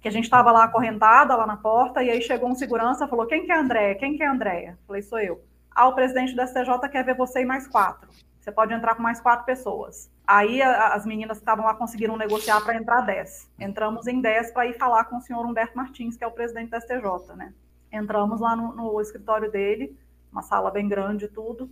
que 0.00 0.08
a 0.08 0.10
gente 0.10 0.24
estava 0.24 0.52
lá 0.52 0.64
acorrentada, 0.64 1.34
lá 1.34 1.46
na 1.46 1.56
porta, 1.56 2.02
e 2.02 2.10
aí 2.10 2.20
chegou 2.20 2.50
um 2.50 2.54
segurança, 2.54 3.08
falou, 3.08 3.26
quem 3.26 3.46
que 3.46 3.52
é 3.52 3.54
a 3.54 3.60
Andréia? 3.60 3.94
Quem 3.94 4.16
que 4.16 4.22
é 4.22 4.26
a 4.26 4.32
Andréia? 4.32 4.78
Falei, 4.86 5.02
sou 5.02 5.18
eu. 5.18 5.42
Ah, 5.74 5.88
o 5.88 5.94
presidente 5.94 6.34
do 6.34 6.46
STJ 6.46 6.88
quer 6.90 7.04
ver 7.04 7.16
você 7.16 7.40
e 7.40 7.44
mais 7.46 7.66
quatro. 7.66 8.08
Você 8.44 8.52
pode 8.52 8.74
entrar 8.74 8.94
com 8.94 9.02
mais 9.02 9.22
quatro 9.22 9.46
pessoas. 9.46 10.12
Aí 10.26 10.60
a, 10.60 10.88
as 10.88 11.06
meninas 11.06 11.38
que 11.38 11.42
estavam 11.42 11.64
lá 11.64 11.74
conseguiram 11.74 12.14
negociar 12.14 12.60
para 12.60 12.76
entrar 12.76 13.00
dez. 13.00 13.50
Entramos 13.58 14.06
em 14.06 14.20
dez 14.20 14.50
para 14.50 14.66
ir 14.66 14.74
falar 14.74 15.04
com 15.06 15.16
o 15.16 15.20
senhor 15.22 15.46
Humberto 15.46 15.74
Martins, 15.74 16.14
que 16.14 16.22
é 16.22 16.26
o 16.26 16.30
presidente 16.30 16.68
do 16.68 16.78
STJ, 16.78 17.34
né? 17.36 17.54
Entramos 17.90 18.42
lá 18.42 18.54
no, 18.54 18.74
no 18.74 19.00
escritório 19.00 19.50
dele, 19.50 19.98
uma 20.30 20.42
sala 20.42 20.70
bem 20.70 20.86
grande 20.86 21.24
e 21.24 21.28
tudo, 21.28 21.70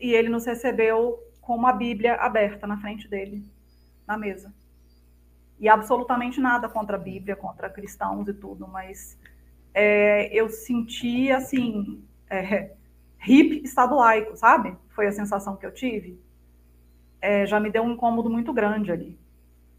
e 0.00 0.14
ele 0.14 0.30
nos 0.30 0.46
recebeu 0.46 1.22
com 1.42 1.54
uma 1.54 1.74
Bíblia 1.74 2.14
aberta 2.14 2.66
na 2.66 2.78
frente 2.78 3.06
dele, 3.06 3.46
na 4.06 4.16
mesa 4.16 4.50
e 5.60 5.68
absolutamente 5.68 6.40
nada 6.40 6.70
contra 6.70 6.96
a 6.96 6.98
Bíblia, 6.98 7.36
contra 7.36 7.68
cristãos 7.68 8.26
e 8.28 8.32
tudo, 8.32 8.66
mas 8.66 9.18
é, 9.74 10.26
eu 10.34 10.48
senti 10.48 11.30
assim, 11.30 12.02
é, 12.30 12.72
hip 13.26 13.62
Estado 13.64 13.96
laico, 13.96 14.36
sabe? 14.36 14.76
Foi 14.90 15.06
a 15.06 15.12
sensação 15.12 15.56
que 15.56 15.66
eu 15.66 15.72
tive. 15.72 16.20
É, 17.20 17.46
já 17.46 17.58
me 17.58 17.70
deu 17.70 17.82
um 17.82 17.92
incômodo 17.92 18.28
muito 18.28 18.52
grande 18.52 18.92
ali. 18.92 19.18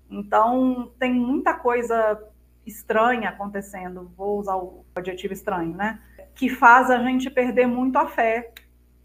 Então, 0.09 0.91
tem 0.99 1.13
muita 1.13 1.53
coisa 1.53 2.21
estranha 2.65 3.29
acontecendo, 3.29 4.11
vou 4.17 4.39
usar 4.39 4.55
o 4.55 4.83
adjetivo 4.95 5.33
estranho, 5.33 5.75
né? 5.75 5.99
Que 6.33 6.49
faz 6.49 6.89
a 6.89 6.97
gente 6.99 7.29
perder 7.29 7.67
muito 7.67 7.97
a 7.97 8.07
fé 8.07 8.51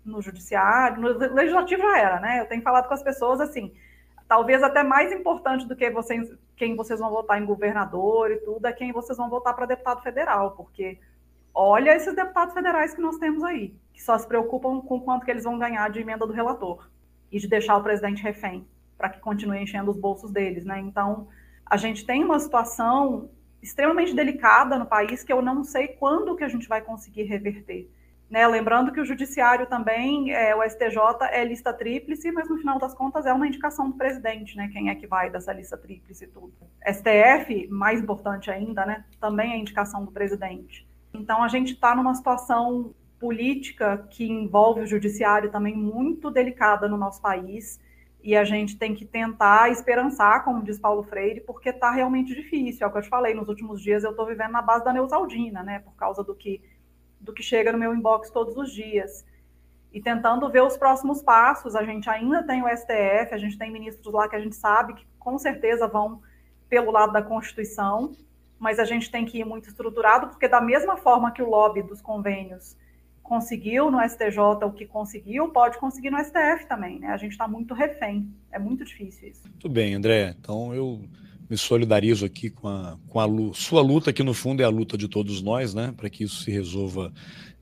no 0.04 0.22
judiciário, 0.22 1.00
no 1.00 1.08
legislativo 1.34 1.82
já 1.82 1.98
era, 1.98 2.20
né? 2.20 2.40
Eu 2.40 2.46
tenho 2.46 2.62
falado 2.62 2.88
com 2.88 2.94
as 2.94 3.02
pessoas 3.02 3.40
assim, 3.40 3.72
talvez 4.26 4.62
até 4.62 4.82
mais 4.82 5.12
importante 5.12 5.66
do 5.66 5.76
que 5.76 5.90
vocês, 5.90 6.32
quem 6.56 6.74
vocês 6.74 7.00
vão 7.00 7.10
votar 7.10 7.40
em 7.40 7.44
governador 7.44 8.30
e 8.30 8.36
tudo, 8.38 8.64
é 8.66 8.72
quem 8.72 8.92
vocês 8.92 9.18
vão 9.18 9.28
votar 9.28 9.54
para 9.54 9.66
deputado 9.66 10.02
federal, 10.02 10.52
porque 10.52 10.98
olha 11.54 11.94
esses 11.94 12.14
deputados 12.14 12.54
federais 12.54 12.94
que 12.94 13.00
nós 13.00 13.18
temos 13.18 13.44
aí, 13.44 13.74
que 14.00 14.04
só 14.06 14.16
se 14.16 14.26
preocupam 14.26 14.80
com 14.80 14.98
quanto 14.98 15.26
que 15.26 15.30
eles 15.30 15.44
vão 15.44 15.58
ganhar 15.58 15.90
de 15.90 16.00
emenda 16.00 16.26
do 16.26 16.32
relator 16.32 16.88
e 17.30 17.38
de 17.38 17.46
deixar 17.46 17.76
o 17.76 17.82
presidente 17.82 18.22
refém, 18.22 18.66
para 18.96 19.10
que 19.10 19.20
continue 19.20 19.62
enchendo 19.62 19.90
os 19.90 19.98
bolsos 19.98 20.32
deles, 20.32 20.64
né? 20.64 20.80
Então, 20.80 21.28
a 21.66 21.76
gente 21.76 22.06
tem 22.06 22.24
uma 22.24 22.40
situação 22.40 23.28
extremamente 23.62 24.14
delicada 24.14 24.78
no 24.78 24.86
país 24.86 25.22
que 25.22 25.30
eu 25.30 25.42
não 25.42 25.62
sei 25.62 25.88
quando 25.88 26.34
que 26.34 26.42
a 26.42 26.48
gente 26.48 26.66
vai 26.66 26.80
conseguir 26.80 27.24
reverter. 27.24 27.90
Né, 28.30 28.46
lembrando 28.46 28.92
que 28.92 29.00
o 29.00 29.04
judiciário 29.04 29.66
também, 29.66 30.30
é, 30.30 30.54
o 30.54 30.62
STJ 30.62 30.96
é 31.32 31.44
lista 31.44 31.72
tríplice, 31.72 32.30
mas 32.30 32.48
no 32.48 32.56
final 32.56 32.78
das 32.78 32.94
contas 32.94 33.26
é 33.26 33.32
uma 33.32 33.46
indicação 33.46 33.90
do 33.90 33.96
presidente, 33.96 34.56
né? 34.56 34.70
Quem 34.72 34.88
é 34.88 34.94
que 34.94 35.06
vai 35.06 35.28
dessa 35.28 35.52
lista 35.52 35.76
tríplice 35.76 36.24
e 36.24 36.28
tudo. 36.28 36.54
STF, 36.86 37.66
mais 37.68 38.00
importante 38.00 38.48
ainda, 38.48 38.86
né? 38.86 39.04
Também 39.20 39.52
é 39.52 39.58
indicação 39.58 40.04
do 40.04 40.12
presidente. 40.12 40.88
Então 41.12 41.42
a 41.42 41.48
gente 41.48 41.72
está 41.72 41.94
numa 41.94 42.14
situação 42.14 42.94
política 43.20 44.08
que 44.10 44.24
envolve 44.24 44.80
o 44.80 44.86
judiciário 44.86 45.50
também 45.50 45.76
muito 45.76 46.30
delicada 46.30 46.88
no 46.88 46.96
nosso 46.96 47.20
país 47.20 47.78
e 48.22 48.34
a 48.36 48.44
gente 48.44 48.78
tem 48.78 48.94
que 48.94 49.04
tentar 49.04 49.70
esperançar, 49.70 50.44
como 50.44 50.62
diz 50.62 50.78
Paulo 50.78 51.02
Freire, 51.02 51.40
porque 51.40 51.68
está 51.68 51.90
realmente 51.90 52.34
difícil. 52.34 52.84
É 52.84 52.88
o 52.88 52.92
que 52.92 52.98
eu 52.98 53.02
te 53.02 53.08
falei, 53.08 53.34
nos 53.34 53.48
últimos 53.48 53.82
dias 53.82 54.04
eu 54.04 54.10
estou 54.10 54.26
vivendo 54.26 54.52
na 54.52 54.62
base 54.62 54.84
da 54.84 54.92
Neusaldina, 54.92 55.62
né? 55.62 55.78
Por 55.80 55.94
causa 55.94 56.24
do 56.24 56.34
que 56.34 56.62
do 57.20 57.34
que 57.34 57.42
chega 57.42 57.70
no 57.70 57.76
meu 57.76 57.94
inbox 57.94 58.30
todos 58.30 58.56
os 58.56 58.72
dias. 58.72 59.26
E 59.92 60.00
tentando 60.00 60.48
ver 60.50 60.62
os 60.62 60.78
próximos 60.78 61.22
passos, 61.22 61.76
a 61.76 61.84
gente 61.84 62.08
ainda 62.08 62.42
tem 62.42 62.62
o 62.62 62.68
STF, 62.68 63.34
a 63.34 63.36
gente 63.36 63.58
tem 63.58 63.70
ministros 63.70 64.14
lá 64.14 64.26
que 64.26 64.36
a 64.36 64.40
gente 64.40 64.56
sabe 64.56 64.94
que 64.94 65.06
com 65.18 65.36
certeza 65.36 65.86
vão 65.86 66.22
pelo 66.66 66.90
lado 66.90 67.12
da 67.12 67.20
Constituição, 67.20 68.12
mas 68.58 68.78
a 68.78 68.84
gente 68.84 69.10
tem 69.10 69.26
que 69.26 69.38
ir 69.38 69.44
muito 69.44 69.68
estruturado, 69.68 70.28
porque 70.28 70.48
da 70.48 70.62
mesma 70.62 70.96
forma 70.96 71.30
que 71.30 71.42
o 71.42 71.50
lobby 71.50 71.82
dos 71.82 72.00
convênios 72.00 72.74
conseguiu 73.30 73.92
no 73.92 74.00
STJ 74.02 74.40
o 74.64 74.72
que 74.72 74.84
conseguiu, 74.84 75.50
pode 75.50 75.78
conseguir 75.78 76.10
no 76.10 76.18
STF 76.18 76.66
também, 76.68 76.98
né? 76.98 77.10
A 77.10 77.16
gente 77.16 77.30
está 77.30 77.46
muito 77.46 77.72
refém, 77.74 78.28
é 78.50 78.58
muito 78.58 78.84
difícil 78.84 79.28
isso. 79.28 79.42
Muito 79.44 79.68
bem, 79.68 79.94
André. 79.94 80.34
Então 80.36 80.74
eu 80.74 81.00
me 81.48 81.56
solidarizo 81.56 82.26
aqui 82.26 82.50
com 82.50 82.66
a, 82.66 82.98
com 83.06 83.20
a 83.20 83.54
sua 83.54 83.82
luta, 83.82 84.12
que 84.12 84.24
no 84.24 84.34
fundo 84.34 84.62
é 84.62 84.64
a 84.64 84.68
luta 84.68 84.98
de 84.98 85.06
todos 85.06 85.40
nós, 85.42 85.72
né, 85.72 85.94
para 85.96 86.10
que 86.10 86.24
isso 86.24 86.42
se 86.42 86.50
resolva 86.50 87.12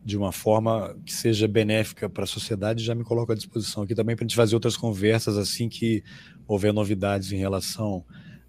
de 0.02 0.16
uma 0.16 0.32
forma 0.32 0.96
que 1.04 1.12
seja 1.12 1.46
benéfica 1.46 2.08
para 2.08 2.24
a 2.24 2.26
sociedade. 2.26 2.82
Já 2.82 2.94
me 2.94 3.04
coloco 3.04 3.32
à 3.32 3.34
disposição 3.34 3.82
aqui 3.82 3.94
também 3.94 4.16
para 4.16 4.24
a 4.24 4.26
gente 4.26 4.36
fazer 4.36 4.54
outras 4.54 4.74
conversas 4.74 5.36
assim 5.36 5.68
que 5.68 6.02
houver 6.46 6.72
novidades 6.72 7.30
em 7.30 7.36
relação 7.36 8.06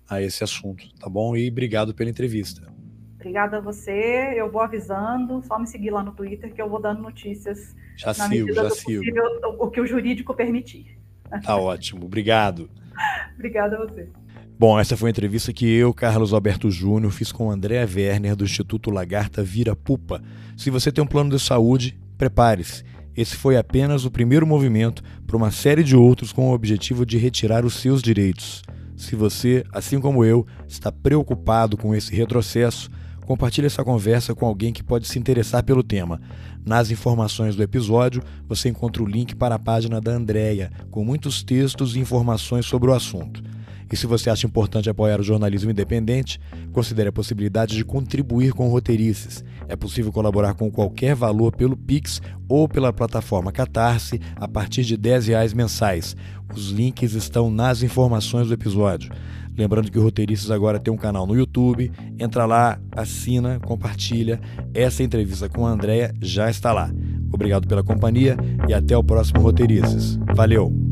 a 0.07 0.21
esse 0.21 0.41
assunto, 0.41 0.87
tá 0.97 1.09
bom? 1.09 1.35
E 1.35 1.49
obrigado 1.49 1.93
pela 1.93 2.09
entrevista. 2.09 2.78
Obrigada 3.19 3.57
a 3.57 3.59
você. 3.59 4.33
Eu 4.35 4.49
vou 4.49 4.61
avisando, 4.61 5.43
só 5.43 5.59
me 5.59 5.67
seguir 5.67 5.91
lá 5.91 6.01
no 6.01 6.13
Twitter 6.13 6.53
que 6.53 6.61
eu 6.61 6.69
vou 6.69 6.81
dando 6.81 7.01
notícias 7.01 7.75
já 7.97 8.07
na 8.07 8.29
sigo, 8.29 8.53
já 8.53 8.63
do 8.63 8.69
sigo. 8.73 8.99
possível, 8.99 9.23
o 9.59 9.69
que 9.69 9.81
o 9.81 9.85
jurídico 9.85 10.33
permitir. 10.33 10.97
Tá 11.43 11.57
ótimo. 11.57 12.05
Obrigado. 12.05 12.69
Obrigada 13.35 13.75
a 13.75 13.85
você. 13.85 14.07
Bom, 14.57 14.79
essa 14.79 14.95
foi 14.95 15.09
a 15.09 15.11
entrevista 15.11 15.51
que 15.51 15.69
eu, 15.69 15.93
Carlos 15.93 16.33
Alberto 16.33 16.71
Júnior, 16.71 17.11
fiz 17.11 17.31
com 17.31 17.51
Andréa 17.51 17.87
Werner, 17.87 18.35
do 18.35 18.45
Instituto 18.45 18.89
Lagarta 18.89 19.43
Vira 19.43 19.75
Pupa. 19.75 20.21
Se 20.57 20.69
você 20.69 20.91
tem 20.91 21.03
um 21.03 21.07
plano 21.07 21.29
de 21.29 21.39
saúde, 21.39 21.99
prepare-se. 22.17 22.83
Esse 23.15 23.35
foi 23.35 23.57
apenas 23.57 24.05
o 24.05 24.11
primeiro 24.11 24.47
movimento 24.47 25.03
para 25.27 25.35
uma 25.35 25.51
série 25.51 25.83
de 25.83 25.95
outros 25.95 26.31
com 26.31 26.49
o 26.49 26.53
objetivo 26.53 27.05
de 27.05 27.17
retirar 27.17 27.65
os 27.65 27.75
seus 27.75 28.01
direitos. 28.01 28.61
Se 28.95 29.15
você, 29.15 29.63
assim 29.71 29.99
como 29.99 30.25
eu, 30.25 30.45
está 30.67 30.91
preocupado 30.91 31.77
com 31.77 31.95
esse 31.95 32.13
retrocesso, 32.13 32.89
compartilhe 33.29 33.67
essa 33.67 33.83
conversa 33.83 34.33
com 34.33 34.43
alguém 34.43 34.73
que 34.73 34.81
pode 34.81 35.07
se 35.07 35.19
interessar 35.19 35.63
pelo 35.63 35.83
tema. 35.83 36.19
Nas 36.65 36.89
informações 36.89 37.55
do 37.55 37.61
episódio, 37.61 38.23
você 38.47 38.69
encontra 38.69 39.03
o 39.03 39.05
link 39.05 39.35
para 39.35 39.53
a 39.53 39.59
página 39.59 40.01
da 40.01 40.09
Andrea, 40.09 40.71
com 40.89 41.05
muitos 41.05 41.43
textos 41.43 41.95
e 41.95 41.99
informações 41.99 42.65
sobre 42.65 42.89
o 42.89 42.93
assunto. 42.93 43.43
E 43.91 43.95
se 43.95 44.07
você 44.07 44.31
acha 44.31 44.47
importante 44.47 44.89
apoiar 44.89 45.19
o 45.19 45.23
jornalismo 45.23 45.69
independente, 45.69 46.39
considere 46.73 47.09
a 47.09 47.11
possibilidade 47.11 47.75
de 47.75 47.85
contribuir 47.85 48.51
com 48.51 48.67
roteirices. 48.67 49.43
É 49.67 49.75
possível 49.75 50.11
colaborar 50.11 50.55
com 50.55 50.71
qualquer 50.71 51.13
valor 51.13 51.55
pelo 51.55 51.77
Pix 51.77 52.23
ou 52.47 52.67
pela 52.67 52.91
plataforma 52.91 53.51
Catarse 53.51 54.19
a 54.37 54.47
partir 54.47 54.83
de 54.83 54.95
R$ 54.95 55.19
reais 55.19 55.53
mensais. 55.53 56.15
Os 56.51 56.69
links 56.71 57.13
estão 57.13 57.51
nas 57.51 57.83
informações 57.83 58.47
do 58.47 58.55
episódio. 58.55 59.11
Lembrando 59.57 59.91
que 59.91 59.99
o 59.99 60.01
Roteiristas 60.01 60.51
agora 60.51 60.79
tem 60.79 60.93
um 60.93 60.97
canal 60.97 61.27
no 61.27 61.35
YouTube. 61.35 61.91
Entra 62.17 62.45
lá, 62.45 62.79
assina, 62.91 63.59
compartilha. 63.59 64.39
Essa 64.73 65.03
entrevista 65.03 65.49
com 65.49 65.65
a 65.65 65.71
Andrea 65.71 66.13
já 66.21 66.49
está 66.49 66.71
lá. 66.71 66.91
Obrigado 67.31 67.67
pela 67.67 67.83
companhia 67.83 68.37
e 68.67 68.73
até 68.73 68.97
o 68.97 69.03
próximo 69.03 69.41
Roteiristas. 69.41 70.17
Valeu! 70.33 70.88